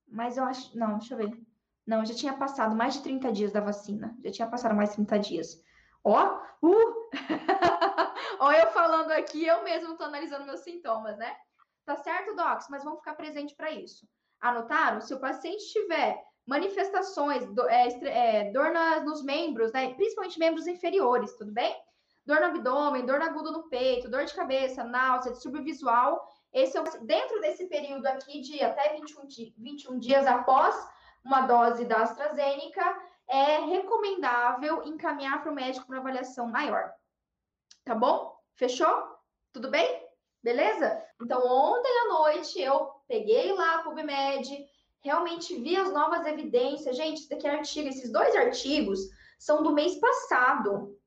Mas 0.07 0.36
eu 0.36 0.43
acho. 0.43 0.75
Não, 0.75 0.97
deixa 0.97 1.13
eu 1.13 1.17
ver. 1.19 1.39
Não, 1.86 2.03
já 2.03 2.15
tinha 2.15 2.33
passado 2.33 2.75
mais 2.75 2.95
de 2.95 3.03
30 3.03 3.31
dias 3.31 3.51
da 3.51 3.59
vacina. 3.59 4.17
Já 4.23 4.31
tinha 4.31 4.47
passado 4.47 4.73
mais 4.73 4.89
de 4.89 4.95
30 4.95 5.19
dias. 5.19 5.63
Ó, 6.03 6.41
uh! 6.63 7.09
Ó, 8.39 8.51
eu 8.51 8.67
falando 8.71 9.12
aqui, 9.12 9.45
eu 9.45 9.63
mesmo 9.63 9.95
tô 9.95 10.05
analisando 10.05 10.45
meus 10.45 10.62
sintomas, 10.62 11.17
né? 11.17 11.36
Tá 11.86 11.95
certo, 11.97 12.36
Docs? 12.36 12.67
Mas 12.69 12.83
vamos 12.83 12.99
ficar 12.99 13.13
presente 13.13 13.55
para 13.55 13.71
isso. 13.71 14.07
Anotaram? 14.39 15.01
Se 15.01 15.13
o 15.13 15.19
paciente 15.19 15.71
tiver 15.71 16.19
manifestações, 16.45 17.45
do, 17.53 17.67
é, 17.69 17.88
é, 18.03 18.51
dor 18.51 18.71
nas, 18.71 19.03
nos 19.03 19.23
membros, 19.23 19.71
né? 19.71 19.93
Principalmente 19.93 20.39
membros 20.39 20.67
inferiores, 20.67 21.36
tudo 21.38 21.51
bem? 21.51 21.75
Dor 22.25 22.39
no 22.39 22.45
abdômen, 22.47 23.06
dor 23.06 23.21
aguda 23.21 23.51
no 23.51 23.69
peito, 23.69 24.10
dor 24.10 24.25
de 24.25 24.34
cabeça, 24.34 24.84
náusea, 24.84 25.32
distúrbio 25.32 25.63
visual. 25.63 26.25
Esse 26.53 26.77
é 26.77 26.84
dentro 27.01 27.41
desse 27.41 27.67
período 27.67 28.06
aqui 28.06 28.41
de 28.41 28.62
até 28.63 28.93
21, 28.93 29.27
21 29.58 29.99
dias 29.99 30.25
após 30.25 30.75
uma 31.23 31.41
dose 31.41 31.86
da 31.86 32.03
AstraZeneca, 32.03 32.84
é 33.27 33.60
recomendável 33.60 34.84
encaminhar 34.84 35.41
para 35.41 35.51
o 35.51 35.56
médico 35.56 35.88
para 35.88 35.97
avaliação 35.97 36.47
maior. 36.47 36.91
Tá 37.86 37.95
bom? 37.95 38.38
Fechou? 38.56 38.93
Tudo 39.53 39.69
bem? 39.69 40.03
Beleza? 40.43 41.01
Então, 41.21 41.39
ontem 41.47 41.99
à 41.99 42.10
noite 42.10 42.62
eu 42.62 42.91
peguei 43.08 43.53
lá 43.53 43.75
a 43.75 43.84
PubMed, 43.84 44.65
realmente 45.03 45.55
vi 45.55 45.75
as 45.75 45.91
novas 45.91 46.25
evidências. 46.25 46.95
Gente, 46.95 47.19
esse 47.21 47.29
daqui 47.29 47.45
é 47.45 47.51
artigo, 47.51 47.89
esses 47.89 48.11
dois 48.11 48.35
artigos 48.35 48.99
são 49.37 49.61
do 49.61 49.73
mês 49.73 49.95
passado, 49.95 50.97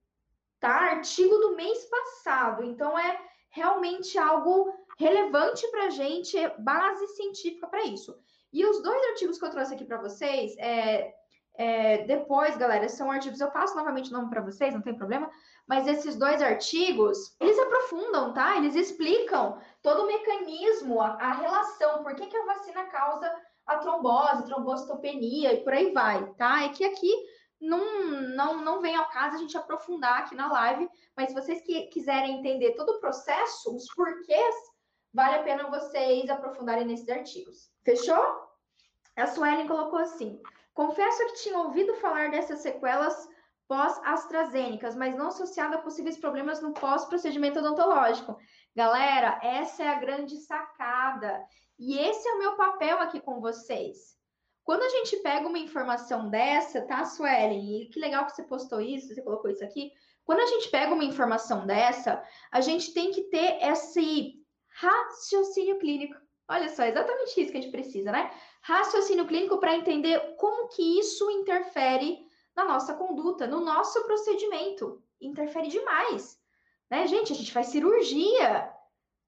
tá? 0.60 0.92
Artigo 0.92 1.36
do 1.38 1.56
mês 1.56 1.84
passado. 1.86 2.62
Então, 2.62 2.96
é 2.98 3.18
realmente 3.48 4.18
algo 4.18 4.72
relevante 4.98 5.66
para 5.70 5.86
a 5.86 5.90
gente, 5.90 6.36
base 6.58 7.06
científica 7.08 7.66
para 7.66 7.84
isso. 7.84 8.16
E 8.52 8.64
os 8.64 8.82
dois 8.82 9.02
artigos 9.08 9.38
que 9.38 9.44
eu 9.44 9.50
trouxe 9.50 9.74
aqui 9.74 9.84
para 9.84 10.00
vocês, 10.00 10.54
é, 10.58 11.14
é, 11.54 12.04
depois, 12.04 12.56
galera, 12.56 12.88
são 12.88 13.10
artigos, 13.10 13.40
eu 13.40 13.50
passo 13.50 13.74
novamente 13.74 14.10
o 14.10 14.12
nome 14.12 14.28
para 14.28 14.42
vocês, 14.42 14.74
não 14.74 14.82
tem 14.82 14.94
problema, 14.94 15.30
mas 15.66 15.86
esses 15.86 16.16
dois 16.16 16.42
artigos, 16.42 17.34
eles 17.40 17.58
aprofundam, 17.58 18.34
tá? 18.34 18.56
Eles 18.56 18.74
explicam 18.74 19.58
todo 19.82 20.02
o 20.02 20.06
mecanismo, 20.06 21.00
a, 21.00 21.08
a 21.14 21.32
relação, 21.32 22.02
por 22.02 22.14
que, 22.14 22.26
que 22.26 22.36
a 22.36 22.44
vacina 22.44 22.84
causa 22.84 23.34
a 23.66 23.78
trombose, 23.78 24.44
trombocitopenia 24.44 25.52
e 25.54 25.64
por 25.64 25.72
aí 25.72 25.92
vai, 25.92 26.24
tá? 26.34 26.62
É 26.64 26.68
que 26.68 26.84
aqui 26.84 27.12
não, 27.60 28.10
não, 28.34 28.62
não 28.62 28.80
vem 28.80 28.94
ao 28.94 29.08
caso 29.10 29.36
a 29.36 29.38
gente 29.38 29.56
aprofundar 29.56 30.20
aqui 30.20 30.34
na 30.34 30.50
live, 30.50 30.88
mas 31.16 31.28
se 31.28 31.34
vocês 31.34 31.60
que, 31.62 31.86
quiserem 31.88 32.38
entender 32.38 32.74
todo 32.74 32.90
o 32.90 33.00
processo, 33.00 33.74
os 33.74 33.86
porquês, 33.94 34.54
vale 35.12 35.36
a 35.36 35.42
pena 35.42 35.70
vocês 35.70 36.28
aprofundarem 36.28 36.86
nesses 36.86 37.08
artigos. 37.08 37.70
Fechou? 37.84 38.46
A 39.16 39.26
Suelen 39.26 39.66
colocou 39.66 39.98
assim: 39.98 40.40
confesso 40.74 41.24
que 41.26 41.42
tinha 41.42 41.58
ouvido 41.58 41.94
falar 41.94 42.30
dessas 42.30 42.60
sequelas 42.60 43.28
pós-AstraZeneca, 43.66 44.94
mas 44.94 45.16
não 45.16 45.28
associada 45.28 45.76
a 45.76 45.82
possíveis 45.82 46.18
problemas 46.18 46.60
no 46.60 46.72
pós-procedimento 46.72 47.58
odontológico. 47.58 48.36
Galera, 48.76 49.40
essa 49.42 49.82
é 49.82 49.88
a 49.88 49.98
grande 49.98 50.36
sacada. 50.36 51.42
E 51.78 51.98
esse 51.98 52.28
é 52.28 52.32
o 52.32 52.38
meu 52.38 52.56
papel 52.56 52.98
aqui 53.00 53.20
com 53.20 53.40
vocês. 53.40 54.16
Quando 54.64 54.82
a 54.82 54.88
gente 54.88 55.16
pega 55.18 55.46
uma 55.46 55.58
informação 55.58 56.28
dessa, 56.28 56.82
tá, 56.82 57.04
Suelen? 57.04 57.82
E 57.82 57.86
que 57.86 58.00
legal 58.00 58.26
que 58.26 58.32
você 58.32 58.42
postou 58.42 58.80
isso, 58.80 59.14
você 59.14 59.22
colocou 59.22 59.50
isso 59.50 59.64
aqui. 59.64 59.92
Quando 60.24 60.40
a 60.40 60.46
gente 60.46 60.68
pega 60.70 60.92
uma 60.92 61.04
informação 61.04 61.64
dessa, 61.66 62.22
a 62.50 62.60
gente 62.60 62.92
tem 62.92 63.12
que 63.12 63.22
ter 63.24 63.62
esse 63.62 64.34
raciocínio 64.68 65.78
clínico. 65.78 66.20
Olha 66.48 66.68
só, 66.68 66.84
exatamente 66.84 67.40
isso 67.40 67.52
que 67.52 67.58
a 67.58 67.60
gente 67.60 67.70
precisa, 67.70 68.10
né? 68.10 68.32
Raciocínio 68.62 69.26
clínico 69.26 69.58
para 69.58 69.76
entender 69.76 70.34
como 70.36 70.68
que 70.68 70.98
isso 70.98 71.30
interfere 71.30 72.26
na 72.56 72.64
nossa 72.64 72.94
conduta, 72.94 73.46
no 73.46 73.60
nosso 73.60 74.02
procedimento. 74.04 75.00
Interfere 75.20 75.68
demais. 75.68 76.40
Né, 76.90 77.06
gente? 77.06 77.32
A 77.32 77.36
gente 77.36 77.52
faz 77.52 77.68
cirurgia. 77.68 78.72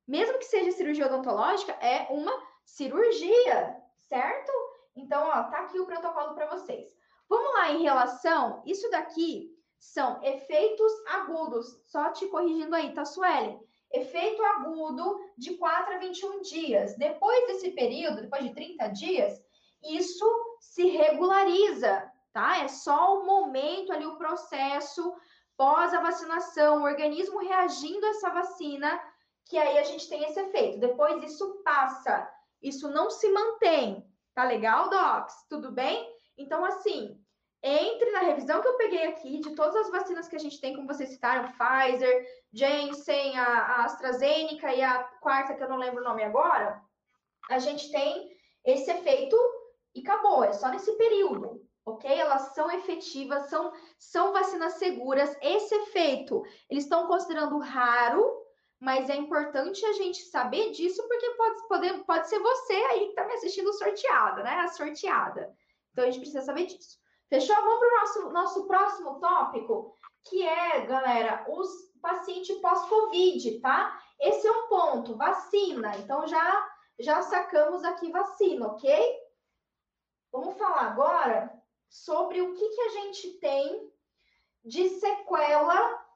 Mesmo 0.09 0.39
que 0.39 0.47
seja 0.47 0.73
cirurgia 0.73 1.07
odontológica, 1.07 1.73
é 1.73 2.09
uma 2.11 2.33
cirurgia, 2.65 3.77
certo? 3.99 4.51
Então, 4.97 5.23
ó, 5.29 5.45
tá 5.45 5.59
aqui 5.59 5.79
o 5.79 5.87
protocolo 5.87 6.35
para 6.35 6.49
vocês. 6.49 6.97
Vamos 7.29 7.53
lá 7.53 7.71
em 7.71 7.83
relação, 7.83 8.63
isso 8.65 8.91
daqui 8.91 9.55
são 9.79 10.21
efeitos 10.25 10.93
agudos. 11.07 11.81
Só 11.85 12.11
te 12.11 12.27
corrigindo 12.27 12.75
aí, 12.75 12.93
tá, 12.95 13.05
Suelen? 13.05 13.61
efeito 13.91 14.43
agudo 14.43 15.19
de 15.37 15.55
4 15.57 15.95
a 15.95 15.99
21 15.99 16.43
dias. 16.43 16.97
Depois 16.97 17.47
desse 17.47 17.71
período, 17.71 18.23
depois 18.23 18.45
de 18.45 18.55
30 18.55 18.89
dias, 18.89 19.43
isso 19.83 20.59
se 20.61 20.87
regulariza, 20.89 22.11
tá? 22.33 22.59
É 22.59 22.69
só 22.69 23.19
o 23.19 23.25
momento 23.25 23.93
ali, 23.93 24.07
o 24.07 24.17
processo 24.17 25.15
pós 25.57 25.93
a 25.93 26.01
vacinação, 26.01 26.83
o 26.83 26.85
organismo 26.85 27.41
reagindo 27.41 28.07
a 28.07 28.11
essa 28.11 28.31
vacina, 28.31 29.01
que 29.49 29.57
aí 29.57 29.79
a 29.79 29.83
gente 29.83 30.09
tem 30.09 30.23
esse 30.25 30.39
efeito. 30.39 30.79
Depois 30.79 31.23
isso 31.25 31.63
passa, 31.65 32.31
isso 32.63 32.89
não 32.91 33.11
se 33.11 33.29
mantém. 33.31 34.07
Tá 34.35 34.45
legal, 34.45 34.91
Docs? 34.91 35.47
Tudo 35.49 35.73
bem? 35.73 36.15
Então, 36.37 36.65
assim, 36.65 37.19
entre 37.63 38.11
na 38.13 38.21
revisão 38.21 38.61
que 38.61 38.69
eu 38.69 38.77
peguei 38.77 39.07
aqui 39.09 39.41
de 39.41 39.55
todas 39.55 39.75
as 39.75 39.91
vacinas 39.91 40.29
que 40.29 40.37
a 40.37 40.39
gente 40.39 40.61
tem, 40.61 40.77
como 40.77 40.87
vocês 40.87 41.09
citaram, 41.09 41.51
Pfizer, 41.53 42.27
Janssen, 42.53 43.37
a, 43.37 43.47
a 43.47 43.85
AstraZeneca 43.85 44.73
e 44.73 44.83
a 44.83 45.03
quarta, 45.21 45.55
que 45.55 45.63
eu 45.63 45.69
não 45.69 45.79
lembro 45.79 46.03
o 46.03 46.05
nome 46.05 46.23
agora, 46.23 46.81
a 47.51 47.59
gente 47.59 47.91
tem 47.91 48.31
esse 48.65 48.91
efeito 48.91 49.37
e 49.95 50.01
acabou, 50.03 50.45
é 50.45 50.53
só 50.53 50.69
nesse 50.69 50.93
período, 50.93 51.67
ok? 51.85 52.11
Elas 52.21 52.55
são 52.55 52.71
efetivas, 52.71 53.49
são, 53.49 53.73
são 53.99 54.33
vacinas 54.33 54.75
seguras. 54.75 55.35
Esse 55.41 55.75
efeito, 55.75 56.45
eles 56.69 56.85
estão 56.85 57.07
considerando 57.07 57.59
raro, 57.59 58.48
mas 58.81 59.11
é 59.11 59.17
importante 59.17 59.85
a 59.85 59.93
gente 59.93 60.23
saber 60.23 60.71
disso, 60.71 61.07
porque 61.09 61.31
pode, 61.31 61.69
pode, 61.69 62.05
pode 62.05 62.29
ser 62.29 62.39
você 62.39 62.75
aí 62.75 63.01
que 63.01 63.11
está 63.11 63.27
me 63.27 63.35
assistindo 63.35 63.73
sorteada, 63.73 64.43
né? 64.43 64.61
A 64.61 64.69
sorteada. 64.69 65.53
Então 65.93 66.05
a 66.05 66.07
gente 66.11 66.21
precisa 66.21 66.43
saber 66.43 66.67
disso. 66.67 66.97
Fechou? 67.29 67.57
Vamos 67.57 67.79
para 67.79 67.89
o 67.89 68.01
nosso, 68.01 68.31
nosso 68.31 68.67
próximo 68.67 69.21
tópico, 69.21 69.95
que 70.29 70.47
é, 70.47 70.87
galera, 70.87 71.45
os 71.49 71.69
pacientes 72.01 72.57
pós-Covid, 72.59 73.61
tá? 73.61 74.01
Esse 74.21 74.47
é 74.47 74.53
um 74.53 74.69
ponto, 74.69 75.17
vacina. 75.17 75.97
Então, 75.99 76.27
já, 76.27 76.71
já 76.99 77.21
sacamos 77.23 77.85
aqui 77.85 78.11
vacina, 78.11 78.69
ok? 78.69 79.19
Vamos 80.33 80.57
falar 80.57 80.83
agora 80.83 81.53
sobre 81.89 82.41
o 82.41 82.55
que, 82.55 82.69
que 82.69 82.81
a 82.81 82.89
gente 82.91 83.39
tem 83.41 83.93
de 84.65 84.89
sequela 84.91 86.07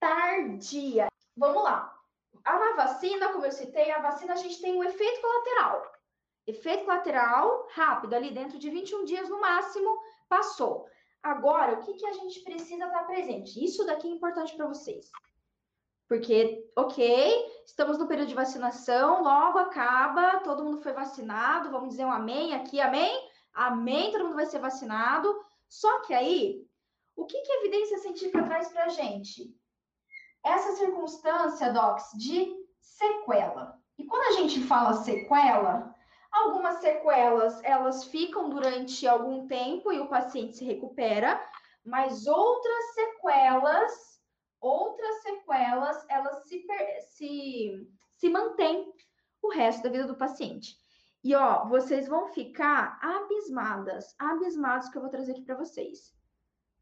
tardia. 0.00 1.08
Vamos 1.36 1.62
lá. 1.62 1.92
A 2.44 2.58
na 2.58 2.72
vacina, 2.74 3.32
como 3.32 3.44
eu 3.44 3.52
citei, 3.52 3.90
a 3.90 4.00
vacina 4.00 4.32
a 4.32 4.36
gente 4.36 4.60
tem 4.60 4.76
um 4.76 4.84
efeito 4.84 5.20
colateral. 5.20 5.92
Efeito 6.46 6.84
colateral 6.84 7.66
rápido, 7.72 8.14
ali 8.14 8.30
dentro 8.30 8.58
de 8.58 8.70
21 8.70 9.04
dias 9.04 9.28
no 9.28 9.40
máximo, 9.40 9.98
Passou. 10.28 10.88
Agora, 11.22 11.74
o 11.74 11.80
que, 11.84 11.94
que 11.94 12.06
a 12.06 12.12
gente 12.12 12.40
precisa 12.40 12.84
estar 12.84 13.04
presente? 13.04 13.64
Isso 13.64 13.84
daqui 13.84 14.08
é 14.08 14.10
importante 14.10 14.56
para 14.56 14.66
vocês. 14.66 15.10
Porque, 16.08 16.70
ok, 16.76 17.62
estamos 17.64 17.98
no 17.98 18.06
período 18.06 18.28
de 18.28 18.34
vacinação, 18.34 19.22
logo 19.22 19.58
acaba, 19.58 20.40
todo 20.40 20.64
mundo 20.64 20.80
foi 20.80 20.92
vacinado, 20.92 21.70
vamos 21.70 21.90
dizer 21.90 22.04
um 22.04 22.12
amém 22.12 22.54
aqui, 22.54 22.80
amém? 22.80 23.28
Amém, 23.52 24.12
todo 24.12 24.24
mundo 24.24 24.36
vai 24.36 24.46
ser 24.46 24.60
vacinado. 24.60 25.34
Só 25.68 26.00
que 26.02 26.14
aí, 26.14 26.64
O 27.16 27.24
que, 27.24 27.40
que 27.40 27.50
a 27.50 27.60
evidência 27.60 27.98
científica 27.98 28.44
traz 28.44 28.68
para 28.68 28.84
a 28.84 28.88
gente? 28.88 29.50
Essa 30.46 30.76
circunstância, 30.76 31.72
Docs, 31.72 32.12
de 32.16 32.54
sequela. 32.80 33.76
E 33.98 34.04
quando 34.04 34.28
a 34.28 34.40
gente 34.40 34.62
fala 34.62 34.92
sequela, 34.92 35.92
algumas 36.30 36.76
sequelas 36.76 37.60
elas 37.64 38.04
ficam 38.04 38.48
durante 38.48 39.08
algum 39.08 39.48
tempo 39.48 39.92
e 39.92 39.98
o 39.98 40.08
paciente 40.08 40.56
se 40.56 40.64
recupera, 40.64 41.44
mas 41.84 42.28
outras 42.28 42.94
sequelas, 42.94 44.20
outras 44.60 45.22
sequelas, 45.22 46.06
elas 46.08 46.46
se, 46.46 46.64
se, 47.10 47.88
se 48.14 48.28
mantêm 48.28 48.92
o 49.42 49.50
resto 49.50 49.82
da 49.82 49.90
vida 49.90 50.06
do 50.06 50.16
paciente. 50.16 50.76
E 51.24 51.34
ó, 51.34 51.66
vocês 51.66 52.06
vão 52.06 52.28
ficar 52.28 53.00
abismadas, 53.02 54.14
abismados 54.16 54.88
que 54.90 54.96
eu 54.96 55.02
vou 55.02 55.10
trazer 55.10 55.32
aqui 55.32 55.42
para 55.42 55.56
vocês, 55.56 56.14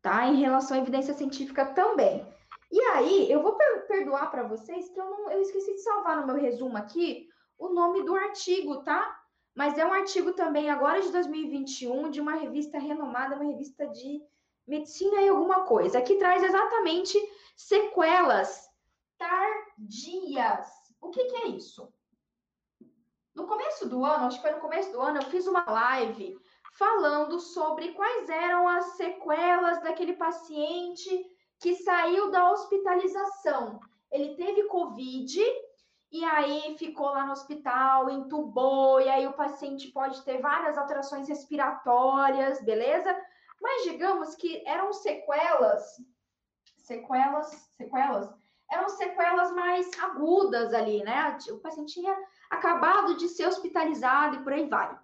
tá? 0.02 0.26
Em 0.26 0.36
relação 0.36 0.76
à 0.76 0.80
evidência 0.80 1.14
científica 1.14 1.64
também. 1.72 2.26
E 2.70 2.80
aí, 2.80 3.30
eu 3.30 3.42
vou 3.42 3.54
per 3.54 3.86
perdoar 3.86 4.30
para 4.30 4.46
vocês 4.46 4.88
que 4.88 5.00
eu 5.00 5.08
não 5.10 5.30
eu 5.30 5.40
esqueci 5.40 5.72
de 5.72 5.82
salvar 5.82 6.16
no 6.20 6.26
meu 6.26 6.36
resumo 6.36 6.76
aqui 6.76 7.28
o 7.58 7.68
nome 7.68 8.02
do 8.02 8.14
artigo, 8.14 8.82
tá? 8.82 9.20
Mas 9.54 9.78
é 9.78 9.86
um 9.86 9.92
artigo 9.92 10.32
também 10.32 10.68
agora 10.68 11.00
de 11.00 11.12
2021 11.12 12.10
de 12.10 12.20
uma 12.20 12.34
revista 12.34 12.78
renomada, 12.78 13.36
uma 13.36 13.44
revista 13.44 13.86
de 13.86 14.20
medicina 14.66 15.20
e 15.20 15.28
alguma 15.28 15.64
coisa, 15.64 16.02
que 16.02 16.16
traz 16.16 16.42
exatamente 16.42 17.18
sequelas 17.56 18.68
tardias. 19.16 20.68
O 21.00 21.10
que, 21.10 21.24
que 21.24 21.36
é 21.36 21.48
isso? 21.48 21.92
No 23.34 23.46
começo 23.46 23.88
do 23.88 24.04
ano, 24.04 24.26
acho 24.26 24.36
que 24.36 24.42
foi 24.42 24.52
no 24.52 24.60
começo 24.60 24.90
do 24.92 25.00
ano, 25.00 25.18
eu 25.18 25.24
fiz 25.24 25.46
uma 25.46 25.64
live 25.64 26.36
falando 26.72 27.38
sobre 27.38 27.92
quais 27.92 28.28
eram 28.28 28.66
as 28.66 28.96
sequelas 28.96 29.80
daquele 29.82 30.14
paciente 30.14 31.24
que 31.60 31.74
saiu 31.76 32.30
da 32.30 32.50
hospitalização. 32.50 33.80
Ele 34.10 34.34
teve 34.36 34.64
Covid 34.64 35.42
e 36.12 36.24
aí 36.24 36.76
ficou 36.78 37.06
lá 37.06 37.26
no 37.26 37.32
hospital, 37.32 38.08
entubou, 38.08 39.00
e 39.00 39.08
aí 39.08 39.26
o 39.26 39.32
paciente 39.32 39.90
pode 39.90 40.22
ter 40.22 40.40
várias 40.40 40.78
alterações 40.78 41.28
respiratórias, 41.28 42.62
beleza? 42.62 43.12
Mas 43.60 43.82
digamos 43.82 44.36
que 44.36 44.62
eram 44.64 44.92
sequelas, 44.92 45.96
sequelas, 46.78 47.50
sequelas, 47.76 48.30
eram 48.70 48.88
sequelas 48.90 49.52
mais 49.52 49.90
agudas 49.98 50.72
ali, 50.72 51.02
né? 51.02 51.36
O 51.50 51.58
paciente 51.58 51.94
tinha 51.94 52.16
acabado 52.48 53.16
de 53.16 53.28
ser 53.28 53.46
hospitalizado 53.46 54.36
e 54.36 54.44
por 54.44 54.52
aí 54.52 54.68
vai. 54.68 54.96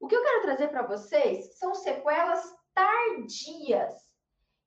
O 0.00 0.08
que 0.08 0.16
eu 0.16 0.22
quero 0.22 0.42
trazer 0.42 0.68
para 0.68 0.82
vocês 0.82 1.58
são 1.58 1.74
sequelas 1.74 2.56
tardias. 2.74 4.09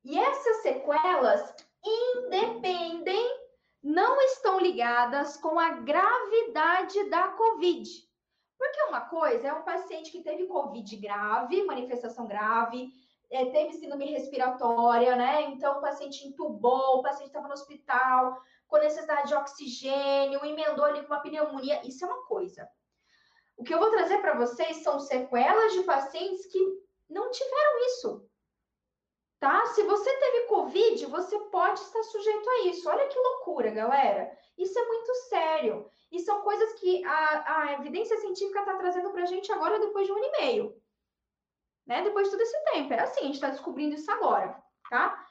E 0.03 0.19
essas 0.19 0.57
sequelas 0.57 1.55
independem 1.83 3.43
não 3.81 4.21
estão 4.21 4.59
ligadas 4.59 5.37
com 5.37 5.57
a 5.57 5.69
gravidade 5.69 7.09
da 7.09 7.29
Covid. 7.29 7.89
Porque 8.57 8.83
uma 8.83 9.01
coisa 9.01 9.47
é 9.47 9.53
um 9.53 9.63
paciente 9.63 10.11
que 10.11 10.21
teve 10.21 10.47
Covid 10.47 10.95
grave, 10.97 11.63
manifestação 11.63 12.27
grave, 12.27 12.91
é, 13.29 13.45
teve 13.45 13.73
síndrome 13.73 14.05
respiratória, 14.05 15.15
né? 15.15 15.43
Então 15.43 15.77
o 15.77 15.81
paciente 15.81 16.27
entubou, 16.27 16.99
o 16.99 17.01
paciente 17.01 17.27
estava 17.27 17.47
no 17.47 17.53
hospital 17.53 18.41
com 18.67 18.77
necessidade 18.77 19.27
de 19.27 19.35
oxigênio, 19.35 20.43
emendou 20.45 20.85
ali 20.85 21.01
com 21.01 21.13
uma 21.13 21.21
pneumonia. 21.21 21.81
Isso 21.85 22.03
é 22.03 22.07
uma 22.07 22.25
coisa. 22.25 22.69
O 23.55 23.63
que 23.63 23.73
eu 23.73 23.79
vou 23.79 23.89
trazer 23.89 24.17
para 24.19 24.35
vocês 24.35 24.77
são 24.77 24.99
sequelas 24.99 25.73
de 25.73 25.83
pacientes 25.83 26.45
que 26.47 26.59
não 27.09 27.29
tiveram 27.31 27.79
isso 27.87 28.32
tá? 29.43 29.65
Se 29.65 29.83
você 29.83 30.09
teve 30.19 30.45
Covid, 30.45 31.05
você 31.07 31.37
pode 31.37 31.77
estar 31.81 32.01
sujeito 32.03 32.49
a 32.49 32.59
isso. 32.67 32.89
Olha 32.89 33.09
que 33.09 33.19
loucura, 33.19 33.71
galera. 33.71 34.31
Isso 34.57 34.79
é 34.79 34.87
muito 34.87 35.13
sério. 35.27 35.85
E 36.09 36.19
são 36.19 36.39
coisas 36.43 36.71
que 36.79 37.03
a, 37.03 37.57
a 37.57 37.73
evidência 37.73 38.17
científica 38.19 38.61
está 38.61 38.75
trazendo 38.75 39.09
para 39.09 39.23
a 39.23 39.25
gente 39.25 39.51
agora, 39.51 39.81
depois 39.81 40.07
de 40.07 40.13
um 40.13 40.15
ano 40.15 40.25
e 40.27 40.31
meio. 40.39 40.81
Né? 41.85 42.03
Depois 42.03 42.27
de 42.27 42.31
todo 42.31 42.39
esse 42.39 42.63
tempo. 42.71 42.93
É 42.93 43.01
assim, 43.01 43.19
a 43.19 43.23
gente 43.25 43.35
está 43.35 43.49
descobrindo 43.49 43.95
isso 43.95 44.09
agora, 44.09 44.63
tá? 44.89 45.27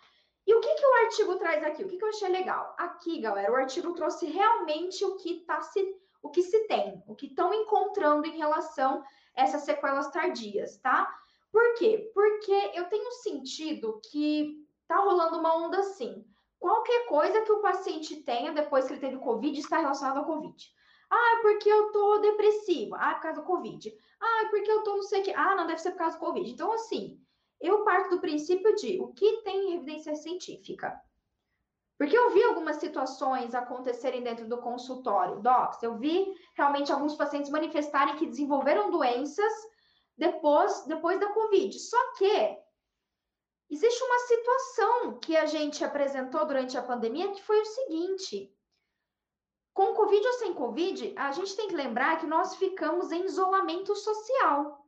E 0.47 0.55
o 0.55 0.61
que, 0.61 0.75
que 0.75 0.87
o 0.87 0.95
artigo 1.07 1.37
traz 1.37 1.65
aqui? 1.65 1.83
O 1.83 1.89
que, 1.89 1.97
que 1.97 2.05
eu 2.05 2.11
achei 2.11 2.29
legal? 2.29 2.75
Aqui, 2.77 3.19
galera, 3.19 3.51
o 3.51 3.57
artigo 3.57 3.95
trouxe 3.95 4.27
realmente 4.27 5.03
o 5.07 5.17
que, 5.17 5.41
tá 5.47 5.63
se, 5.63 5.97
o 6.23 6.29
que 6.29 6.43
se 6.43 6.67
tem, 6.67 7.03
o 7.07 7.15
que 7.15 7.29
estão 7.29 7.55
encontrando 7.55 8.27
em 8.27 8.37
relação 8.37 9.03
a 9.35 9.43
essas 9.43 9.63
sequelas 9.63 10.11
tardias, 10.11 10.77
tá? 10.81 11.11
Por 11.53 11.75
quê? 11.75 12.11
Porque 12.15 12.73
eu 12.75 12.87
tenho 12.87 13.13
sentido 13.13 14.01
que 14.11 14.67
tá 14.89 14.97
rolando 14.97 15.39
uma 15.39 15.55
onda 15.55 15.79
assim. 15.79 16.25
Qualquer 16.59 17.07
coisa 17.07 17.43
que 17.43 17.53
o 17.53 17.61
paciente 17.61 18.23
tenha 18.23 18.53
depois 18.53 18.87
que 18.87 18.95
ele 18.95 19.01
teve 19.01 19.19
Covid 19.19 19.59
está 19.59 19.79
relacionado 19.79 20.19
ao 20.19 20.25
Covid. 20.25 20.73
Ah, 21.11 21.37
é 21.39 21.43
porque 21.43 21.69
eu 21.69 21.93
tô 21.93 22.19
depressiva. 22.19 22.97
Ah, 22.99 23.11
é 23.11 23.15
por 23.15 23.23
causa 23.23 23.41
do 23.41 23.47
Covid. 23.47 23.95
Ah, 24.19 24.43
é 24.45 24.49
porque 24.49 24.71
eu 24.71 24.83
tô 24.83 24.97
não 24.97 25.03
sei 25.03 25.21
o 25.21 25.25
que. 25.25 25.33
Ah, 25.33 25.55
não 25.55 25.67
deve 25.67 25.81
ser 25.81 25.91
por 25.91 25.99
causa 25.99 26.17
do 26.17 26.25
Covid. 26.25 26.51
Então, 26.51 26.73
assim, 26.73 27.21
eu 27.61 27.85
parto 27.85 28.11
do 28.11 28.21
princípio 28.21 28.75
de 28.77 28.99
o 29.01 29.09
que 29.09 29.43
tem 29.43 29.75
evidência 29.75 30.15
científica. 30.15 30.99
Porque 31.99 32.17
eu 32.17 32.31
vi 32.31 32.43
algumas 32.43 32.77
situações 32.77 33.55
acontecerem 33.55 34.23
dentro 34.23 34.49
do 34.49 34.59
consultório, 34.59 35.41
docs. 35.41 35.83
Eu 35.83 35.97
vi 35.99 36.33
realmente 36.57 36.91
alguns 36.91 37.15
pacientes 37.15 37.51
manifestarem 37.51 38.17
que 38.17 38.27
desenvolveram 38.27 38.91
doenças 38.91 39.53
depois, 40.17 40.85
depois 40.87 41.19
da 41.19 41.33
Covid. 41.33 41.79
Só 41.79 42.13
que 42.15 42.59
existe 43.71 44.03
uma 44.03 44.19
situação 44.21 45.19
que 45.19 45.37
a 45.37 45.47
gente 45.47 45.85
apresentou 45.85 46.47
durante 46.47 46.77
a 46.77 46.83
pandemia 46.83 47.33
que 47.33 47.43
foi 47.43 47.61
o 47.61 47.67
seguinte: 47.67 48.55
com 49.73 49.95
Covid 49.95 50.27
ou 50.27 50.33
sem 50.35 50.55
Covid, 50.55 51.15
a 51.17 51.33
gente 51.33 51.57
tem 51.57 51.69
que 51.69 51.75
lembrar 51.75 52.21
que 52.21 52.27
nós 52.27 52.57
ficamos 52.57 53.11
em 53.11 53.25
isolamento 53.25 53.95
social. 53.97 54.83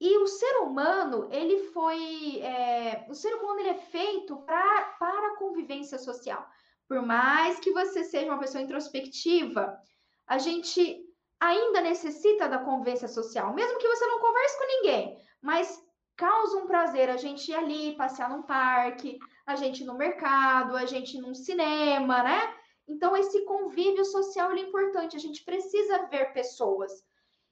E 0.00 0.18
o 0.18 0.26
ser 0.26 0.56
humano, 0.58 1.28
ele 1.30 1.68
foi. 1.68 2.40
É, 2.40 3.06
o 3.08 3.14
ser 3.14 3.34
humano 3.34 3.60
ele 3.60 3.70
é 3.70 3.78
feito 3.78 4.36
pra, 4.38 4.82
para 4.98 5.28
a 5.28 5.36
convivência 5.36 5.98
social. 5.98 6.44
Por 6.88 7.00
mais 7.02 7.60
que 7.60 7.72
você 7.72 8.04
seja 8.04 8.26
uma 8.26 8.38
pessoa 8.38 8.62
introspectiva, 8.62 9.78
a 10.26 10.38
gente 10.38 11.04
ainda 11.42 11.80
necessita 11.80 12.48
da 12.48 12.58
convivência 12.58 13.08
social, 13.08 13.52
mesmo 13.52 13.76
que 13.78 13.88
você 13.88 14.06
não 14.06 14.20
converse 14.20 14.56
com 14.56 14.66
ninguém, 14.66 15.20
mas 15.40 15.84
causa 16.16 16.56
um 16.56 16.68
prazer 16.68 17.10
a 17.10 17.16
gente 17.16 17.50
ir 17.50 17.54
ali, 17.56 17.96
passear 17.96 18.30
num 18.30 18.42
parque, 18.42 19.18
a 19.44 19.56
gente 19.56 19.82
ir 19.82 19.86
no 19.86 19.98
mercado, 19.98 20.76
a 20.76 20.86
gente 20.86 21.16
ir 21.16 21.20
num 21.20 21.34
cinema, 21.34 22.22
né? 22.22 22.54
Então, 22.86 23.16
esse 23.16 23.44
convívio 23.44 24.04
social 24.04 24.52
é 24.52 24.60
importante, 24.60 25.16
a 25.16 25.20
gente 25.20 25.44
precisa 25.44 26.06
ver 26.06 26.32
pessoas. 26.32 26.92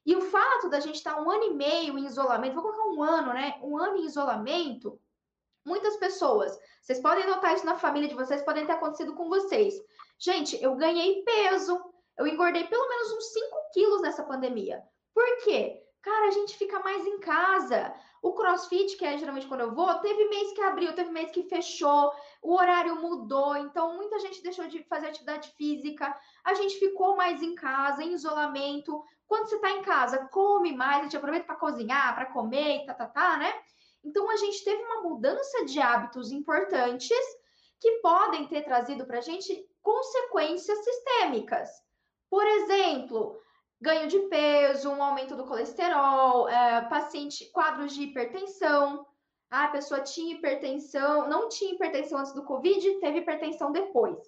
E 0.06 0.14
o 0.14 0.20
fato 0.20 0.68
da 0.68 0.78
gente 0.78 0.96
estar 0.96 1.20
um 1.20 1.28
ano 1.28 1.44
e 1.44 1.54
meio 1.54 1.98
em 1.98 2.06
isolamento, 2.06 2.54
vou 2.54 2.62
colocar 2.62 2.88
um 2.90 3.02
ano, 3.02 3.32
né? 3.32 3.58
Um 3.60 3.76
ano 3.76 3.96
em 3.96 4.06
isolamento, 4.06 5.00
muitas 5.64 5.96
pessoas, 5.96 6.56
vocês 6.80 7.00
podem 7.00 7.26
notar 7.26 7.56
isso 7.56 7.66
na 7.66 7.76
família 7.76 8.08
de 8.08 8.14
vocês, 8.14 8.42
podem 8.42 8.66
ter 8.66 8.72
acontecido 8.72 9.14
com 9.14 9.28
vocês. 9.28 9.74
Gente, 10.16 10.62
eu 10.62 10.76
ganhei 10.76 11.24
peso, 11.24 11.89
eu 12.20 12.26
engordei 12.26 12.64
pelo 12.64 12.86
menos 12.86 13.12
uns 13.12 13.32
5 13.32 13.56
quilos 13.72 14.02
nessa 14.02 14.22
pandemia. 14.22 14.82
Por 15.14 15.38
quê? 15.42 15.82
Cara, 16.02 16.28
a 16.28 16.30
gente 16.30 16.54
fica 16.54 16.78
mais 16.80 17.06
em 17.06 17.18
casa. 17.18 17.94
O 18.22 18.34
crossfit, 18.34 18.98
que 18.98 19.06
é 19.06 19.16
geralmente 19.16 19.46
quando 19.46 19.62
eu 19.62 19.74
vou, 19.74 19.94
teve 20.00 20.28
mês 20.28 20.52
que 20.52 20.60
abriu, 20.60 20.94
teve 20.94 21.10
mês 21.10 21.30
que 21.30 21.44
fechou, 21.44 22.12
o 22.42 22.54
horário 22.54 23.00
mudou, 23.00 23.56
então 23.56 23.96
muita 23.96 24.18
gente 24.18 24.42
deixou 24.42 24.66
de 24.66 24.84
fazer 24.84 25.06
atividade 25.06 25.50
física, 25.56 26.14
a 26.44 26.52
gente 26.52 26.78
ficou 26.78 27.16
mais 27.16 27.42
em 27.42 27.54
casa, 27.54 28.02
em 28.02 28.12
isolamento. 28.12 29.02
Quando 29.26 29.48
você 29.48 29.58
tá 29.58 29.70
em 29.70 29.80
casa, 29.80 30.28
come 30.30 30.76
mais, 30.76 31.00
a 31.00 31.02
gente 31.04 31.16
aproveita 31.16 31.46
para 31.46 31.56
cozinhar, 31.56 32.14
para 32.14 32.26
comer 32.26 32.84
tá, 32.84 32.92
tá, 32.92 33.06
tá, 33.06 33.38
né? 33.38 33.54
Então 34.04 34.28
a 34.30 34.36
gente 34.36 34.62
teve 34.62 34.82
uma 34.82 35.02
mudança 35.08 35.64
de 35.64 35.80
hábitos 35.80 36.30
importantes 36.32 37.16
que 37.80 37.92
podem 38.02 38.46
ter 38.46 38.62
trazido 38.62 39.06
para 39.06 39.18
a 39.18 39.22
gente 39.22 39.66
consequências 39.80 40.84
sistêmicas. 40.84 41.70
Por 42.30 42.46
exemplo, 42.46 43.38
ganho 43.80 44.08
de 44.08 44.18
peso, 44.28 44.88
um 44.90 45.02
aumento 45.02 45.34
do 45.34 45.44
colesterol, 45.44 46.48
é, 46.48 46.82
paciente, 46.82 47.50
quadros 47.50 47.92
de 47.92 48.04
hipertensão. 48.04 49.04
Ah, 49.50 49.64
a 49.64 49.68
pessoa 49.68 50.00
tinha 50.00 50.34
hipertensão, 50.34 51.28
não 51.28 51.48
tinha 51.48 51.74
hipertensão 51.74 52.20
antes 52.20 52.32
do 52.32 52.44
Covid, 52.44 53.00
teve 53.00 53.18
hipertensão 53.18 53.72
depois. 53.72 54.18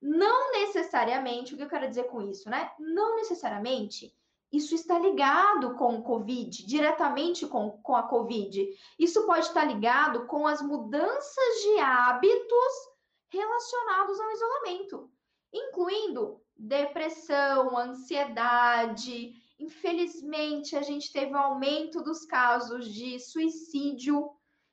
Não 0.00 0.52
necessariamente, 0.52 1.52
o 1.52 1.56
que 1.56 1.62
eu 1.62 1.68
quero 1.68 1.88
dizer 1.88 2.04
com 2.04 2.22
isso, 2.22 2.48
né? 2.48 2.72
Não 2.78 3.16
necessariamente 3.16 4.12
isso 4.52 4.74
está 4.74 4.98
ligado 4.98 5.74
com 5.76 5.96
o 5.96 6.02
Covid, 6.02 6.66
diretamente 6.66 7.46
com, 7.46 7.70
com 7.82 7.96
a 7.96 8.02
Covid. 8.02 8.68
Isso 8.98 9.24
pode 9.24 9.46
estar 9.46 9.64
ligado 9.64 10.26
com 10.26 10.46
as 10.46 10.60
mudanças 10.60 11.62
de 11.62 11.78
hábitos 11.78 12.92
relacionados 13.30 14.20
ao 14.20 14.30
isolamento, 14.30 15.10
incluindo 15.50 16.41
depressão, 16.56 17.76
ansiedade. 17.76 19.34
Infelizmente, 19.58 20.76
a 20.76 20.82
gente 20.82 21.12
teve 21.12 21.32
um 21.32 21.38
aumento 21.38 22.02
dos 22.02 22.24
casos 22.24 22.86
de 22.92 23.18
suicídio. 23.18 24.30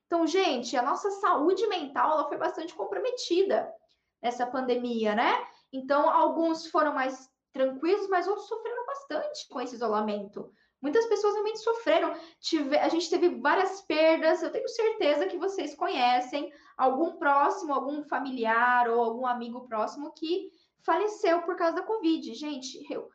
Então, 0.08 0.26
gente, 0.26 0.76
a 0.76 0.82
nossa 0.82 1.12
saúde 1.12 1.68
mental 1.68 2.12
ela 2.12 2.28
foi 2.28 2.38
bastante 2.38 2.74
comprometida 2.74 3.72
nessa 4.22 4.46
pandemia, 4.46 5.13
né? 5.13 5.32
Então, 5.72 6.10
alguns 6.10 6.68
foram 6.68 6.94
mais 6.94 7.30
tranquilos, 7.54 8.08
mas 8.10 8.28
outros 8.28 8.48
sofreram 8.48 8.86
bastante 8.86 9.48
com 9.48 9.62
esse 9.62 9.76
isolamento. 9.76 10.52
Muitas 10.82 11.06
pessoas 11.08 11.34
realmente 11.34 11.60
sofreram. 11.60 12.15
Tive, 12.39 12.78
a 12.78 12.88
gente 12.88 13.10
teve 13.10 13.30
várias 13.39 13.82
perdas. 13.82 14.42
Eu 14.42 14.52
tenho 14.52 14.68
certeza 14.70 15.28
que 15.28 15.38
vocês 15.38 15.76
conhecem 15.76 16.52
algum 16.78 17.18
próximo, 17.18 17.74
algum 17.74 18.02
familiar 18.04 18.89
ou 18.89 19.02
algum 19.02 19.26
amigo 19.28 19.68
próximo 19.68 20.13
que 20.13 20.50
faleceu 20.82 21.42
por 21.44 21.56
causa 21.56 21.78
da 21.78 21.84
Covid. 21.84 22.34
Gente, 22.34 22.86
eu, 22.92 23.10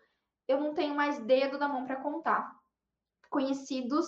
eu 0.46 0.61
não 0.61 0.74
tenho 0.74 0.94
mais 0.94 1.18
dedo 1.18 1.59
na 1.59 1.68
mão 1.68 1.85
para 1.85 1.96
contar. 1.96 2.55
Conhecidos, 3.31 4.07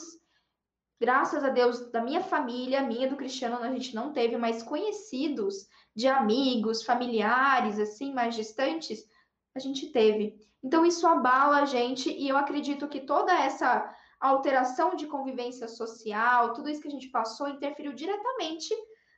graças 1.00 1.42
a 1.42 1.48
Deus, 1.48 1.90
da 1.90 2.02
minha 2.02 2.22
família, 2.22 2.82
minha 2.82 3.08
do 3.08 3.16
Cristiano, 3.16 3.56
a 3.56 3.70
gente 3.70 3.94
não 3.94 4.12
teve, 4.12 4.36
mas 4.36 4.62
conhecidos 4.62 5.68
de 5.94 6.06
amigos, 6.06 6.82
familiares, 6.82 7.78
assim, 7.78 8.12
mais 8.12 8.34
distantes, 8.34 9.08
a 9.54 9.58
gente 9.58 9.90
teve. 9.90 10.38
Então, 10.62 10.84
isso 10.84 11.06
abala 11.06 11.58
a 11.58 11.64
gente, 11.64 12.10
e 12.10 12.28
eu 12.28 12.36
acredito 12.36 12.88
que 12.88 13.00
toda 13.00 13.32
essa 13.32 13.94
alteração 14.20 14.94
de 14.94 15.06
convivência 15.06 15.68
social, 15.68 16.52
tudo 16.52 16.68
isso 16.68 16.80
que 16.80 16.88
a 16.88 16.90
gente 16.90 17.08
passou, 17.08 17.48
interferiu 17.48 17.92
diretamente 17.92 18.74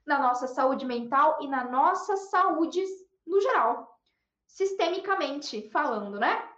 na 0.07 0.19
nossa 0.19 0.47
saúde 0.47 0.87
mental 0.87 1.39
e 1.41 1.49
na 1.49 1.65
nossa 1.65 2.17
saúde 2.17 2.83
no 3.27 3.41
geral, 3.41 3.98
sistemicamente 4.49 5.69
falando, 5.71 6.19
né? 6.19 6.51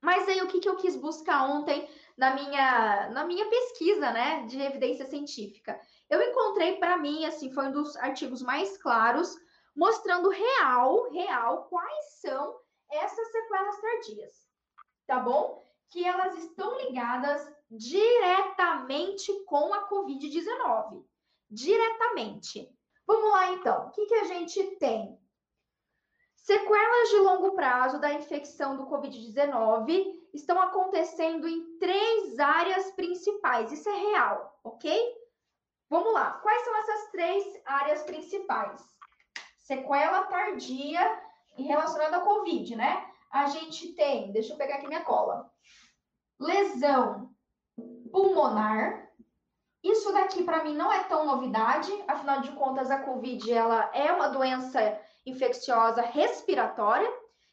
Mas 0.00 0.28
aí 0.28 0.40
o 0.42 0.48
que, 0.48 0.60
que 0.60 0.68
eu 0.68 0.76
quis 0.76 0.96
buscar 0.96 1.44
ontem 1.50 1.88
na 2.16 2.34
minha, 2.34 3.10
na 3.10 3.24
minha 3.24 3.48
pesquisa, 3.50 4.10
né, 4.12 4.46
de 4.46 4.60
evidência 4.60 5.04
científica? 5.06 5.78
Eu 6.08 6.22
encontrei 6.22 6.76
para 6.76 6.96
mim, 6.96 7.24
assim, 7.24 7.52
foi 7.52 7.66
um 7.66 7.72
dos 7.72 7.96
artigos 7.96 8.40
mais 8.40 8.78
claros, 8.78 9.34
mostrando 9.74 10.28
real, 10.28 11.10
real, 11.10 11.64
quais 11.68 12.20
são 12.20 12.54
essas 12.90 13.32
sequelas 13.32 13.80
tardias, 13.80 14.32
tá 15.06 15.18
bom? 15.18 15.64
Que 15.90 16.04
elas 16.04 16.36
estão 16.38 16.78
ligadas 16.78 17.50
diretamente 17.70 19.32
com 19.46 19.72
a 19.74 19.88
Covid-19. 19.88 21.04
Diretamente. 21.50 22.70
Vamos 23.06 23.32
lá, 23.32 23.52
então. 23.52 23.88
O 23.88 23.90
que, 23.90 24.06
que 24.06 24.14
a 24.14 24.24
gente 24.24 24.62
tem? 24.76 25.18
Sequelas 26.44 27.08
de 27.08 27.16
longo 27.20 27.52
prazo 27.52 27.98
da 27.98 28.12
infecção 28.12 28.76
do 28.76 28.84
Covid-19 28.84 30.12
estão 30.34 30.60
acontecendo 30.60 31.48
em 31.48 31.78
três 31.78 32.38
áreas 32.38 32.90
principais. 32.90 33.72
Isso 33.72 33.88
é 33.88 33.96
real, 33.96 34.60
ok? 34.62 34.94
Vamos 35.88 36.12
lá. 36.12 36.32
Quais 36.42 36.62
são 36.62 36.76
essas 36.76 37.10
três 37.12 37.62
áreas 37.64 38.02
principais? 38.02 38.84
Sequela 39.56 40.24
tardia 40.24 41.00
relacionada 41.56 42.16
ao 42.16 42.24
Covid, 42.24 42.76
né? 42.76 43.10
A 43.30 43.46
gente 43.46 43.94
tem, 43.94 44.30
deixa 44.30 44.52
eu 44.52 44.58
pegar 44.58 44.74
aqui 44.74 44.86
minha 44.86 45.02
cola, 45.02 45.50
lesão 46.38 47.30
pulmonar. 48.12 49.10
Isso 49.82 50.12
daqui 50.12 50.44
para 50.44 50.62
mim 50.62 50.76
não 50.76 50.92
é 50.92 51.04
tão 51.04 51.24
novidade, 51.24 51.90
afinal 52.06 52.42
de 52.42 52.52
contas 52.52 52.90
a 52.90 53.02
Covid 53.02 53.50
ela 53.50 53.90
é 53.94 54.12
uma 54.12 54.28
doença 54.28 54.78
infecciosa 55.26 56.02
respiratória, 56.02 57.10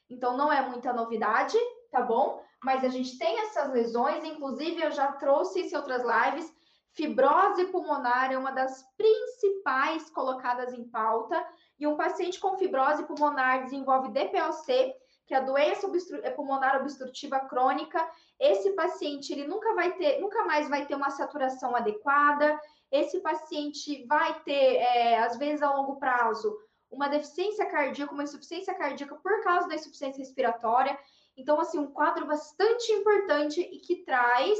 então 0.09 0.35
não 0.35 0.51
é 0.51 0.61
muita 0.61 0.91
novidade, 0.91 1.57
tá 1.91 2.01
bom? 2.01 2.43
Mas 2.63 2.83
a 2.83 2.89
gente 2.89 3.17
tem 3.17 3.39
essas 3.39 3.71
lesões, 3.71 4.23
inclusive 4.23 4.81
eu 4.81 4.91
já 4.91 5.11
trouxe 5.13 5.61
isso 5.61 5.75
em 5.75 5.77
outras 5.77 6.03
lives. 6.03 6.53
Fibrose 6.93 7.65
pulmonar 7.65 8.31
é 8.31 8.37
uma 8.37 8.51
das 8.51 8.83
principais 8.97 10.09
colocadas 10.09 10.73
em 10.73 10.83
pauta, 10.83 11.43
e 11.81 11.87
um 11.87 11.97
paciente 11.97 12.39
com 12.39 12.57
fibrose 12.57 13.03
pulmonar 13.05 13.63
desenvolve 13.63 14.11
DPOC, 14.11 14.93
que 15.25 15.33
é 15.33 15.37
a 15.37 15.41
doença 15.41 15.87
obstru 15.87 16.19
é 16.21 16.29
pulmonar 16.29 16.79
obstrutiva 16.79 17.39
crônica. 17.39 17.99
Esse 18.39 18.71
paciente 18.73 19.33
ele 19.33 19.47
nunca 19.47 19.73
vai 19.73 19.93
ter, 19.93 20.19
nunca 20.19 20.45
mais 20.45 20.69
vai 20.69 20.85
ter 20.85 20.93
uma 20.93 21.09
saturação 21.09 21.75
adequada. 21.75 22.59
Esse 22.91 23.19
paciente 23.21 24.05
vai 24.05 24.39
ter, 24.41 24.75
é, 24.75 25.19
às 25.19 25.37
vezes 25.37 25.63
a 25.63 25.73
longo 25.73 25.95
prazo, 25.95 26.55
uma 26.91 27.07
deficiência 27.07 27.65
cardíaca, 27.65 28.13
uma 28.13 28.23
insuficiência 28.23 28.73
cardíaca 28.73 29.15
por 29.15 29.41
causa 29.41 29.67
da 29.67 29.75
insuficiência 29.75 30.19
respiratória. 30.19 30.97
Então, 31.37 31.59
assim, 31.59 31.79
um 31.79 31.91
quadro 31.91 32.27
bastante 32.27 32.91
importante 32.91 33.61
e 33.61 33.79
que 33.79 34.03
traz 34.03 34.59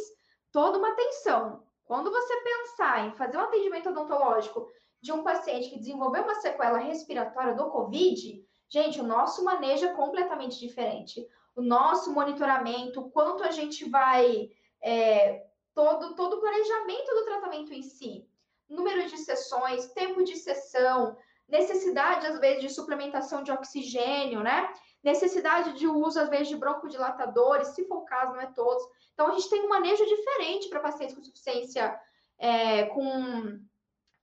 toda 0.52 0.78
uma 0.78 0.90
atenção. 0.90 1.64
Quando 1.84 2.10
você 2.10 2.34
pensar 2.42 3.06
em 3.06 3.12
fazer 3.16 3.38
um 3.38 3.42
atendimento 3.42 3.90
odontológico 3.90 4.68
de 5.02 5.12
um 5.12 5.24
paciente 5.24 5.70
que 5.70 5.80
desenvolveu 5.80 6.24
uma 6.24 6.36
sequela 6.36 6.78
respiratória 6.78 7.54
do 7.54 7.70
COVID, 7.70 8.46
gente, 8.70 9.02
o 9.02 9.04
nosso 9.04 9.44
manejo 9.44 9.86
é 9.86 9.94
completamente 9.94 10.58
diferente. 10.58 11.28
O 11.54 11.62
nosso 11.62 12.14
monitoramento, 12.14 13.10
quanto 13.10 13.44
a 13.44 13.52
gente 13.52 13.90
vai. 13.90 14.50
É, 14.82 15.46
todo, 15.74 16.16
todo 16.16 16.38
o 16.38 16.40
planejamento 16.40 17.14
do 17.14 17.26
tratamento 17.26 17.74
em 17.74 17.82
si. 17.82 18.28
Número 18.70 19.06
de 19.08 19.18
sessões, 19.18 19.92
tempo 19.92 20.24
de 20.24 20.38
sessão, 20.38 21.18
necessidade, 21.52 22.26
às 22.26 22.40
vezes, 22.40 22.62
de 22.62 22.70
suplementação 22.70 23.44
de 23.44 23.52
oxigênio, 23.52 24.42
né? 24.42 24.74
Necessidade 25.04 25.74
de 25.74 25.88
uso, 25.88 26.20
às 26.20 26.30
vezes, 26.30 26.48
de 26.48 26.56
broncodilatadores, 26.56 27.70
se 27.70 27.86
for 27.88 27.98
o 27.98 28.06
caso, 28.06 28.34
não 28.34 28.42
é 28.42 28.48
todos. 28.48 28.84
Então, 29.14 29.28
a 29.28 29.32
gente 29.34 29.50
tem 29.50 29.66
um 29.66 29.70
manejo 29.70 30.06
diferente 30.06 30.70
para 30.70 30.80
pacientes 30.80 31.14
com 31.14 31.22
insuficiência, 31.22 32.00
é, 32.40 32.86
com 32.86 33.60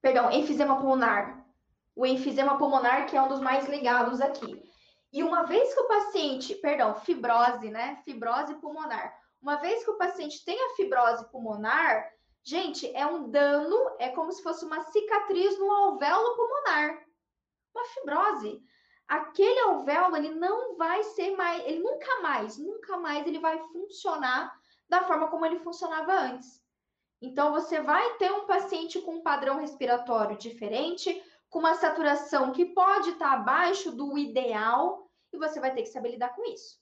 perdão, 0.01 0.31
enfisema 0.31 0.77
pulmonar. 0.77 1.45
O 1.95 2.07
enfisema 2.07 2.57
pulmonar, 2.57 3.07
que 3.07 3.17
é 3.17 3.23
um 3.23 3.29
dos 3.29 3.41
mais 3.41 3.69
ligados 3.69 4.21
aqui. 4.21 4.63
E 5.13 5.23
uma 5.23 5.45
vez 5.45 5.75
que 5.75 5.81
o 5.81 5.89
paciente, 5.89 6.55
perdão, 6.55 6.95
fibrose, 6.95 7.71
né? 7.71 8.01
Fibrose 8.05 8.55
pulmonar. 8.57 9.15
Uma 9.41 9.57
vez 9.57 9.85
que 9.85 9.91
o 9.91 9.99
paciente 9.99 10.45
tem 10.45 10.59
a 10.67 10.75
fibrose 10.77 11.29
pulmonar, 11.31 12.11
gente, 12.43 12.91
é 12.95 13.07
um 13.07 13.31
dano, 13.31 13.97
é 13.99 14.09
como 14.11 14.33
se 14.33 14.43
fosse 14.43 14.65
uma 14.65 14.83
cicatriz 14.83 15.59
no 15.59 15.71
alvéolo 15.71 16.37
pulmonar. 16.37 17.08
Uma 17.79 17.85
fibrose. 17.87 18.61
Aquele 19.07 19.61
alvéolo, 19.61 20.17
ele 20.17 20.35
não 20.35 20.77
vai 20.77 21.03
ser 21.05 21.37
mais, 21.37 21.65
ele 21.65 21.79
nunca 21.79 22.21
mais, 22.21 22.59
nunca 22.59 22.97
mais 22.99 23.27
ele 23.27 23.39
vai 23.39 23.59
funcionar 23.69 24.53
da 24.89 25.05
forma 25.05 25.29
como 25.29 25.47
ele 25.47 25.61
funcionava 25.61 26.13
antes. 26.13 26.61
Então, 27.23 27.53
você 27.53 27.81
vai 27.81 28.17
ter 28.17 28.33
um 28.33 28.47
paciente 28.47 29.01
com 29.01 29.17
um 29.17 29.23
padrão 29.23 29.59
respiratório 29.59 30.37
diferente, 30.37 31.23
com 31.49 31.61
uma 31.61 31.75
saturação 31.75 32.53
que 32.53 32.67
pode 32.67 33.11
estar 33.11 33.33
abaixo 33.33 33.93
do 33.93 34.19
ideal, 34.19 35.09
e 35.33 35.39
você 35.39 35.61
vai 35.61 35.73
ter 35.73 35.83
que 35.83 35.89
saber 35.89 36.11
lidar 36.11 36.35
com 36.35 36.45
isso. 36.45 36.79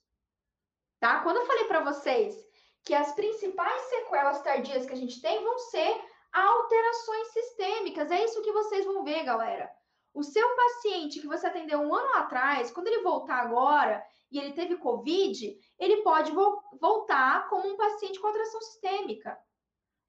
Tá? 0.99 1.21
Quando 1.21 1.37
eu 1.37 1.45
falei 1.45 1.65
para 1.65 1.83
vocês 1.83 2.35
que 2.83 2.93
as 2.93 3.11
principais 3.13 3.81
sequelas 3.83 4.41
tardias 4.41 4.85
que 4.85 4.93
a 4.93 4.97
gente 4.97 5.21
tem 5.21 5.43
vão 5.43 5.57
ser 5.59 6.01
alterações 6.33 7.27
sistêmicas, 7.29 8.11
é 8.11 8.23
isso 8.23 8.41
que 8.41 8.51
vocês 8.51 8.85
vão 8.85 9.03
ver, 9.03 9.23
galera. 9.23 9.71
O 10.13 10.23
seu 10.23 10.55
paciente 10.55 11.19
que 11.19 11.27
você 11.27 11.47
atendeu 11.47 11.79
um 11.79 11.93
ano 11.93 12.15
atrás, 12.15 12.71
quando 12.71 12.87
ele 12.87 13.03
voltar 13.03 13.37
agora 13.37 14.03
e 14.31 14.39
ele 14.39 14.53
teve 14.53 14.77
Covid, 14.77 15.57
ele 15.77 16.01
pode 16.01 16.31
vo 16.31 16.61
voltar 16.79 17.47
como 17.49 17.67
um 17.69 17.77
paciente 17.77 18.19
com 18.19 18.27
alteração 18.27 18.61
sistêmica. 18.61 19.37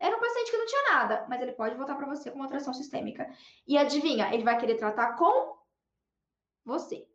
Era 0.01 0.17
um 0.17 0.21
paciente 0.21 0.51
que 0.51 0.57
não 0.57 0.67
tinha 0.67 0.93
nada, 0.93 1.27
mas 1.29 1.43
ele 1.43 1.53
pode 1.53 1.77
voltar 1.77 1.97
para 1.97 2.07
você 2.07 2.31
com 2.31 2.37
uma 2.37 2.45
alteração 2.45 2.73
sistêmica. 2.73 3.29
E 3.67 3.77
adivinha, 3.77 4.33
ele 4.33 4.45
vai 4.45 4.59
querer 4.59 4.77
tratar 4.77 5.17
com 5.17 5.59
você. 6.65 7.07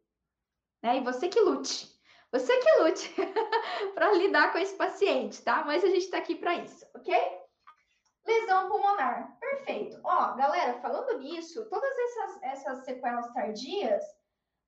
Né? 0.81 0.97
E 0.97 1.03
você 1.03 1.29
que 1.29 1.39
lute. 1.39 1.93
Você 2.31 2.57
que 2.57 2.81
lute 2.81 3.13
para 3.93 4.11
lidar 4.13 4.51
com 4.51 4.57
esse 4.57 4.75
paciente, 4.75 5.41
tá? 5.41 5.63
Mas 5.63 5.83
a 5.83 5.87
gente 5.87 6.03
está 6.03 6.17
aqui 6.17 6.35
para 6.35 6.55
isso, 6.55 6.85
ok? 6.93 7.42
Lesão 8.25 8.69
pulmonar. 8.69 9.37
Perfeito. 9.39 9.99
Ó, 10.03 10.33
galera, 10.35 10.79
falando 10.79 11.19
nisso, 11.19 11.65
todas 11.69 11.91
essas, 11.97 12.43
essas 12.43 12.85
sequelas 12.85 13.31
tardias, 13.33 14.03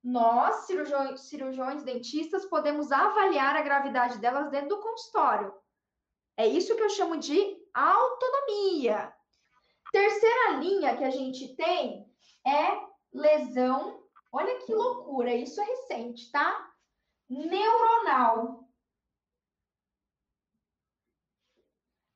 nós, 0.04 0.66
cirurgiões, 0.66 1.20
cirurgiões 1.22 1.82
dentistas, 1.82 2.44
podemos 2.46 2.92
avaliar 2.92 3.56
a 3.56 3.62
gravidade 3.62 4.18
delas 4.18 4.50
dentro 4.50 4.68
do 4.68 4.80
consultório. 4.80 5.52
É 6.36 6.46
isso 6.46 6.76
que 6.76 6.82
eu 6.82 6.90
chamo 6.90 7.16
de 7.16 7.56
autonomia. 7.72 9.12
Terceira 9.90 10.52
linha 10.58 10.96
que 10.96 11.04
a 11.04 11.10
gente 11.10 11.56
tem 11.56 12.06
é 12.46 12.86
lesão. 13.12 14.04
Olha 14.30 14.58
que 14.58 14.74
loucura, 14.74 15.32
isso 15.34 15.60
é 15.60 15.64
recente, 15.64 16.30
tá? 16.30 16.70
Neuronal. 17.28 18.65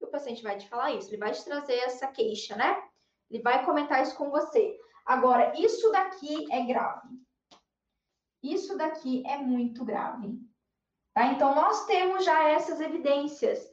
o 0.00 0.06
paciente 0.08 0.42
vai 0.42 0.56
te 0.56 0.68
falar 0.68 0.92
isso, 0.92 1.08
ele 1.08 1.18
vai 1.18 1.32
te 1.32 1.44
trazer 1.44 1.76
essa 1.76 2.06
queixa, 2.08 2.56
né? 2.56 2.82
Ele 3.30 3.42
vai 3.42 3.64
comentar 3.64 4.02
isso 4.02 4.16
com 4.16 4.30
você. 4.30 4.78
Agora, 5.04 5.52
isso 5.58 5.90
daqui 5.92 6.52
é 6.52 6.64
grave. 6.64 7.08
Isso 8.42 8.76
daqui 8.76 9.22
é 9.26 9.38
muito 9.38 9.84
grave. 9.84 10.38
Tá? 11.14 11.26
Então, 11.26 11.54
nós 11.54 11.86
temos 11.86 12.24
já 12.24 12.48
essas 12.48 12.80
evidências. 12.80 13.72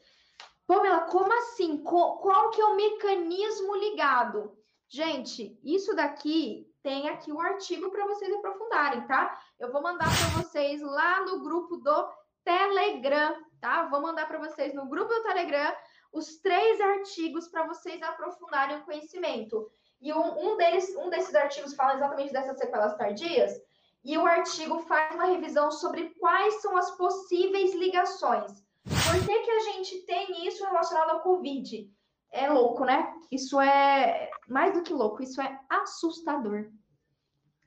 Pamela, 0.65 1.01
como 1.01 1.31
assim? 1.33 1.83
Qual 1.83 2.49
que 2.51 2.61
é 2.61 2.65
o 2.65 2.75
mecanismo 2.75 3.75
ligado? 3.75 4.57
Gente, 4.87 5.59
isso 5.63 5.95
daqui 5.95 6.72
tem 6.83 7.09
aqui 7.09 7.31
o 7.31 7.39
artigo 7.39 7.89
para 7.89 8.05
vocês 8.05 8.31
aprofundarem, 8.33 9.07
tá? 9.07 9.41
Eu 9.57 9.71
vou 9.71 9.81
mandar 9.81 10.05
para 10.05 10.43
vocês 10.43 10.81
lá 10.81 11.21
no 11.21 11.41
grupo 11.41 11.77
do 11.77 12.09
Telegram, 12.43 13.41
tá? 13.61 13.87
Vou 13.87 14.01
mandar 14.01 14.27
para 14.27 14.37
vocês 14.37 14.73
no 14.73 14.85
grupo 14.85 15.11
do 15.11 15.23
Telegram 15.23 15.73
os 16.11 16.37
três 16.37 16.79
artigos 16.79 17.47
para 17.47 17.65
vocês 17.65 18.01
aprofundarem 18.03 18.77
o 18.77 18.83
conhecimento. 18.83 19.71
E 19.99 20.13
um, 20.13 20.51
um, 20.51 20.57
deles, 20.57 20.93
um 20.97 21.09
desses 21.09 21.33
artigos 21.33 21.73
fala 21.73 21.95
exatamente 21.95 22.33
dessas 22.33 22.57
sequelas 22.57 22.95
tardias, 22.97 23.59
e 24.03 24.17
o 24.17 24.25
artigo 24.25 24.79
faz 24.79 25.15
uma 25.15 25.25
revisão 25.25 25.71
sobre 25.71 26.09
quais 26.19 26.61
são 26.61 26.75
as 26.75 26.91
possíveis 26.91 27.73
ligações. 27.73 28.61
Por 28.83 29.25
que, 29.25 29.39
que 29.39 29.51
a 29.51 29.59
gente 29.59 29.99
tem 30.01 30.45
isso 30.45 30.65
relacionado 30.65 31.11
ao 31.11 31.21
Covid? 31.21 31.89
É 32.33 32.49
louco, 32.49 32.83
né? 32.83 33.13
Isso 33.31 33.61
é 33.61 34.31
mais 34.49 34.73
do 34.73 34.81
que 34.81 34.91
louco, 34.91 35.21
isso 35.21 35.39
é 35.39 35.59
assustador. 35.69 36.71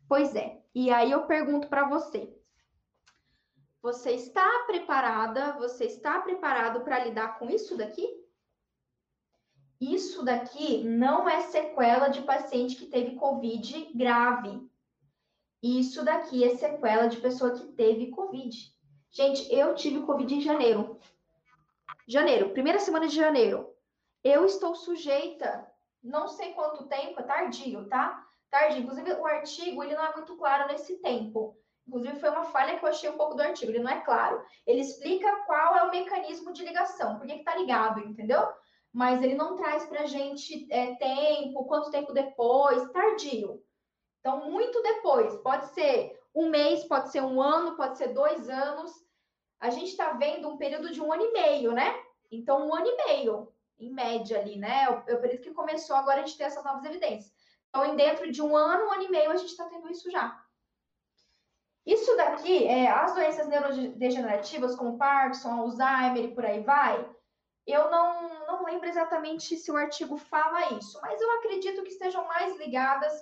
Pois 0.09 0.35
é. 0.35 0.61
E 0.75 0.91
aí 0.91 1.13
eu 1.13 1.25
pergunto 1.27 1.69
para 1.69 1.89
você: 1.89 2.37
você 3.81 4.11
está 4.11 4.65
preparada? 4.67 5.53
Você 5.59 5.85
está 5.85 6.21
preparado 6.21 6.81
para 6.81 7.05
lidar 7.05 7.39
com 7.39 7.49
isso 7.49 7.77
daqui? 7.77 8.05
Isso 9.81 10.25
daqui 10.25 10.83
não 10.83 11.29
é 11.29 11.43
sequela 11.43 12.09
de 12.09 12.23
paciente 12.23 12.75
que 12.75 12.87
teve 12.87 13.15
Covid 13.15 13.93
grave. 13.95 14.69
Isso 15.63 16.05
daqui 16.05 16.43
é 16.43 16.57
sequela 16.57 17.07
de 17.07 17.19
pessoa 17.19 17.53
que 17.53 17.67
teve 17.73 18.11
Covid. 18.11 18.75
Gente, 19.11 19.55
eu 19.55 19.77
tive 19.77 20.01
Covid 20.03 20.35
em 20.35 20.41
janeiro. 20.41 20.99
Janeiro, 22.09 22.51
primeira 22.51 22.81
semana 22.81 23.07
de 23.07 23.15
janeiro. 23.15 23.76
Eu 24.29 24.45
estou 24.45 24.75
sujeita, 24.75 25.65
não 26.03 26.27
sei 26.27 26.53
quanto 26.53 26.89
tempo, 26.89 27.21
é 27.21 27.23
tardio, 27.23 27.89
tá? 27.89 28.27
Tardio. 28.51 28.83
Inclusive, 28.83 29.13
o 29.13 29.25
artigo, 29.25 29.85
ele 29.85 29.95
não 29.95 30.05
é 30.05 30.13
muito 30.17 30.37
claro 30.37 30.67
nesse 30.67 30.97
tempo. 30.97 31.57
Inclusive, 31.87 32.19
foi 32.19 32.31
uma 32.31 32.47
falha 32.47 32.77
que 32.77 32.85
eu 32.85 32.89
achei 32.89 33.09
um 33.09 33.17
pouco 33.17 33.37
do 33.37 33.43
artigo, 33.43 33.71
ele 33.71 33.85
não 33.85 33.91
é 33.93 34.01
claro. 34.01 34.45
Ele 34.67 34.81
explica 34.81 35.45
qual 35.47 35.77
é 35.77 35.85
o 35.85 35.93
mecanismo 35.93 36.53
de 36.53 36.65
ligação, 36.65 37.19
por 37.19 37.27
que, 37.29 37.39
que 37.39 37.45
tá 37.45 37.55
ligado, 37.55 38.01
entendeu? 38.01 38.43
Mas 38.93 39.23
ele 39.23 39.37
não 39.37 39.55
traz 39.55 39.87
pra 39.87 40.07
gente 40.07 40.67
é, 40.73 40.97
tempo, 40.97 41.65
quanto 41.67 41.93
tempo 41.93 42.13
depois, 42.13 42.91
tardio. 42.91 43.63
Então, 44.19 44.51
muito 44.51 44.83
depois, 44.83 45.37
pode 45.37 45.67
ser 45.67 46.21
um 46.35 46.49
mês, 46.49 46.83
pode 46.83 47.13
ser 47.13 47.23
um 47.23 47.41
ano, 47.41 47.77
pode 47.77 47.97
ser 47.97 48.09
dois 48.09 48.49
anos. 48.49 48.91
A 49.61 49.71
gente 49.71 49.91
está 49.91 50.15
vendo 50.15 50.49
um 50.49 50.57
período 50.57 50.91
de 50.91 51.01
um 51.01 51.13
ano 51.13 51.23
e 51.23 51.33
meio, 51.33 51.71
né? 51.71 51.95
Então, 52.29 52.67
um 52.67 52.75
ano 52.75 52.89
e 52.89 52.97
meio, 53.07 53.56
em 53.79 53.93
média 53.93 54.39
ali, 54.39 54.57
né? 54.57 54.85
É 54.85 54.91
o, 54.91 55.03
é 55.07 55.15
o 55.15 55.21
período 55.21 55.43
que 55.43 55.55
começou 55.55 55.97
agora 55.97 56.21
a 56.21 56.27
gente 56.27 56.37
ter 56.37 56.45
essas 56.45 56.65
novas 56.65 56.85
evidências. 56.85 57.33
Então, 57.69 57.85
em 57.85 57.97
dentro 57.97 58.31
de 58.31 58.43
um 58.43 58.57
ano, 58.57 58.87
um 58.87 58.93
ano 58.93 59.03
e 59.03 59.11
meio, 59.11 59.31
a 59.31 59.37
gente 59.37 59.51
está 59.51 59.67
tendo 59.67 59.91
isso 59.91 60.11
já. 60.11 60.43
Isso 61.85 62.17
daqui, 62.17 62.67
é, 62.67 62.89
as 62.91 63.15
doenças 63.15 63.47
neurodegenerativas, 63.47 64.75
como 64.75 64.99
Parkinson, 64.99 65.53
Alzheimer 65.53 66.25
e 66.25 66.35
por 66.35 66.45
aí 66.45 66.61
vai, 66.61 67.09
eu 67.67 67.91
não, 67.91 68.47
não 68.47 68.65
lembro 68.65 68.89
exatamente 68.89 69.57
se 69.57 69.71
o 69.71 69.77
artigo 69.77 70.17
fala 70.17 70.73
isso, 70.73 70.99
mas 71.01 71.21
eu 71.21 71.31
acredito 71.37 71.83
que 71.83 71.91
estejam 71.91 72.27
mais 72.27 72.57
ligadas 72.57 73.13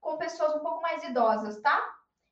com 0.00 0.16
pessoas 0.16 0.54
um 0.54 0.60
pouco 0.60 0.80
mais 0.80 1.02
idosas, 1.02 1.60
tá? 1.60 1.82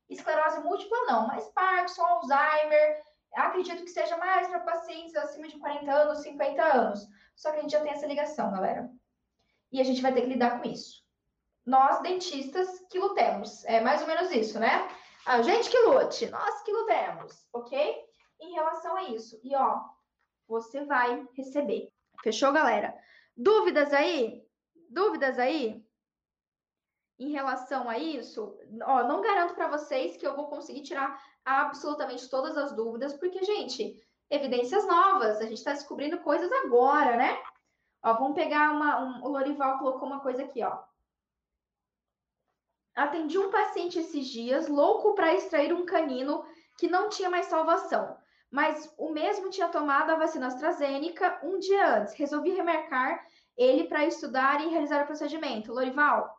Esclerose 0.08 0.60
múltipla 0.60 0.98
não, 1.06 1.26
mas 1.26 1.48
Parkinson, 1.48 2.04
Alzheimer, 2.04 3.02
acredito 3.34 3.84
que 3.84 3.90
seja 3.90 4.16
mais 4.16 4.46
para 4.48 4.60
pacientes 4.60 5.14
acima 5.16 5.48
de 5.48 5.58
40 5.58 5.92
anos, 5.92 6.22
50 6.22 6.62
anos. 6.62 7.08
Só 7.34 7.50
que 7.50 7.58
a 7.58 7.60
gente 7.62 7.72
já 7.72 7.80
tem 7.80 7.92
essa 7.92 8.06
ligação, 8.06 8.50
galera. 8.50 8.90
E 9.70 9.80
a 9.80 9.84
gente 9.84 10.02
vai 10.02 10.12
ter 10.12 10.22
que 10.22 10.28
lidar 10.28 10.60
com 10.60 10.68
isso. 10.68 11.02
Nós, 11.64 12.00
dentistas, 12.02 12.68
que 12.90 12.98
lutemos. 12.98 13.64
É 13.64 13.80
mais 13.80 14.00
ou 14.02 14.06
menos 14.06 14.30
isso, 14.30 14.58
né? 14.58 14.88
A 15.24 15.40
gente 15.42 15.70
que 15.70 15.78
lute, 15.78 16.28
nós 16.30 16.62
que 16.62 16.72
lutemos, 16.72 17.46
ok? 17.52 17.96
Em 18.40 18.52
relação 18.52 18.96
a 18.96 19.04
isso. 19.04 19.40
E 19.42 19.54
ó, 19.54 19.80
você 20.48 20.84
vai 20.84 21.26
receber. 21.34 21.88
Fechou, 22.22 22.52
galera? 22.52 22.94
Dúvidas 23.36 23.92
aí? 23.92 24.44
Dúvidas 24.90 25.38
aí? 25.38 25.82
em 27.22 27.30
relação 27.30 27.88
a 27.88 27.98
isso, 27.98 28.58
ó, 28.82 29.04
não 29.04 29.20
garanto 29.20 29.54
para 29.54 29.68
vocês 29.68 30.16
que 30.16 30.26
eu 30.26 30.34
vou 30.34 30.48
conseguir 30.48 30.82
tirar 30.82 31.22
absolutamente 31.44 32.28
todas 32.28 32.56
as 32.56 32.72
dúvidas, 32.72 33.12
porque, 33.14 33.44
gente, 33.44 34.02
evidências 34.30 34.86
novas, 34.86 35.38
a 35.38 35.44
gente 35.44 35.58
está 35.58 35.72
descobrindo 35.72 36.18
coisas 36.20 36.50
agora, 36.52 37.16
né? 37.16 37.38
Ó, 38.02 38.14
vamos 38.14 38.34
pegar 38.34 38.72
uma. 38.72 39.00
Um, 39.00 39.24
o 39.24 39.28
Lorival 39.28 39.78
colocou 39.78 40.08
uma 40.08 40.20
coisa 40.20 40.42
aqui, 40.42 40.62
ó. 40.62 40.78
Atendi 42.94 43.38
um 43.38 43.50
paciente 43.50 43.98
esses 43.98 44.26
dias, 44.26 44.68
louco 44.68 45.14
para 45.14 45.34
extrair 45.34 45.72
um 45.72 45.86
canino 45.86 46.44
que 46.78 46.88
não 46.88 47.08
tinha 47.08 47.30
mais 47.30 47.46
salvação, 47.46 48.18
mas 48.50 48.92
o 48.98 49.10
mesmo 49.10 49.48
tinha 49.48 49.68
tomado 49.68 50.10
a 50.10 50.16
vacina 50.16 50.48
AstraZeneca 50.48 51.40
um 51.42 51.58
dia 51.58 52.00
antes. 52.00 52.14
Resolvi 52.14 52.50
remarcar 52.50 53.26
ele 53.56 53.84
para 53.84 54.04
estudar 54.04 54.60
e 54.60 54.68
realizar 54.68 55.04
o 55.04 55.06
procedimento. 55.06 55.72
Lorival, 55.72 56.36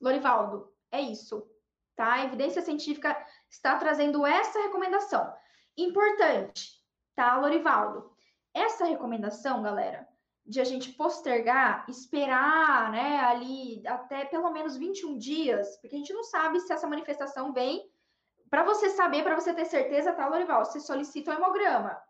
Lorivaldo, 0.00 0.72
é 0.90 1.00
isso, 1.00 1.48
tá? 1.94 2.24
Evidência 2.24 2.62
científica 2.62 3.16
está 3.54 3.76
trazendo 3.76 4.26
essa 4.26 4.60
recomendação. 4.60 5.32
Importante, 5.76 6.82
tá, 7.14 7.36
Lorivaldo? 7.38 8.12
Essa 8.52 8.84
recomendação, 8.84 9.62
galera, 9.62 10.06
de 10.44 10.60
a 10.60 10.64
gente 10.64 10.92
postergar, 10.92 11.86
esperar, 11.88 12.90
né, 12.90 13.20
ali 13.20 13.82
até 13.86 14.24
pelo 14.24 14.50
menos 14.50 14.76
21 14.76 15.16
dias, 15.16 15.76
porque 15.78 15.96
a 15.96 15.98
gente 15.98 16.12
não 16.12 16.24
sabe 16.24 16.60
se 16.60 16.72
essa 16.72 16.86
manifestação 16.86 17.52
vem. 17.52 17.88
Para 18.50 18.64
você 18.64 18.90
saber, 18.90 19.22
para 19.22 19.34
você 19.34 19.52
ter 19.54 19.64
certeza, 19.64 20.12
tá, 20.12 20.28
Lorival? 20.28 20.64
Você 20.64 20.80
solicita 20.80 21.30
o 21.30 21.34
hemograma. 21.34 22.00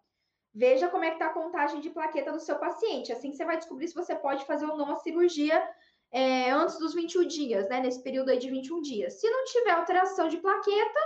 Veja 0.52 0.88
como 0.88 1.04
é 1.04 1.10
que 1.10 1.18
tá 1.18 1.26
a 1.26 1.32
contagem 1.32 1.80
de 1.80 1.90
plaqueta 1.90 2.32
do 2.32 2.40
seu 2.40 2.56
paciente. 2.56 3.12
Assim 3.12 3.32
você 3.32 3.44
vai 3.44 3.56
descobrir 3.56 3.88
se 3.88 3.94
você 3.94 4.14
pode 4.14 4.44
fazer 4.44 4.66
ou 4.66 4.76
não 4.76 4.92
a 4.92 4.96
cirurgia 4.96 5.66
é, 6.10 6.50
antes 6.50 6.78
dos 6.78 6.94
21 6.94 7.26
dias, 7.26 7.68
né? 7.68 7.80
Nesse 7.80 8.02
período 8.02 8.30
aí 8.30 8.38
de 8.38 8.50
21 8.50 8.80
dias. 8.80 9.14
Se 9.14 9.28
não 9.28 9.44
tiver 9.44 9.72
alteração 9.72 10.28
de 10.28 10.36
plaqueta, 10.36 11.00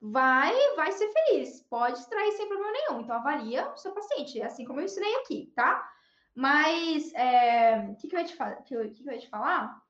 vai, 0.00 0.54
vai 0.76 0.92
ser 0.92 1.10
feliz. 1.12 1.62
Pode 1.62 1.98
extrair 1.98 2.32
sem 2.32 2.48
problema 2.48 2.72
nenhum. 2.72 3.00
Então, 3.00 3.16
avalia 3.16 3.70
o 3.72 3.76
seu 3.76 3.92
paciente, 3.92 4.40
assim 4.42 4.64
como 4.64 4.80
eu 4.80 4.84
ensinei 4.84 5.14
aqui, 5.16 5.52
tá? 5.54 5.88
Mas, 6.34 7.12
é, 7.14 7.88
o 7.90 7.96
que, 7.96 8.08
que, 8.08 8.16
eu 8.16 8.20
ia 8.20 8.26
te 8.26 8.36
falar? 8.36 8.56
Que, 8.56 8.88
que, 8.88 9.02
que 9.02 9.08
eu 9.08 9.12
ia 9.12 9.18
te 9.18 9.28
falar? 9.28 9.82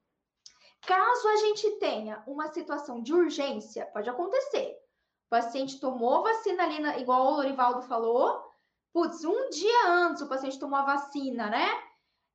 Caso 0.87 1.29
a 1.29 1.37
gente 1.37 1.71
tenha 1.79 2.23
uma 2.27 2.47
situação 2.49 3.03
de 3.03 3.13
urgência, 3.13 3.87
pode 3.87 4.09
acontecer. 4.09 4.79
O 5.27 5.31
paciente 5.31 5.81
tomou 5.81 6.23
vacina 6.23 6.63
ali, 6.63 6.79
na, 6.81 6.99
igual 6.99 7.27
o 7.27 7.37
Lorivaldo 7.37 7.83
falou. 7.83 8.45
Putz, 8.93 9.25
um 9.25 9.51
dia 9.51 9.89
antes 9.89 10.23
o 10.23 10.29
paciente 10.29 10.59
tomou 10.59 10.79
a 10.79 10.85
vacina, 10.85 11.51
né? 11.51 11.69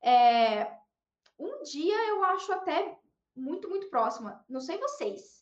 É, 0.03 0.77
um 1.39 1.63
dia 1.63 2.09
eu 2.09 2.23
acho 2.25 2.51
até 2.51 2.99
muito, 3.35 3.69
muito 3.69 3.89
próxima. 3.89 4.43
Não 4.49 4.59
sei 4.59 4.77
vocês. 4.77 5.40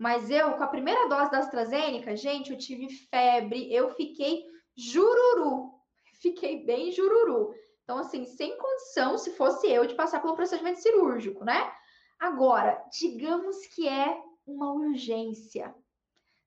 Mas 0.00 0.30
eu, 0.30 0.54
com 0.54 0.64
a 0.64 0.66
primeira 0.66 1.10
dose 1.10 1.30
da 1.30 1.40
AstraZeneca, 1.40 2.16
gente, 2.16 2.50
eu 2.50 2.56
tive 2.56 2.88
febre, 2.88 3.70
eu 3.70 3.90
fiquei 3.90 4.46
jururu. 4.74 5.74
Fiquei 6.22 6.64
bem 6.64 6.90
jururu. 6.90 7.54
Então, 7.84 7.98
assim, 7.98 8.24
sem 8.24 8.56
condição, 8.56 9.18
se 9.18 9.32
fosse 9.32 9.70
eu, 9.70 9.84
de 9.84 9.94
passar 9.94 10.20
pelo 10.22 10.34
procedimento 10.34 10.80
cirúrgico, 10.80 11.44
né? 11.44 11.70
Agora, 12.18 12.82
digamos 12.98 13.66
que 13.74 13.86
é 13.86 14.18
uma 14.46 14.72
urgência. 14.72 15.74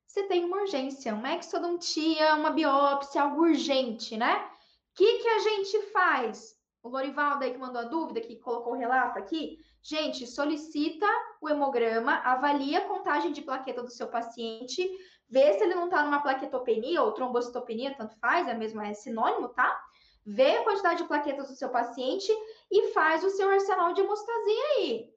Você 0.08 0.24
tem 0.24 0.44
uma 0.46 0.62
urgência, 0.62 1.14
uma 1.14 1.36
exodontia, 1.36 2.34
uma 2.34 2.50
biópsia, 2.50 3.22
algo 3.22 3.44
urgente, 3.44 4.18
né? 4.18 4.36
O 4.36 4.96
que, 4.96 5.20
que 5.20 5.28
a 5.28 5.40
gente 5.40 5.82
faz? 5.92 6.56
O 6.84 6.90
Lorivaldo 6.90 7.46
aí 7.46 7.52
que 7.54 7.58
mandou 7.58 7.82
a 7.82 7.86
dúvida, 7.86 8.20
que 8.20 8.36
colocou 8.36 8.74
o 8.74 8.76
relato 8.76 9.18
aqui. 9.18 9.58
Gente, 9.82 10.28
solicita 10.28 11.08
o 11.40 11.48
hemograma, 11.50 12.16
avalia 12.26 12.80
a 12.80 12.88
contagem 12.88 13.32
de 13.32 13.42
plaqueta 13.42 13.82
do 13.82 13.90
seu 13.90 14.10
paciente, 14.10 14.86
vê 15.30 15.54
se 15.54 15.64
ele 15.64 15.76
não 15.76 15.86
está 15.86 16.04
numa 16.04 16.22
plaquetopenia 16.22 17.02
ou 17.02 17.14
trombocitopenia, 17.14 17.96
tanto 17.96 18.20
faz, 18.20 18.50
é 18.50 18.54
mesmo, 18.54 18.82
é 18.82 18.94
sinônimo, 18.94 19.48
tá? 19.50 19.82
Vê 20.26 20.58
a 20.58 20.64
quantidade 20.64 21.02
de 21.02 21.08
plaquetas 21.08 21.48
do 21.48 21.56
seu 21.56 21.70
paciente 21.70 22.32
e 22.70 22.90
faz 22.92 23.24
o 23.24 23.30
seu 23.30 23.50
arsenal 23.50 23.94
de 23.94 24.02
hemostasia 24.02 24.64
aí. 24.78 25.10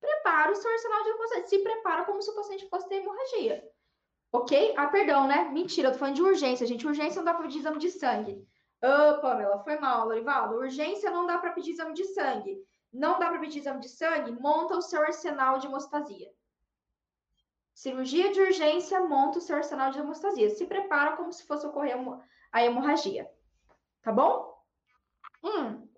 Prepara 0.00 0.52
o 0.52 0.56
seu 0.56 0.70
arsenal 0.70 1.02
de 1.02 1.08
hemostasia. 1.08 1.46
Se 1.46 1.58
prepara 1.58 2.04
como 2.04 2.20
se 2.20 2.30
o 2.30 2.34
paciente 2.34 2.68
fosse 2.68 2.88
ter 2.88 2.96
hemorragia. 2.96 3.66
Ok? 4.30 4.74
Ah, 4.76 4.88
perdão, 4.88 5.26
né? 5.26 5.44
Mentira, 5.52 5.88
eu 5.88 5.92
tô 5.92 5.98
falando 5.98 6.16
de 6.16 6.22
urgência, 6.22 6.66
gente. 6.66 6.86
Urgência 6.86 7.16
não 7.16 7.24
dá 7.24 7.32
para 7.32 7.44
pedir 7.44 7.58
exame 7.58 7.78
de 7.78 7.90
sangue. 7.90 8.46
Ô, 8.80 8.86
oh, 8.86 9.20
Pamela, 9.20 9.58
foi 9.58 9.78
mal, 9.78 10.06
Lorivaldo. 10.06 10.56
Urgência 10.56 11.10
não 11.10 11.26
dá 11.26 11.38
para 11.38 11.52
pedir 11.52 11.72
exame 11.72 11.94
de 11.94 12.04
sangue. 12.04 12.56
Não 12.92 13.18
dá 13.18 13.28
para 13.28 13.40
pedir 13.40 13.58
exame 13.58 13.80
de 13.80 13.88
sangue? 13.88 14.30
Monta 14.32 14.76
o 14.76 14.82
seu 14.82 15.02
arsenal 15.02 15.58
de 15.58 15.66
hemostasia. 15.66 16.30
Cirurgia 17.74 18.32
de 18.32 18.40
urgência, 18.40 19.00
monta 19.00 19.38
o 19.38 19.40
seu 19.40 19.56
arsenal 19.56 19.90
de 19.90 19.98
hemostasia. 19.98 20.50
Se 20.50 20.66
prepara 20.66 21.16
como 21.16 21.32
se 21.32 21.46
fosse 21.46 21.66
ocorrer 21.66 21.96
a 22.52 22.64
hemorragia. 22.64 23.28
Tá 24.02 24.12
bom? 24.12 24.56
Hum. 25.42 25.88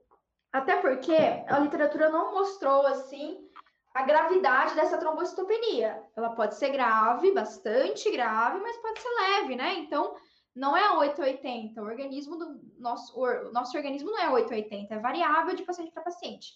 Até 0.53 0.77
porque 0.81 1.15
a 1.15 1.59
literatura 1.59 2.09
não 2.09 2.33
mostrou, 2.33 2.87
assim, 2.87 3.49
a 3.95 4.03
gravidade 4.03 4.75
dessa 4.75 4.99
trombocitopenia. 4.99 6.03
Ela 6.17 6.31
pode 6.31 6.57
ser 6.57 6.71
grave, 6.71 7.33
bastante 7.33 8.11
grave, 8.11 8.59
mas 8.61 8.77
pode 8.79 9.01
ser 9.01 9.09
leve, 9.09 9.57
né? 9.57 9.75
Então, 9.75 10.17
não 10.55 10.77
é 10.77 10.91
880. 10.99 11.81
O 11.81 11.87
organismo 11.87 12.37
do 12.37 12.61
nosso, 12.79 13.19
o 13.19 13.53
nosso 13.53 13.77
organismo 13.77 14.11
não 14.11 14.19
é 14.19 14.31
880, 14.31 14.95
é 14.95 14.99
variável 14.99 15.55
de 15.55 15.63
paciente 15.63 15.93
para 15.93 16.03
paciente, 16.03 16.55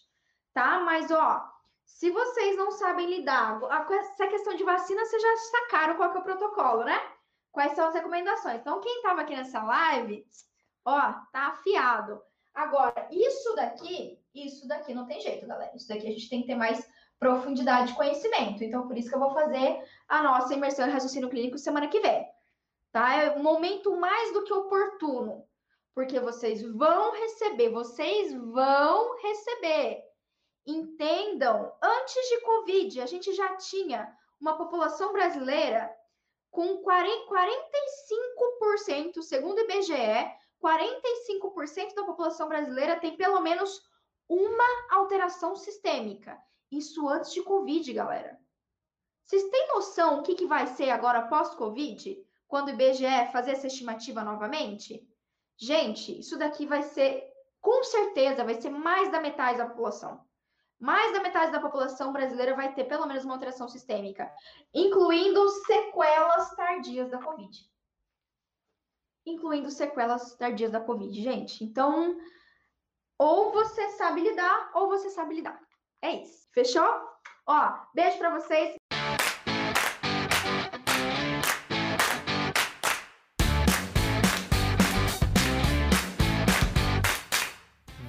tá? 0.53 0.81
Mas 0.81 1.11
ó, 1.11 1.49
se 1.85 2.11
vocês 2.11 2.57
não 2.57 2.71
sabem 2.73 3.09
lidar 3.09 3.61
com 3.61 3.95
essa 3.95 4.27
questão 4.27 4.55
de 4.55 4.65
vacina, 4.65 5.05
vocês 5.05 5.23
já 5.23 5.37
sacaram 5.37 5.97
qual 5.97 6.13
é 6.13 6.19
o 6.19 6.23
protocolo, 6.23 6.85
né? 6.85 7.01
Quais 7.53 7.73
são 7.73 7.87
as 7.87 7.95
recomendações? 7.95 8.61
Então, 8.61 8.81
quem 8.81 8.97
estava 8.97 9.21
aqui 9.21 9.37
nessa 9.37 9.63
live, 9.63 10.27
ó, 10.85 11.13
tá 11.33 11.49
afiado. 11.49 12.21
Agora, 12.53 13.07
isso 13.11 13.55
daqui, 13.55 14.19
isso 14.35 14.67
daqui 14.67 14.93
não 14.93 15.07
tem 15.07 15.21
jeito, 15.21 15.47
galera. 15.47 15.75
Isso 15.75 15.89
daqui 15.89 16.07
a 16.09 16.11
gente 16.11 16.29
tem 16.29 16.41
que 16.41 16.49
ter 16.49 16.57
mais 16.57 16.89
profundidade 17.19 17.89
de 17.89 17.95
conhecimento. 17.95 18.65
Então, 18.65 18.89
por 18.89 18.97
isso 18.97 19.09
que 19.09 19.15
eu 19.15 19.21
vou 19.21 19.33
fazer 19.33 19.81
a 20.09 20.23
nossa 20.23 20.53
imersão 20.53 20.89
em 20.89 20.91
raciocínio 20.91 21.31
clínico 21.31 21.59
semana 21.59 21.87
que 21.87 22.01
vem 22.01 22.34
tá? 22.95 23.17
É 23.17 23.37
um 23.37 23.43
momento 23.43 23.97
mais 23.97 24.33
do 24.33 24.45
que 24.45 24.53
oportuno, 24.53 25.45
porque 25.93 26.21
vocês 26.21 26.63
vão 26.63 27.11
receber, 27.11 27.69
vocês 27.71 28.33
vão 28.33 29.21
receber. 29.21 30.01
Entendam, 30.65 31.75
antes 31.83 32.29
de 32.29 32.41
Covid, 32.43 33.01
a 33.01 33.07
gente 33.07 33.33
já 33.33 33.57
tinha 33.57 34.17
uma 34.41 34.57
população 34.57 35.13
brasileira 35.13 35.93
com 36.53 36.79
40, 36.85 37.27
45%, 38.71 39.23
segundo 39.23 39.59
o 39.59 39.63
IBGE, 39.63 40.31
45% 40.63 41.95
da 41.97 42.05
população 42.05 42.49
brasileira 42.49 43.01
tem 43.01 43.17
pelo 43.17 43.41
menos 43.41 43.83
uma 44.29 44.65
alteração 44.91 45.57
sistêmica. 45.57 46.41
Isso 46.71 47.09
antes 47.09 47.33
de 47.33 47.43
Covid, 47.43 47.93
galera. 47.93 48.39
Vocês 49.25 49.43
têm 49.51 49.69
noção 49.69 50.21
o 50.21 50.23
que, 50.23 50.37
que 50.37 50.47
vai 50.47 50.69
ser 50.69 50.91
agora 50.91 51.27
pós-Covid? 51.27 52.24
Quando 52.55 52.69
o 52.69 52.71
IBGE 52.71 53.33
fazer 53.33 53.51
essa 53.51 53.67
estimativa 53.67 54.23
novamente? 54.23 55.05
Gente, 55.57 56.21
isso 56.21 56.39
daqui 56.39 56.67
vai 56.67 56.85
ser, 56.85 57.29
com 57.61 57.83
certeza, 57.83 58.45
vai 58.45 58.55
ser 58.55 58.71
mais 58.71 59.11
da 59.11 59.21
metade 59.21 59.59
da 59.59 59.67
população. 59.67 60.25
Mais 60.79 61.13
da 61.13 61.21
metade 61.21 61.51
da 61.51 61.59
população 61.59 62.13
brasileira 62.13 62.55
vai 62.55 62.73
ter 62.73 62.85
pelo 62.85 63.07
menos 63.07 63.25
uma 63.25 63.35
alteração 63.35 63.69
sistêmica, 63.69 64.33
incluindo 64.73 65.49
sequelas 65.67 66.55
tardias 66.55 67.11
da 67.11 67.21
Covid. 67.21 67.69
Incluindo 69.27 69.69
sequelas 69.73 70.37
tardias 70.37 70.71
da 70.71 70.79
Covid, 70.81 71.21
gente. 71.21 71.65
Então, 71.65 72.17
ou 73.19 73.51
você 73.51 73.91
sabe 73.97 74.21
lidar, 74.21 74.71
ou 74.77 74.87
você 74.87 75.11
sabe 75.11 75.35
lidar. 75.35 75.61
É 76.01 76.23
isso. 76.23 76.49
Fechou? 76.53 76.87
Ó, 77.49 77.79
beijo 77.93 78.17
para 78.19 78.39
vocês. 78.39 78.77